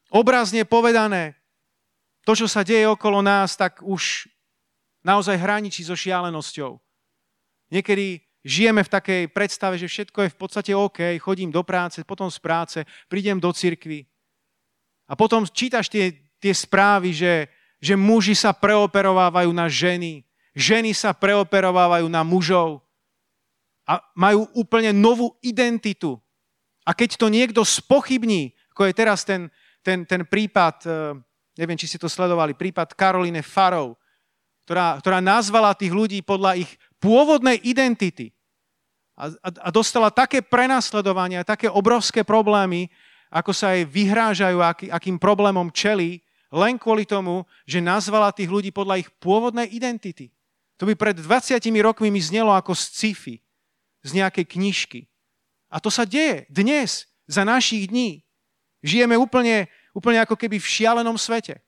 Obrazne 0.08 0.64
povedané, 0.64 1.36
to, 2.24 2.36
čo 2.36 2.48
sa 2.48 2.60
deje 2.60 2.84
okolo 2.84 3.24
nás, 3.24 3.56
tak 3.56 3.80
už 3.80 4.28
naozaj 5.04 5.38
hraničí 5.38 5.86
so 5.86 5.94
šialenosťou. 5.94 6.78
Niekedy 7.68 8.20
žijeme 8.44 8.80
v 8.80 8.92
takej 8.92 9.22
predstave, 9.30 9.76
že 9.76 9.90
všetko 9.90 10.18
je 10.24 10.32
v 10.32 10.38
podstate 10.38 10.72
OK, 10.72 11.20
chodím 11.20 11.52
do 11.52 11.60
práce, 11.62 12.00
potom 12.04 12.32
z 12.32 12.38
práce, 12.40 12.78
prídem 13.06 13.36
do 13.36 13.52
cirkvy. 13.52 14.08
A 15.08 15.16
potom 15.16 15.44
čítaš 15.48 15.88
tie, 15.88 16.12
tie 16.40 16.52
správy, 16.52 17.12
že, 17.12 17.48
že 17.80 17.96
muži 17.96 18.36
sa 18.36 18.52
preoperovávajú 18.52 19.50
na 19.52 19.68
ženy, 19.68 20.24
ženy 20.52 20.92
sa 20.92 21.12
preoperovávajú 21.16 22.08
na 22.08 22.24
mužov 22.24 22.84
a 23.88 24.04
majú 24.12 24.48
úplne 24.52 24.92
novú 24.92 25.32
identitu. 25.40 26.20
A 26.84 26.92
keď 26.92 27.20
to 27.20 27.32
niekto 27.32 27.64
spochybní, 27.64 28.52
ako 28.76 28.88
je 28.88 28.94
teraz 28.96 29.24
ten, 29.24 29.48
ten, 29.80 30.04
ten 30.04 30.24
prípad, 30.28 30.76
eh, 30.84 30.92
neviem, 31.56 31.76
či 31.80 31.88
ste 31.88 32.00
to 32.00 32.08
sledovali, 32.08 32.52
prípad 32.52 32.92
Karoline 32.92 33.40
Farov, 33.40 33.96
ktorá, 34.68 35.00
ktorá 35.00 35.24
nazvala 35.24 35.72
tých 35.72 35.96
ľudí 35.96 36.20
podľa 36.20 36.60
ich 36.60 36.68
pôvodnej 37.00 37.56
identity 37.64 38.36
a, 39.16 39.32
a, 39.40 39.48
a 39.64 39.68
dostala 39.72 40.12
také 40.12 40.44
prenasledovania, 40.44 41.40
také 41.40 41.72
obrovské 41.72 42.20
problémy, 42.20 42.92
ako 43.32 43.50
sa 43.56 43.72
jej 43.72 43.88
vyhrážajú, 43.88 44.60
aký, 44.60 44.86
akým 44.92 45.16
problémom 45.16 45.72
čelí, 45.72 46.20
len 46.52 46.76
kvôli 46.76 47.08
tomu, 47.08 47.48
že 47.64 47.80
nazvala 47.80 48.28
tých 48.30 48.52
ľudí 48.52 48.70
podľa 48.70 49.00
ich 49.00 49.08
pôvodnej 49.18 49.72
identity. 49.72 50.28
To 50.78 50.86
by 50.86 50.94
pred 50.94 51.16
20 51.16 51.58
rokmi 51.82 52.12
mi 52.12 52.22
znelo 52.22 52.54
ako 52.54 52.76
z 52.76 52.82
sci-fi, 52.92 53.34
z 54.04 54.10
nejakej 54.20 54.46
knižky. 54.46 55.00
A 55.72 55.82
to 55.82 55.88
sa 55.88 56.04
deje 56.04 56.44
dnes, 56.48 57.10
za 57.28 57.44
našich 57.44 57.90
dní. 57.90 58.24
Žijeme 58.80 59.18
úplne, 59.18 59.68
úplne 59.92 60.22
ako 60.24 60.38
keby 60.38 60.56
v 60.62 60.70
šialenom 60.70 61.18
svete. 61.20 61.60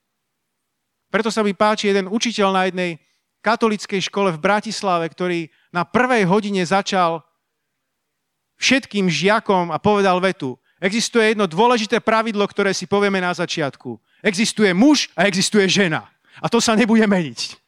Preto 1.10 1.28
sa 1.28 1.42
mi 1.42 1.52
páči 1.52 1.90
jeden 1.90 2.06
učiteľ 2.06 2.48
na 2.54 2.62
jednej 2.70 3.02
katolickej 3.42 4.06
škole 4.06 4.30
v 4.30 4.42
Bratislave, 4.42 5.10
ktorý 5.10 5.50
na 5.74 5.82
prvej 5.82 6.24
hodine 6.30 6.62
začal 6.62 7.26
všetkým 8.62 9.10
žiakom 9.10 9.74
a 9.74 9.82
povedal 9.82 10.22
vetu. 10.22 10.54
Existuje 10.80 11.34
jedno 11.34 11.44
dôležité 11.50 12.00
pravidlo, 12.00 12.46
ktoré 12.46 12.72
si 12.72 12.88
povieme 12.88 13.20
na 13.20 13.34
začiatku. 13.34 14.00
Existuje 14.24 14.70
muž 14.72 15.12
a 15.12 15.28
existuje 15.28 15.68
žena. 15.68 16.08
A 16.40 16.48
to 16.48 16.62
sa 16.62 16.72
nebude 16.72 17.04
meniť. 17.04 17.58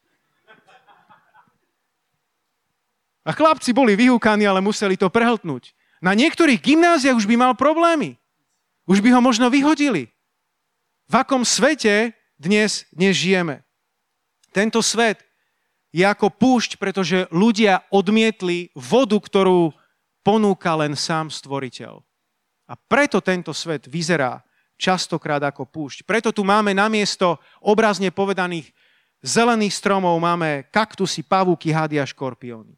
A 3.23 3.31
chlapci 3.31 3.71
boli 3.71 3.95
vyhúkaní, 3.95 4.49
ale 4.49 4.65
museli 4.65 4.99
to 4.99 5.13
prehltnúť. 5.13 5.75
Na 6.03 6.17
niektorých 6.17 6.59
gymnáziách 6.59 7.15
už 7.15 7.27
by 7.31 7.37
mal 7.39 7.53
problémy. 7.55 8.19
Už 8.91 8.99
by 8.99 9.15
ho 9.15 9.21
možno 9.23 9.47
vyhodili. 9.47 10.11
V 11.07 11.15
akom 11.15 11.47
svete 11.47 12.17
dnes, 12.43 12.83
dnes 12.91 13.15
žijeme. 13.15 13.63
Tento 14.51 14.83
svet 14.83 15.23
je 15.95 16.03
ako 16.03 16.35
púšť, 16.35 16.83
pretože 16.83 17.31
ľudia 17.31 17.87
odmietli 17.95 18.75
vodu, 18.75 19.15
ktorú 19.15 19.71
ponúka 20.27 20.75
len 20.75 20.99
sám 20.99 21.31
stvoriteľ. 21.31 22.03
A 22.67 22.75
preto 22.75 23.23
tento 23.23 23.55
svet 23.55 23.87
vyzerá 23.87 24.43
častokrát 24.75 25.41
ako 25.47 25.71
púšť. 25.71 26.03
Preto 26.03 26.35
tu 26.35 26.43
máme 26.43 26.75
namiesto 26.75 27.39
obrazne 27.63 28.11
povedaných 28.11 28.75
zelených 29.23 29.79
stromov 29.79 30.19
máme 30.19 30.67
kaktusy, 30.69 31.23
pavúky, 31.23 31.71
hady 31.71 32.03
a 32.03 32.05
škorpióny. 32.05 32.75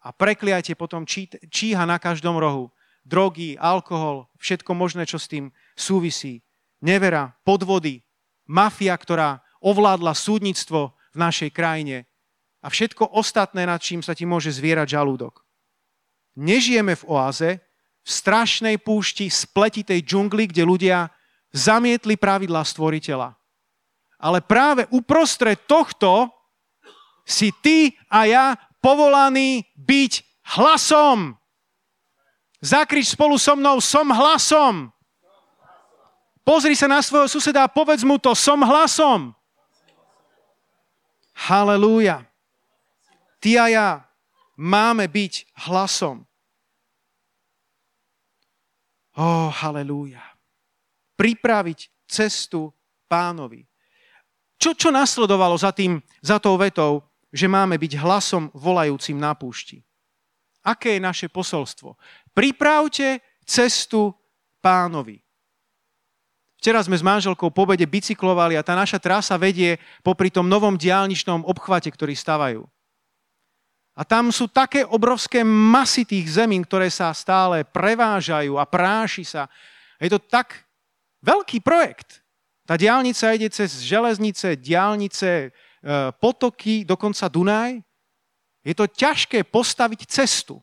A 0.00 0.14
prekliate 0.14 0.72
potom 0.78 1.04
číha 1.04 1.84
na 1.84 2.00
každom 2.00 2.40
rohu. 2.40 2.72
Drogy, 3.04 3.58
alkohol, 3.58 4.30
všetko 4.40 4.72
možné, 4.72 5.04
čo 5.04 5.20
s 5.20 5.28
tým 5.28 5.52
súvisí. 5.76 6.40
Nevera, 6.80 7.36
podvody, 7.44 8.00
mafia, 8.50 8.98
ktorá 8.98 9.38
ovládla 9.62 10.18
súdnictvo 10.18 10.98
v 11.14 11.16
našej 11.16 11.54
krajine 11.54 12.10
a 12.60 12.68
všetko 12.68 13.14
ostatné, 13.14 13.62
nad 13.64 13.78
čím 13.78 14.02
sa 14.02 14.12
ti 14.12 14.26
môže 14.26 14.50
zvierať 14.50 14.98
žalúdok. 14.98 15.46
Nežijeme 16.34 16.98
v 16.98 17.06
oáze, 17.06 17.50
v 18.02 18.10
strašnej 18.10 18.76
púšti, 18.82 19.30
spletitej 19.30 20.02
džungli, 20.02 20.50
kde 20.50 20.66
ľudia 20.66 20.98
zamietli 21.54 22.18
pravidlá 22.18 22.64
stvoriteľa. 22.66 23.36
Ale 24.20 24.44
práve 24.44 24.84
uprostred 24.92 25.56
tohto 25.64 26.28
si 27.24 27.54
ty 27.64 27.96
a 28.12 28.28
ja 28.28 28.46
povolaný 28.84 29.64
byť 29.76 30.12
hlasom. 30.56 31.36
Zakrič 32.60 33.16
spolu 33.16 33.40
so 33.40 33.56
mnou, 33.56 33.80
som 33.80 34.04
hlasom. 34.12 34.92
Pozri 36.44 36.74
sa 36.74 36.90
na 36.90 37.04
svojho 37.04 37.28
suseda 37.28 37.64
a 37.64 37.72
povedz 37.72 38.02
mu 38.02 38.16
to, 38.16 38.32
som 38.34 38.60
hlasom. 38.64 39.32
Halelúja. 41.36 42.26
Ty 43.40 43.50
a 43.56 43.66
ja 43.72 43.88
máme 44.60 45.08
byť 45.08 45.64
hlasom. 45.68 46.28
Oh, 49.16 49.48
halleluja. 49.52 50.20
Pripraviť 51.16 52.08
cestu 52.08 52.72
pánovi. 53.08 53.64
Čo, 54.60 54.76
čo 54.76 54.88
nasledovalo 54.92 55.56
za, 55.56 55.72
tým, 55.72 56.00
za 56.20 56.36
tou 56.36 56.60
vetou, 56.60 57.04
že 57.32 57.48
máme 57.48 57.80
byť 57.80 57.96
hlasom 57.96 58.52
volajúcim 58.52 59.16
na 59.16 59.32
púšti? 59.32 59.80
Aké 60.60 61.00
je 61.00 61.00
naše 61.00 61.26
posolstvo? 61.32 61.96
Pripravte 62.36 63.24
cestu 63.48 64.12
pánovi. 64.60 65.16
Včera 66.60 66.84
sme 66.84 66.92
s 66.92 67.00
manželkou 67.00 67.48
po 67.48 67.64
obede 67.64 67.88
bicyklovali 67.88 68.52
a 68.52 68.60
tá 68.60 68.76
naša 68.76 69.00
trasa 69.00 69.40
vedie 69.40 69.80
popri 70.04 70.28
tom 70.28 70.44
novom 70.44 70.76
diálničnom 70.76 71.48
obchvate, 71.48 71.88
ktorý 71.88 72.12
stavajú. 72.12 72.68
A 73.96 74.04
tam 74.04 74.28
sú 74.28 74.44
také 74.44 74.84
obrovské 74.84 75.40
masy 75.40 76.04
tých 76.04 76.28
zemín, 76.28 76.60
ktoré 76.68 76.92
sa 76.92 77.16
stále 77.16 77.64
prevážajú 77.64 78.60
a 78.60 78.68
práši 78.68 79.24
sa. 79.24 79.48
Je 79.96 80.12
to 80.12 80.20
tak 80.20 80.68
veľký 81.24 81.64
projekt. 81.64 82.20
Tá 82.68 82.76
diálnica 82.76 83.32
ide 83.32 83.48
cez 83.48 83.80
železnice, 83.80 84.60
diálnice, 84.60 85.48
e, 85.48 85.48
potoky, 86.20 86.84
dokonca 86.84 87.24
Dunaj. 87.32 87.80
Je 88.60 88.76
to 88.76 88.84
ťažké 88.84 89.48
postaviť 89.48 90.04
cestu. 90.12 90.60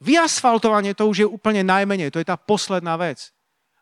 Vyasfaltovanie 0.00 0.96
to 0.96 1.04
už 1.12 1.16
je 1.22 1.28
úplne 1.28 1.60
najmenej, 1.60 2.08
to 2.08 2.24
je 2.24 2.28
tá 2.28 2.40
posledná 2.40 2.96
vec. 2.96 3.36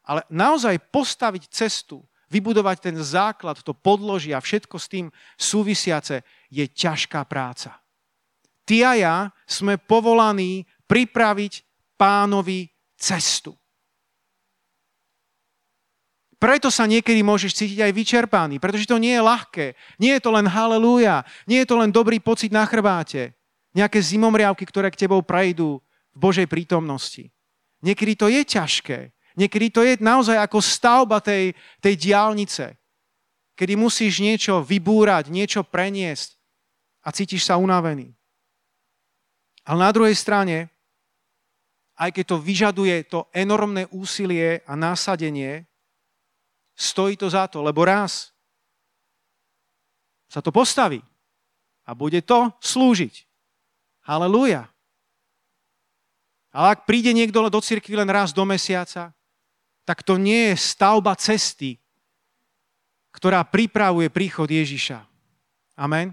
Ale 0.06 0.22
naozaj 0.30 0.78
postaviť 0.94 1.50
cestu, 1.50 2.06
vybudovať 2.30 2.90
ten 2.90 2.96
základ, 2.98 3.58
to 3.62 3.74
podložie 3.74 4.34
a 4.34 4.42
všetko 4.42 4.76
s 4.78 4.86
tým 4.90 5.06
súvisiace 5.38 6.22
je 6.50 6.66
ťažká 6.66 7.26
práca. 7.26 7.74
Ty 8.66 8.76
a 8.82 8.92
ja 8.98 9.16
sme 9.46 9.78
povolaní 9.78 10.66
pripraviť 10.90 11.62
pánovi 11.94 12.66
cestu. 12.98 13.54
Preto 16.36 16.68
sa 16.68 16.84
niekedy 16.84 17.24
môžeš 17.24 17.56
cítiť 17.56 17.80
aj 17.80 17.92
vyčerpaný, 17.96 18.60
pretože 18.60 18.84
to 18.84 19.00
nie 19.00 19.16
je 19.16 19.24
ľahké. 19.24 19.66
Nie 19.96 20.20
je 20.20 20.22
to 20.22 20.30
len 20.36 20.44
halelúja, 20.44 21.24
nie 21.48 21.64
je 21.64 21.68
to 21.72 21.80
len 21.80 21.88
dobrý 21.88 22.20
pocit 22.20 22.52
na 22.52 22.68
chrbáte, 22.68 23.32
nejaké 23.72 23.96
zimomriavky, 24.04 24.68
ktoré 24.68 24.92
k 24.92 25.08
tebou 25.08 25.24
prejdú 25.24 25.80
v 26.12 26.18
Božej 26.20 26.44
prítomnosti. 26.44 27.32
Niekedy 27.80 28.12
to 28.20 28.26
je 28.28 28.44
ťažké. 28.44 29.15
Niekedy 29.36 29.66
to 29.68 29.80
je 29.84 30.00
naozaj 30.00 30.40
ako 30.40 30.64
stavba 30.64 31.20
tej, 31.20 31.52
tej 31.84 31.94
diálnice, 31.96 32.80
kedy 33.52 33.76
musíš 33.76 34.24
niečo 34.24 34.64
vybúrať, 34.64 35.28
niečo 35.28 35.60
preniesť 35.60 36.36
a 37.04 37.12
cítiš 37.12 37.44
sa 37.44 37.60
unavený. 37.60 38.16
Ale 39.68 39.78
na 39.80 39.90
druhej 39.92 40.16
strane, 40.16 40.72
aj 41.96 42.12
keď 42.16 42.24
to 42.32 42.36
vyžaduje 42.40 42.96
to 43.08 43.28
enormné 43.32 43.88
úsilie 43.92 44.60
a 44.64 44.72
násadenie, 44.76 45.64
stojí 46.76 47.16
to 47.16 47.28
za 47.32 47.48
to, 47.48 47.64
lebo 47.64 47.88
raz 47.88 48.36
sa 50.28 50.44
to 50.44 50.52
postaví 50.52 51.00
a 51.88 51.96
bude 51.96 52.20
to 52.20 52.52
slúžiť. 52.60 53.24
Halelúja. 54.04 54.68
Ale 56.52 56.66
ak 56.76 56.84
príde 56.84 57.10
niekto 57.16 57.42
do 57.48 57.60
cirkvi 57.60 57.96
len 57.96 58.08
raz 58.08 58.30
do 58.30 58.44
mesiaca, 58.44 59.15
tak 59.86 60.02
to 60.02 60.18
nie 60.18 60.52
je 60.52 60.56
stavba 60.58 61.14
cesty, 61.14 61.78
ktorá 63.14 63.40
pripravuje 63.46 64.10
príchod 64.10 64.50
Ježiša. 64.50 65.00
Amen. 65.78 66.12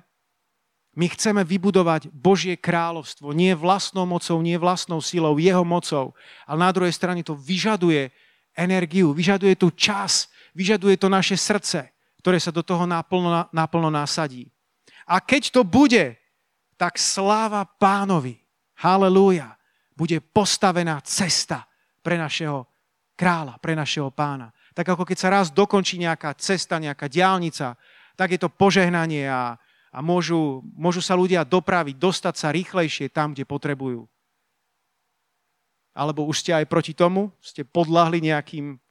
My 0.93 1.09
chceme 1.09 1.41
vybudovať 1.41 2.13
Božie 2.13 2.53
kráľovstvo 2.53 3.33
nie 3.33 3.57
vlastnou 3.57 4.05
mocou, 4.05 4.37
nie 4.45 4.61
vlastnou 4.61 5.01
silou, 5.01 5.41
jeho 5.41 5.65
mocou, 5.65 6.13
ale 6.45 6.59
na 6.61 6.71
druhej 6.71 6.93
strane 6.93 7.25
to 7.25 7.33
vyžaduje 7.33 8.13
energiu, 8.53 9.09
vyžaduje 9.09 9.57
tu 9.57 9.73
čas, 9.73 10.29
vyžaduje 10.53 10.93
to 11.01 11.09
naše 11.09 11.33
srdce, 11.33 11.89
ktoré 12.21 12.37
sa 12.37 12.53
do 12.53 12.61
toho 12.61 12.85
naplno, 12.85 13.49
naplno 13.49 13.89
nasadí. 13.89 14.53
A 15.09 15.17
keď 15.17 15.49
to 15.49 15.61
bude, 15.65 16.13
tak 16.77 17.01
sláva 17.01 17.65
pánovi, 17.65 18.37
halleluja, 18.77 19.57
bude 19.97 20.21
postavená 20.21 21.01
cesta 21.01 21.65
pre 22.05 22.21
našeho 22.21 22.69
kráľa, 23.13 23.61
pre 23.61 23.77
našeho 23.77 24.09
pána. 24.09 24.51
Tak 24.73 24.97
ako 24.97 25.05
keď 25.05 25.17
sa 25.17 25.29
raz 25.29 25.53
dokončí 25.53 26.01
nejaká 26.01 26.33
cesta, 26.37 26.81
nejaká 26.81 27.05
diálnica, 27.05 27.77
tak 28.17 28.33
je 28.33 28.39
to 28.41 28.49
požehnanie 28.49 29.29
a, 29.29 29.57
a 29.93 29.99
môžu, 30.01 30.65
môžu 30.73 31.01
sa 31.01 31.13
ľudia 31.13 31.45
dopraviť, 31.45 31.95
dostať 31.97 32.35
sa 32.37 32.49
rýchlejšie 32.49 33.13
tam, 33.13 33.33
kde 33.33 33.45
potrebujú. 33.45 34.05
Alebo 35.93 36.25
už 36.25 36.41
ste 36.41 36.57
aj 36.57 36.65
proti 36.65 36.97
tomu, 36.97 37.29
ste 37.37 37.61
podľahli 37.61 38.17
nejakým 38.17 38.81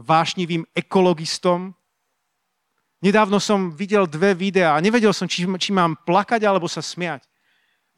vášnivým 0.00 0.64
ekologistom. 0.72 1.76
Nedávno 3.04 3.36
som 3.36 3.68
videl 3.68 4.08
dve 4.08 4.32
videá 4.32 4.74
a 4.74 4.82
nevedel 4.82 5.12
som, 5.12 5.28
či, 5.28 5.44
či 5.44 5.70
mám 5.76 5.92
plakať 6.08 6.40
alebo 6.48 6.64
sa 6.64 6.80
smiať. 6.80 7.28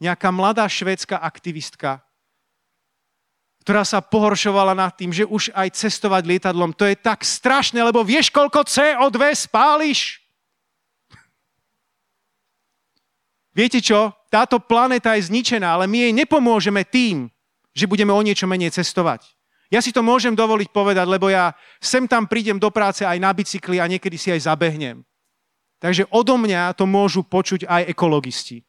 Nejaká 0.03 0.33
mladá 0.35 0.67
švédska 0.67 1.15
aktivistka 1.21 2.03
ktorá 3.61 3.85
sa 3.85 4.01
pohoršovala 4.01 4.73
nad 4.73 4.93
tým, 4.97 5.13
že 5.13 5.25
už 5.25 5.53
aj 5.53 5.77
cestovať 5.77 6.25
lietadlom, 6.25 6.73
to 6.73 6.89
je 6.89 6.97
tak 6.97 7.21
strašné, 7.21 7.77
lebo 7.85 8.01
vieš, 8.01 8.33
koľko 8.33 8.65
CO2 8.65 9.21
spáliš? 9.37 10.17
Viete 13.53 13.83
čo? 13.83 14.15
Táto 14.31 14.63
planéta 14.63 15.13
je 15.19 15.27
zničená, 15.27 15.75
ale 15.77 15.85
my 15.85 16.07
jej 16.07 16.13
nepomôžeme 16.15 16.81
tým, 16.87 17.27
že 17.75 17.85
budeme 17.85 18.15
o 18.15 18.21
niečo 18.23 18.47
menej 18.47 18.71
cestovať. 18.71 19.27
Ja 19.71 19.79
si 19.79 19.95
to 19.95 20.03
môžem 20.03 20.35
dovoliť 20.35 20.71
povedať, 20.71 21.07
lebo 21.07 21.31
ja 21.31 21.55
sem 21.79 22.03
tam 22.03 22.27
prídem 22.27 22.59
do 22.59 22.67
práce 22.71 23.07
aj 23.07 23.15
na 23.19 23.31
bicykli 23.31 23.79
a 23.79 23.87
niekedy 23.87 24.19
si 24.19 24.27
aj 24.31 24.51
zabehnem. 24.51 25.03
Takže 25.79 26.05
odo 26.11 26.35
mňa 26.35 26.75
to 26.75 26.83
môžu 26.85 27.23
počuť 27.23 27.65
aj 27.65 27.87
ekologisti. 27.87 28.63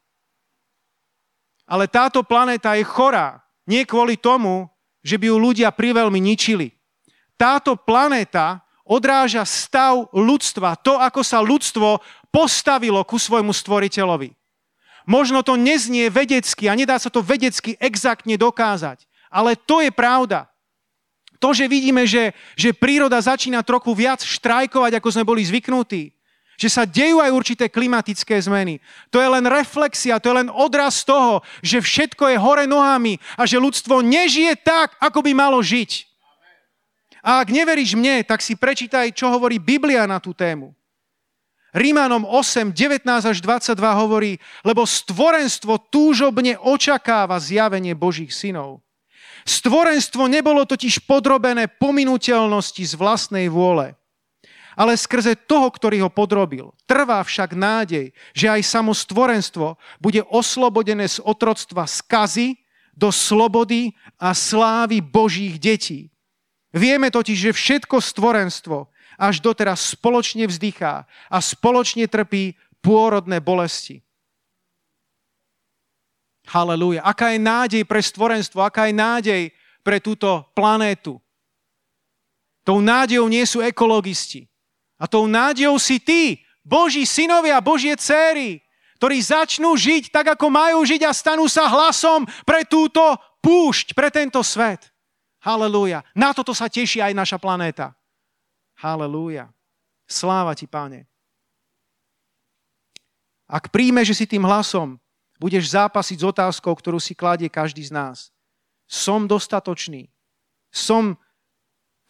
Ale 1.67 1.87
táto 1.87 2.23
planéta 2.23 2.75
je 2.75 2.83
chorá. 2.87 3.39
Nie 3.63 3.87
kvôli 3.87 4.19
tomu, 4.19 4.72
že 5.03 5.19
by 5.19 5.29
ju 5.29 5.37
ľudia 5.37 5.69
priveľmi 5.69 6.17
ničili. 6.17 6.71
Táto 7.35 7.75
planéta 7.75 8.63
odráža 8.87 9.43
stav 9.43 10.07
ľudstva, 10.15 10.79
to, 10.79 10.95
ako 10.99 11.21
sa 11.21 11.43
ľudstvo 11.43 11.99
postavilo 12.31 13.03
ku 13.03 13.19
svojmu 13.19 13.51
stvoriteľovi. 13.51 14.31
Možno 15.03 15.43
to 15.43 15.59
neznie 15.59 16.07
vedecky 16.07 16.71
a 16.71 16.73
nedá 16.79 16.95
sa 16.95 17.11
to 17.11 17.19
vedecky 17.19 17.75
exaktne 17.75 18.39
dokázať, 18.39 19.03
ale 19.27 19.59
to 19.59 19.83
je 19.83 19.91
pravda. 19.91 20.47
To, 21.43 21.51
že 21.51 21.67
vidíme, 21.67 22.07
že, 22.07 22.31
že 22.55 22.71
príroda 22.71 23.19
začína 23.19 23.67
trochu 23.67 23.91
viac 23.91 24.23
štrajkovať, 24.23 24.95
ako 24.95 25.09
sme 25.11 25.27
boli 25.27 25.43
zvyknutí, 25.43 26.15
že 26.57 26.69
sa 26.69 26.85
dejú 26.85 27.19
aj 27.19 27.33
určité 27.33 27.65
klimatické 27.69 28.37
zmeny. 28.37 28.77
To 29.09 29.17
je 29.17 29.29
len 29.29 29.45
reflexia, 29.49 30.21
to 30.21 30.29
je 30.31 30.39
len 30.45 30.49
odraz 30.53 31.01
toho, 31.01 31.41
že 31.65 31.81
všetko 31.81 32.29
je 32.33 32.37
hore 32.37 32.65
nohami 32.69 33.17
a 33.37 33.43
že 33.49 33.61
ľudstvo 33.61 34.05
nežije 34.05 34.53
tak, 34.61 34.93
ako 35.01 35.25
by 35.25 35.31
malo 35.33 35.59
žiť. 35.59 36.05
A 37.23 37.39
ak 37.39 37.55
neveríš 37.55 37.95
mne, 37.95 38.19
tak 38.27 38.43
si 38.43 38.59
prečítaj, 38.59 39.15
čo 39.15 39.31
hovorí 39.31 39.55
Biblia 39.55 40.03
na 40.03 40.19
tú 40.19 40.35
tému. 40.35 40.75
Rímanom 41.73 42.27
8, 42.29 42.69
19 42.69 43.01
až 43.09 43.37
22 43.41 43.73
hovorí, 43.97 44.37
lebo 44.61 44.85
stvorenstvo 44.85 45.89
túžobne 45.89 46.53
očakáva 46.61 47.41
zjavenie 47.41 47.97
Božích 47.97 48.29
synov. 48.29 48.85
Stvorenstvo 49.41 50.29
nebolo 50.29 50.69
totiž 50.69 51.01
podrobené 51.09 51.65
pominuteľnosti 51.65 52.83
z 52.85 52.93
vlastnej 52.93 53.49
vôle 53.49 53.97
ale 54.73 54.97
skrze 54.97 55.37
toho, 55.37 55.69
ktorý 55.69 56.05
ho 56.05 56.09
podrobil. 56.09 56.73
Trvá 56.85 57.21
však 57.21 57.53
nádej, 57.53 58.13
že 58.33 58.47
aj 58.49 58.61
samo 58.65 58.91
stvorenstvo 58.93 59.77
bude 60.01 60.21
oslobodené 60.29 61.05
z 61.09 61.21
otroctva 61.21 61.85
skazy 61.85 62.57
do 62.93 63.09
slobody 63.09 63.93
a 64.21 64.33
slávy 64.37 65.01
Božích 65.01 65.57
detí. 65.57 66.13
Vieme 66.73 67.13
totiž, 67.13 67.49
že 67.49 67.51
všetko 67.53 68.01
stvorenstvo 68.01 68.89
až 69.17 69.41
doteraz 69.41 69.93
spoločne 69.93 70.49
vzdychá 70.49 71.05
a 71.29 71.37
spoločne 71.37 72.09
trpí 72.09 72.57
pôrodné 72.81 73.37
bolesti. 73.37 74.01
Halelúja. 76.49 77.05
Aká 77.07 77.31
je 77.31 77.39
nádej 77.39 77.83
pre 77.87 78.03
stvorenstvo, 78.03 78.59
aká 78.59 78.91
je 78.91 78.95
nádej 78.97 79.41
pre 79.79 80.03
túto 80.03 80.43
planétu. 80.51 81.21
Tou 82.63 82.79
nádejou 82.79 83.27
nie 83.27 83.43
sú 83.43 83.59
ekologisti. 83.59 84.47
A 84.97 85.05
tou 85.09 85.25
nádejou 85.25 85.77
si 85.81 85.99
ty, 85.99 86.41
Boží 86.63 87.03
synovia, 87.03 87.59
Božie 87.59 87.93
céry, 87.99 88.63
ktorí 88.97 89.19
začnú 89.19 89.75
žiť 89.75 90.13
tak, 90.15 90.39
ako 90.39 90.47
majú 90.47 90.79
žiť 90.87 91.03
a 91.03 91.11
stanú 91.11 91.43
sa 91.51 91.67
hlasom 91.67 92.23
pre 92.47 92.63
túto 92.63 93.01
púšť, 93.43 93.91
pre 93.91 94.07
tento 94.07 94.39
svet. 94.39 94.93
Halelúja. 95.43 96.07
Na 96.15 96.31
toto 96.31 96.55
sa 96.55 96.71
teší 96.71 97.03
aj 97.03 97.11
naša 97.11 97.35
planéta. 97.35 97.91
Halelúja. 98.79 99.51
Sláva 100.07 100.55
ti, 100.55 100.63
páne. 100.71 101.03
Ak 103.43 103.67
príjme, 103.67 104.07
že 104.07 104.15
si 104.15 104.23
tým 104.23 104.47
hlasom 104.47 105.03
budeš 105.43 105.75
zápasiť 105.75 106.23
s 106.23 106.25
otázkou, 106.31 106.71
ktorú 106.71 107.03
si 107.03 107.11
kladie 107.11 107.51
každý 107.51 107.83
z 107.83 107.91
nás. 107.91 108.31
Som 108.87 109.27
dostatočný. 109.27 110.07
Som 110.71 111.19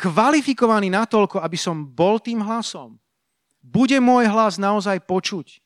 kvalifikovaný 0.04 0.92
natoľko, 0.92 1.40
aby 1.40 1.56
som 1.56 1.88
bol 1.88 2.20
tým 2.20 2.44
hlasom. 2.44 3.00
Bude 3.64 3.96
môj 4.04 4.28
hlas 4.28 4.60
naozaj 4.60 5.00
počuť. 5.08 5.64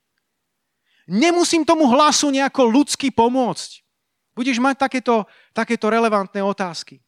Nemusím 1.10 1.66
tomu 1.66 1.90
hlasu 1.90 2.30
nejako 2.30 2.70
ľudsky 2.70 3.10
pomôcť. 3.10 3.82
Budeš 4.38 4.62
mať 4.62 4.86
takéto, 4.86 5.26
takéto 5.50 5.90
relevantné 5.90 6.46
otázky. 6.46 7.02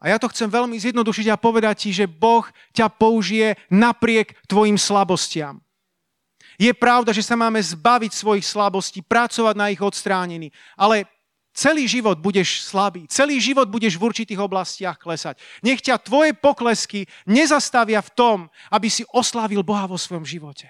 A 0.00 0.08
ja 0.08 0.16
to 0.16 0.32
chcem 0.32 0.48
veľmi 0.48 0.80
zjednodušiť 0.80 1.28
a 1.28 1.36
povedať 1.36 1.86
ti, 1.86 1.90
že 1.92 2.08
Boh 2.08 2.42
ťa 2.72 2.88
použije 2.88 3.54
napriek 3.68 4.34
tvojim 4.48 4.80
slabostiam. 4.80 5.60
Je 6.56 6.72
pravda, 6.72 7.12
že 7.12 7.22
sa 7.22 7.36
máme 7.36 7.60
zbaviť 7.60 8.12
svojich 8.16 8.46
slabostí, 8.48 9.04
pracovať 9.04 9.54
na 9.54 9.70
ich 9.70 9.82
odstránení, 9.82 10.48
ale 10.74 11.06
celý 11.52 11.84
život 11.84 12.18
budeš 12.18 12.64
slabý, 12.64 13.04
celý 13.06 13.38
život 13.38 13.68
budeš 13.68 14.00
v 14.00 14.08
určitých 14.08 14.40
oblastiach 14.40 14.96
klesať. 14.96 15.38
Nech 15.60 15.84
ťa 15.84 16.00
tvoje 16.00 16.32
poklesky 16.32 17.04
nezastavia 17.28 18.00
v 18.00 18.10
tom, 18.16 18.38
aby 18.72 18.88
si 18.88 19.04
oslávil 19.12 19.60
Boha 19.60 19.84
vo 19.84 20.00
svojom 20.00 20.24
živote. 20.24 20.68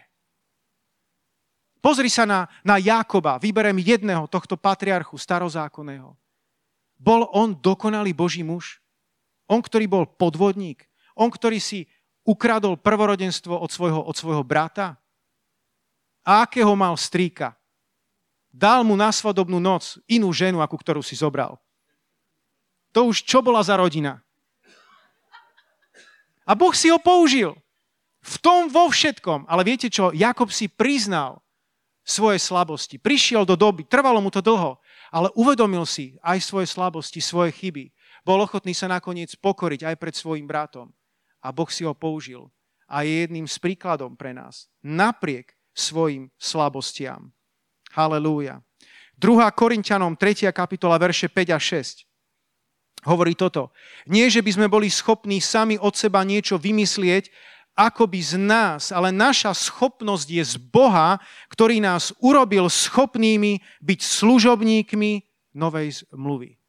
Pozri 1.82 2.06
sa 2.06 2.22
na, 2.22 2.46
na 2.62 2.78
Jákoba, 2.78 3.42
vyberem 3.42 3.74
jedného 3.82 4.30
tohto 4.30 4.54
patriarchu 4.54 5.18
starozákonného. 5.18 6.14
Bol 6.94 7.26
on 7.34 7.58
dokonalý 7.58 8.14
Boží 8.14 8.46
muž? 8.46 8.78
On, 9.50 9.58
ktorý 9.58 9.90
bol 9.90 10.04
podvodník, 10.06 10.86
on, 11.18 11.26
ktorý 11.26 11.58
si 11.58 11.90
ukradol 12.22 12.78
prvorodenstvo 12.78 13.58
od 13.58 13.70
svojho, 13.74 13.98
od 13.98 14.14
svojho 14.14 14.46
brata? 14.46 14.94
A 16.22 16.46
akého 16.46 16.70
mal 16.78 16.94
strýka? 16.94 17.58
Dal 18.53 18.84
mu 18.84 18.92
na 18.94 19.09
svadobnú 19.09 19.57
noc 19.57 19.96
inú 20.05 20.28
ženu, 20.30 20.61
ako 20.61 20.76
ktorú 20.76 21.00
si 21.00 21.16
zobral. 21.16 21.57
To 22.92 23.09
už 23.09 23.24
čo 23.24 23.40
bola 23.40 23.64
za 23.64 23.80
rodina? 23.80 24.20
A 26.44 26.53
Boh 26.53 26.76
si 26.76 26.92
ho 26.92 27.00
použil. 27.00 27.57
V 28.22 28.36
tom 28.38 28.68
vo 28.68 28.92
všetkom. 28.92 29.48
Ale 29.48 29.64
viete 29.64 29.88
čo? 29.88 30.12
Jakob 30.12 30.53
si 30.53 30.68
priznal 30.68 31.40
svoje 32.05 32.36
slabosti. 32.36 33.00
Prišiel 33.00 33.48
do 33.48 33.57
doby, 33.57 33.88
trvalo 33.88 34.20
mu 34.20 34.28
to 34.28 34.44
dlho, 34.44 34.76
ale 35.09 35.32
uvedomil 35.38 35.86
si 35.88 36.18
aj 36.20 36.42
svoje 36.44 36.66
slabosti, 36.68 37.22
svoje 37.22 37.55
chyby 37.55 37.88
bol 38.22 38.38
ochotný 38.38 38.70
sa 38.70 38.86
nakoniec 38.86 39.34
pokoriť 39.34 39.82
aj 39.82 39.96
pred 39.98 40.14
svojim 40.14 40.46
bratom. 40.46 40.90
A 41.42 41.50
Boh 41.50 41.66
si 41.66 41.82
ho 41.82 41.94
použil. 41.94 42.46
A 42.86 43.03
je 43.03 43.26
jedným 43.26 43.50
z 43.50 43.57
príkladom 43.59 44.14
pre 44.14 44.30
nás. 44.30 44.70
Napriek 44.84 45.59
svojim 45.74 46.30
slabostiam. 46.38 47.34
Halelúja. 47.93 48.64
2. 49.20 49.45
Korintianom 49.55 50.16
3. 50.16 50.51
kapitola 50.51 50.99
verše 50.99 51.28
5 51.28 51.53
a 51.53 51.61
6 51.61 52.09
hovorí 53.03 53.34
toto. 53.34 53.74
Nie, 54.07 54.30
že 54.30 54.38
by 54.38 54.51
sme 54.55 54.66
boli 54.70 54.86
schopní 54.86 55.43
sami 55.43 55.74
od 55.74 55.90
seba 55.99 56.22
niečo 56.22 56.55
vymyslieť, 56.55 57.34
ako 57.74 58.07
by 58.07 58.20
z 58.22 58.34
nás, 58.38 58.95
ale 58.95 59.11
naša 59.11 59.51
schopnosť 59.51 60.28
je 60.30 60.45
z 60.45 60.57
Boha, 60.61 61.18
ktorý 61.51 61.82
nás 61.82 62.14
urobil 62.22 62.70
schopnými 62.70 63.59
byť 63.82 64.01
služobníkmi 64.07 65.12
novej 65.59 66.07
zmluvy 66.07 66.62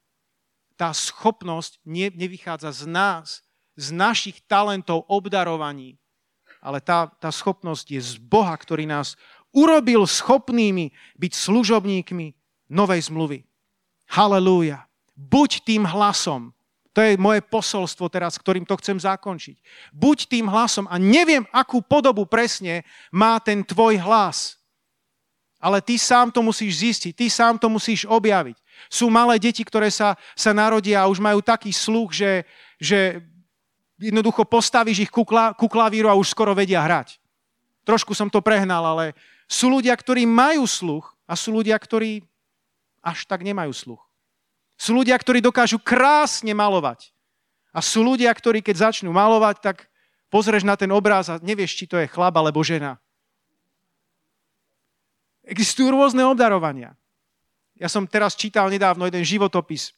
tá 0.83 0.91
schopnosť 0.91 1.79
ne, 1.85 2.09
nevychádza 2.11 2.83
z 2.83 2.83
nás, 2.89 3.27
z 3.79 3.95
našich 3.95 4.43
talentov, 4.45 5.07
obdarovaní, 5.09 5.97
ale 6.61 6.83
tá, 6.83 7.09
tá 7.19 7.31
schopnosť 7.33 7.85
je 7.87 8.01
z 8.01 8.13
Boha, 8.21 8.53
ktorý 8.53 8.85
nás 8.85 9.15
urobil 9.53 10.09
schopnými 10.09 10.91
byť 11.15 11.31
služobníkmi 11.31 12.27
novej 12.73 13.01
zmluvy. 13.07 13.39
Halelúja. 14.09 14.89
Buď 15.13 15.61
tým 15.63 15.85
hlasom. 15.85 16.51
To 16.93 17.01
je 17.01 17.17
moje 17.17 17.41
posolstvo 17.41 18.05
teraz, 18.09 18.37
ktorým 18.37 18.69
to 18.69 18.77
chcem 18.77 19.01
zakončiť. 19.01 19.57
Buď 19.89 20.29
tým 20.29 20.45
hlasom 20.45 20.85
a 20.85 21.01
neviem, 21.01 21.41
akú 21.49 21.81
podobu 21.81 22.25
presne 22.29 22.85
má 23.09 23.41
ten 23.41 23.65
tvoj 23.65 23.97
hlas. 23.97 24.61
Ale 25.57 25.81
ty 25.81 25.97
sám 25.97 26.29
to 26.29 26.45
musíš 26.45 26.85
zistiť, 26.85 27.13
ty 27.17 27.25
sám 27.31 27.57
to 27.57 27.71
musíš 27.71 28.05
objaviť. 28.05 28.57
Sú 28.91 29.09
malé 29.09 29.39
deti, 29.41 29.65
ktoré 29.65 29.89
sa, 29.89 30.19
sa 30.37 30.51
narodia 30.53 31.01
a 31.01 31.09
už 31.09 31.17
majú 31.17 31.41
taký 31.41 31.73
sluch, 31.73 32.13
že, 32.13 32.45
že 32.77 33.23
jednoducho 33.97 34.45
postavíš 34.45 35.07
ich 35.07 35.11
ku, 35.13 35.25
kla, 35.25 35.55
ku 35.57 35.65
klavíru 35.71 36.11
a 36.11 36.19
už 36.19 36.29
skoro 36.29 36.53
vedia 36.53 36.83
hrať. 36.83 37.17
Trošku 37.87 38.13
som 38.13 38.29
to 38.29 38.43
prehnal, 38.43 38.85
ale 38.85 39.17
sú 39.53 39.69
ľudia, 39.69 39.93
ktorí 39.93 40.25
majú 40.25 40.65
sluch 40.65 41.13
a 41.29 41.37
sú 41.37 41.53
ľudia, 41.53 41.77
ktorí 41.77 42.25
až 43.05 43.29
tak 43.29 43.45
nemajú 43.45 43.69
sluch. 43.69 44.01
Sú 44.73 44.97
ľudia, 44.97 45.13
ktorí 45.13 45.45
dokážu 45.45 45.77
krásne 45.77 46.57
malovať. 46.57 47.13
A 47.69 47.79
sú 47.85 48.01
ľudia, 48.01 48.33
ktorí 48.33 48.65
keď 48.65 48.89
začnú 48.89 49.13
malovať, 49.13 49.61
tak 49.61 49.77
pozrieš 50.33 50.65
na 50.65 50.73
ten 50.73 50.89
obráz 50.89 51.29
a 51.29 51.37
nevieš, 51.37 51.77
či 51.77 51.85
to 51.85 52.01
je 52.01 52.09
chlap 52.09 52.33
alebo 52.33 52.65
žena. 52.65 52.97
Existujú 55.45 55.93
rôzne 55.93 56.25
obdarovania. 56.25 56.97
Ja 57.77 57.91
som 57.91 58.09
teraz 58.09 58.33
čítal 58.33 58.73
nedávno 58.73 59.05
jeden 59.05 59.21
životopis 59.21 59.93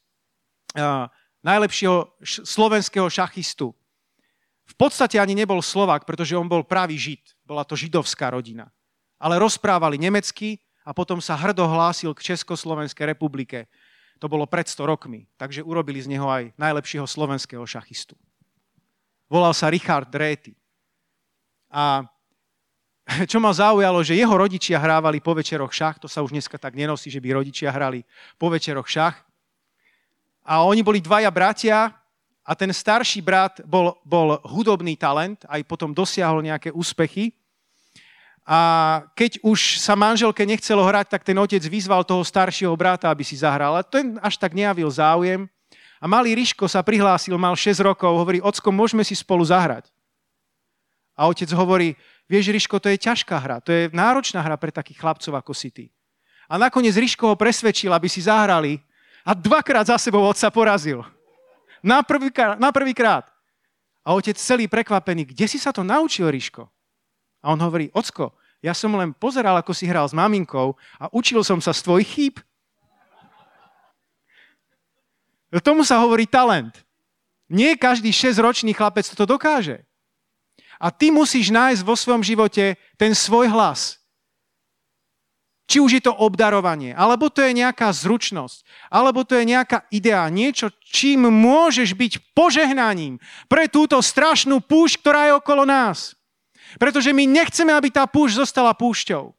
uh, 0.76 1.08
najlepšieho 1.46 2.12
slovenského 2.44 3.08
šachistu. 3.08 3.72
V 4.66 4.76
podstate 4.76 5.22
ani 5.22 5.38
nebol 5.38 5.62
Slovak, 5.62 6.04
pretože 6.04 6.34
on 6.34 6.50
bol 6.50 6.66
pravý 6.66 6.98
Žid. 6.98 7.46
Bola 7.46 7.62
to 7.62 7.78
židovská 7.78 8.34
rodina. 8.34 8.74
Ale 9.26 9.42
rozprávali 9.42 9.98
nemecky 9.98 10.62
a 10.86 10.94
potom 10.94 11.18
sa 11.18 11.34
hrdo 11.34 11.66
hlásil 11.66 12.14
k 12.14 12.34
Československej 12.34 13.10
republike. 13.10 13.66
To 14.22 14.30
bolo 14.30 14.46
pred 14.46 14.70
100 14.70 14.86
rokmi, 14.86 15.26
takže 15.34 15.66
urobili 15.66 15.98
z 15.98 16.14
neho 16.14 16.30
aj 16.30 16.54
najlepšieho 16.62 17.10
slovenského 17.10 17.66
šachistu. 17.66 18.14
Volal 19.26 19.58
sa 19.58 19.74
Richard 19.74 20.14
Dréty. 20.14 20.54
A 21.74 22.06
čo 23.32 23.38
ma 23.38 23.54
zaujalo, 23.54 24.02
že 24.02 24.18
jeho 24.18 24.34
rodičia 24.34 24.82
hrávali 24.82 25.22
po 25.22 25.38
večeroch 25.38 25.74
šach, 25.74 26.02
to 26.02 26.10
sa 26.10 26.26
už 26.26 26.34
dneska 26.34 26.58
tak 26.58 26.74
nenosí, 26.74 27.10
že 27.10 27.22
by 27.22 27.42
rodičia 27.42 27.70
hrali 27.70 28.02
po 28.38 28.50
večeroch 28.50 28.90
šach. 28.90 29.26
A 30.46 30.62
oni 30.62 30.86
boli 30.86 31.02
dvaja 31.02 31.30
bratia 31.34 31.90
a 32.46 32.52
ten 32.54 32.70
starší 32.70 33.22
brat 33.26 33.62
bol, 33.66 33.98
bol 34.06 34.38
hudobný 34.46 34.94
talent, 34.94 35.42
aj 35.50 35.66
potom 35.66 35.90
dosiahol 35.90 36.46
nejaké 36.46 36.70
úspechy. 36.70 37.34
A 38.46 38.60
keď 39.18 39.42
už 39.42 39.82
sa 39.82 39.98
manželke 39.98 40.46
nechcelo 40.46 40.86
hrať, 40.86 41.18
tak 41.18 41.26
ten 41.26 41.34
otec 41.34 41.62
vyzval 41.66 42.06
toho 42.06 42.22
staršieho 42.22 42.74
brata, 42.78 43.10
aby 43.10 43.26
si 43.26 43.34
zahral. 43.34 43.74
A 43.74 43.82
ten 43.82 44.22
až 44.22 44.38
tak 44.38 44.54
nejavil 44.54 44.88
záujem. 44.88 45.50
A 45.98 46.06
malý 46.06 46.38
Ryško 46.38 46.70
sa 46.70 46.86
prihlásil, 46.86 47.34
mal 47.42 47.58
6 47.58 47.82
rokov, 47.82 48.14
hovorí, 48.14 48.38
ocko, 48.38 48.70
môžeme 48.70 49.02
si 49.02 49.18
spolu 49.18 49.42
zahrať. 49.42 49.90
A 51.18 51.26
otec 51.26 51.50
hovorí, 51.58 51.98
Vieš, 52.26 52.50
Riško, 52.50 52.82
to 52.82 52.90
je 52.90 52.98
ťažká 52.98 53.38
hra, 53.38 53.62
to 53.62 53.70
je 53.70 53.84
náročná 53.94 54.42
hra 54.42 54.58
pre 54.58 54.74
takých 54.74 54.98
chlapcov 54.98 55.34
ako 55.38 55.54
si 55.54 55.70
ty. 55.70 55.86
A 56.50 56.58
nakoniec 56.58 56.98
Riško 56.98 57.34
ho 57.34 57.36
presvedčil, 57.38 57.94
aby 57.94 58.10
si 58.10 58.26
zahrali 58.26 58.82
a 59.22 59.38
dvakrát 59.38 59.86
za 59.86 59.98
sebou 59.98 60.26
otca 60.26 60.50
porazil. 60.50 61.06
Na 61.86 62.02
prvýkrát. 62.02 62.58
Na 62.58 62.74
prvý 62.74 62.98
a 64.06 64.14
otec 64.14 64.38
celý 64.38 64.70
prekvapený, 64.70 65.34
kde 65.34 65.46
si 65.50 65.58
sa 65.58 65.74
to 65.74 65.82
naučil, 65.82 66.30
Riško? 66.30 66.70
A 67.46 67.54
on 67.54 67.62
hovorí, 67.62 67.94
ocko, 67.94 68.34
ja 68.66 68.74
som 68.74 68.98
len 68.98 69.14
pozeral, 69.14 69.54
ako 69.62 69.78
si 69.78 69.86
hral 69.86 70.10
s 70.10 70.18
maminkou 70.18 70.74
a 70.98 71.06
učil 71.14 71.46
som 71.46 71.62
sa 71.62 71.70
z 71.70 71.86
tvojich 71.86 72.10
chýb. 72.10 72.36
Tomu 75.62 75.86
sa 75.86 76.02
hovorí 76.02 76.26
talent. 76.26 76.74
Nie 77.46 77.78
každý 77.78 78.10
6-ročný 78.10 78.74
chlapec 78.74 79.06
to 79.06 79.30
dokáže. 79.30 79.86
A 80.82 80.90
ty 80.90 81.14
musíš 81.14 81.54
nájsť 81.54 81.86
vo 81.86 81.94
svojom 81.94 82.26
živote 82.26 82.82
ten 82.98 83.14
svoj 83.14 83.54
hlas. 83.54 84.02
Či 85.70 85.82
už 85.82 85.92
je 85.98 86.04
to 86.04 86.14
obdarovanie, 86.14 86.94
alebo 86.94 87.30
to 87.30 87.42
je 87.42 87.54
nejaká 87.54 87.90
zručnosť, 87.90 88.66
alebo 88.90 89.26
to 89.26 89.34
je 89.38 89.50
nejaká 89.50 89.86
idea, 89.90 90.26
niečo, 90.30 90.70
čím 90.82 91.26
môžeš 91.30 91.98
byť 91.98 92.14
požehnaním 92.38 93.18
pre 93.50 93.66
túto 93.66 93.98
strašnú 93.98 94.62
púšť, 94.62 95.02
ktorá 95.02 95.22
je 95.30 95.38
okolo 95.38 95.66
nás. 95.66 96.14
Pretože 96.76 97.14
my 97.14 97.24
nechceme, 97.30 97.72
aby 97.72 97.94
tá 97.94 98.04
púšť 98.10 98.42
zostala 98.42 98.74
púšťou. 98.74 99.32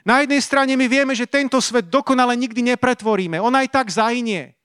Na 0.00 0.24
jednej 0.24 0.40
strane 0.40 0.72
my 0.74 0.86
vieme, 0.88 1.12
že 1.12 1.28
tento 1.28 1.60
svet 1.60 1.92
dokonale 1.92 2.32
nikdy 2.32 2.64
nepretvoríme. 2.72 3.36
On 3.36 3.52
aj 3.52 3.68
tak 3.68 3.92
zahynie. 3.92 4.56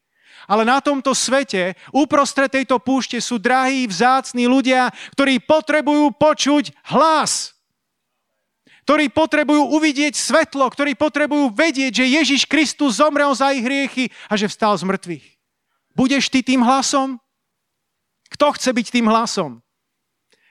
Ale 0.45 0.61
na 0.61 0.77
tomto 0.77 1.11
svete, 1.17 1.73
uprostred 1.89 2.53
tejto 2.53 2.77
púšte 2.77 3.17
sú 3.17 3.41
drahí, 3.41 3.89
vzácni 3.89 4.45
ľudia, 4.45 4.93
ktorí 5.17 5.41
potrebujú 5.41 6.13
počuť 6.15 6.71
hlas. 6.93 7.57
Ktorí 8.85 9.09
potrebujú 9.09 9.73
uvidieť 9.73 10.13
svetlo, 10.13 10.69
ktorí 10.69 10.93
potrebujú 10.93 11.49
vedieť, 11.49 12.05
že 12.05 12.13
Ježiš 12.21 12.41
Kristus 12.45 13.01
zomrel 13.01 13.33
za 13.33 13.49
ich 13.57 13.65
hriechy 13.65 14.13
a 14.29 14.37
že 14.37 14.45
vstal 14.45 14.77
z 14.77 14.85
mŕtvych. 14.85 15.25
Budeš 15.97 16.29
ty 16.29 16.45
tým 16.45 16.61
hlasom? 16.61 17.17
Kto 18.29 18.53
chce 18.53 18.69
byť 18.69 18.87
tým 18.93 19.09
hlasom? 19.09 19.64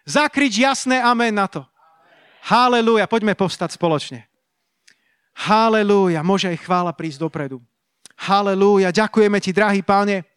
Zakrič 0.05 0.61
jasné 0.61 1.01
amen 1.01 1.33
na 1.33 1.49
to. 1.49 1.65
Halelúja. 2.45 3.09
Poďme 3.09 3.33
povstať 3.33 3.73
spoločne. 3.81 4.29
Halelúja. 5.33 6.21
Môže 6.21 6.53
aj 6.53 6.61
chvála 6.61 6.93
prísť 6.93 7.25
dopredu. 7.25 7.65
Halelúja. 8.21 8.93
Ďakujeme 8.93 9.41
ti, 9.41 9.51
drahý 9.51 9.81
páne. 9.81 10.29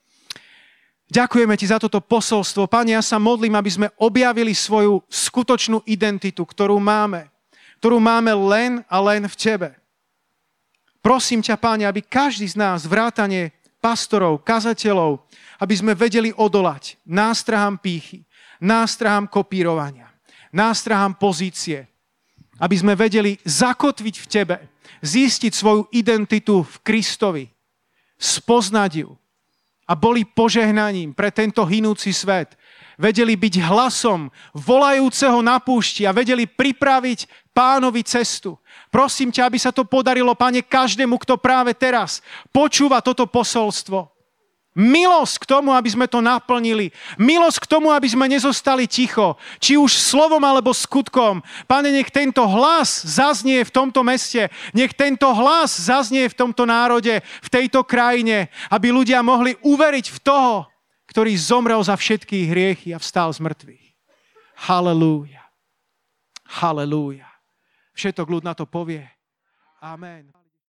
Ďakujeme 1.07 1.55
ti 1.55 1.67
za 1.67 1.79
toto 1.79 2.03
posolstvo. 2.03 2.67
Pane, 2.67 2.95
ja 2.95 3.03
sa 3.03 3.19
modlím, 3.19 3.55
aby 3.55 3.71
sme 3.71 3.87
objavili 3.99 4.51
svoju 4.51 5.03
skutočnú 5.07 5.83
identitu, 5.87 6.43
ktorú 6.43 6.79
máme. 6.79 7.31
Ktorú 7.79 7.99
máme 7.99 8.31
len 8.35 8.83
a 8.87 8.97
len 8.99 9.23
v 9.27 9.35
tebe. 9.35 9.69
Prosím 10.99 11.39
ťa, 11.39 11.55
Páne, 11.55 11.87
aby 11.87 12.03
každý 12.03 12.43
z 12.51 12.59
nás, 12.59 12.83
vrátane 12.83 13.55
pastorov, 13.79 14.43
kazateľov, 14.43 15.23
aby 15.63 15.73
sme 15.79 15.95
vedeli 15.95 16.35
odolať 16.35 16.99
nástrahám 17.07 17.79
pýchy, 17.79 18.26
nástrahám 18.61 19.27
kopírovania, 19.27 20.09
nástrahám 20.53 21.15
pozície, 21.17 21.87
aby 22.57 22.75
sme 22.77 22.97
vedeli 22.97 23.37
zakotviť 23.45 24.15
v 24.17 24.27
tebe, 24.27 24.57
zistiť 25.05 25.53
svoju 25.53 25.93
identitu 25.93 26.65
v 26.65 26.75
Kristovi, 26.81 27.45
spoznať 28.17 28.91
ju, 29.05 29.09
a 29.87 29.95
boli 29.95 30.27
požehnaním 30.27 31.15
pre 31.15 31.31
tento 31.31 31.63
hinúci 31.63 32.11
svet. 32.11 32.59
Vedeli 32.99 33.39
byť 33.39 33.63
hlasom 33.63 34.27
volajúceho 34.51 35.39
na 35.39 35.63
púšti 35.63 36.03
a 36.03 36.11
vedeli 36.11 36.43
pripraviť 36.43 37.49
pánovi 37.55 38.03
cestu. 38.03 38.59
Prosím 38.91 39.31
ťa, 39.31 39.47
aby 39.47 39.57
sa 39.61 39.71
to 39.71 39.87
podarilo, 39.87 40.35
pane, 40.35 40.59
každému, 40.65 41.15
kto 41.23 41.39
práve 41.39 41.71
teraz 41.71 42.19
počúva 42.51 42.99
toto 42.99 43.23
posolstvo. 43.29 44.16
Milosť 44.77 45.41
k 45.41 45.49
tomu, 45.49 45.73
aby 45.73 45.89
sme 45.89 46.05
to 46.05 46.21
naplnili. 46.21 46.93
Milosť 47.17 47.65
k 47.65 47.69
tomu, 47.73 47.89
aby 47.89 48.05
sme 48.05 48.29
nezostali 48.29 48.85
ticho. 48.85 49.33
Či 49.57 49.73
už 49.73 49.89
slovom 49.97 50.39
alebo 50.45 50.69
skutkom. 50.69 51.41
Pane, 51.65 51.89
nech 51.89 52.13
tento 52.13 52.45
hlas 52.45 53.01
zaznie 53.01 53.65
v 53.65 53.73
tomto 53.73 54.05
meste. 54.05 54.53
Nech 54.77 54.93
tento 54.93 55.25
hlas 55.33 55.73
zaznie 55.73 56.29
v 56.29 56.37
tomto 56.37 56.69
národe, 56.69 57.25
v 57.25 57.49
tejto 57.49 57.81
krajine. 57.81 58.53
Aby 58.69 58.93
ľudia 58.93 59.25
mohli 59.25 59.57
uveriť 59.65 60.13
v 60.13 60.19
toho, 60.21 60.69
ktorý 61.09 61.33
zomrel 61.33 61.81
za 61.81 61.97
všetky 61.97 62.45
hriechy 62.45 62.93
a 62.93 63.01
vstal 63.01 63.33
z 63.33 63.41
mŕtvych. 63.41 63.85
Halelúja. 64.69 65.41
Halelúja. 66.45 67.25
Všetok 67.97 68.29
ľud 68.29 68.43
na 68.45 68.53
to 68.53 68.69
povie. 68.69 69.01
Amen. 69.81 70.36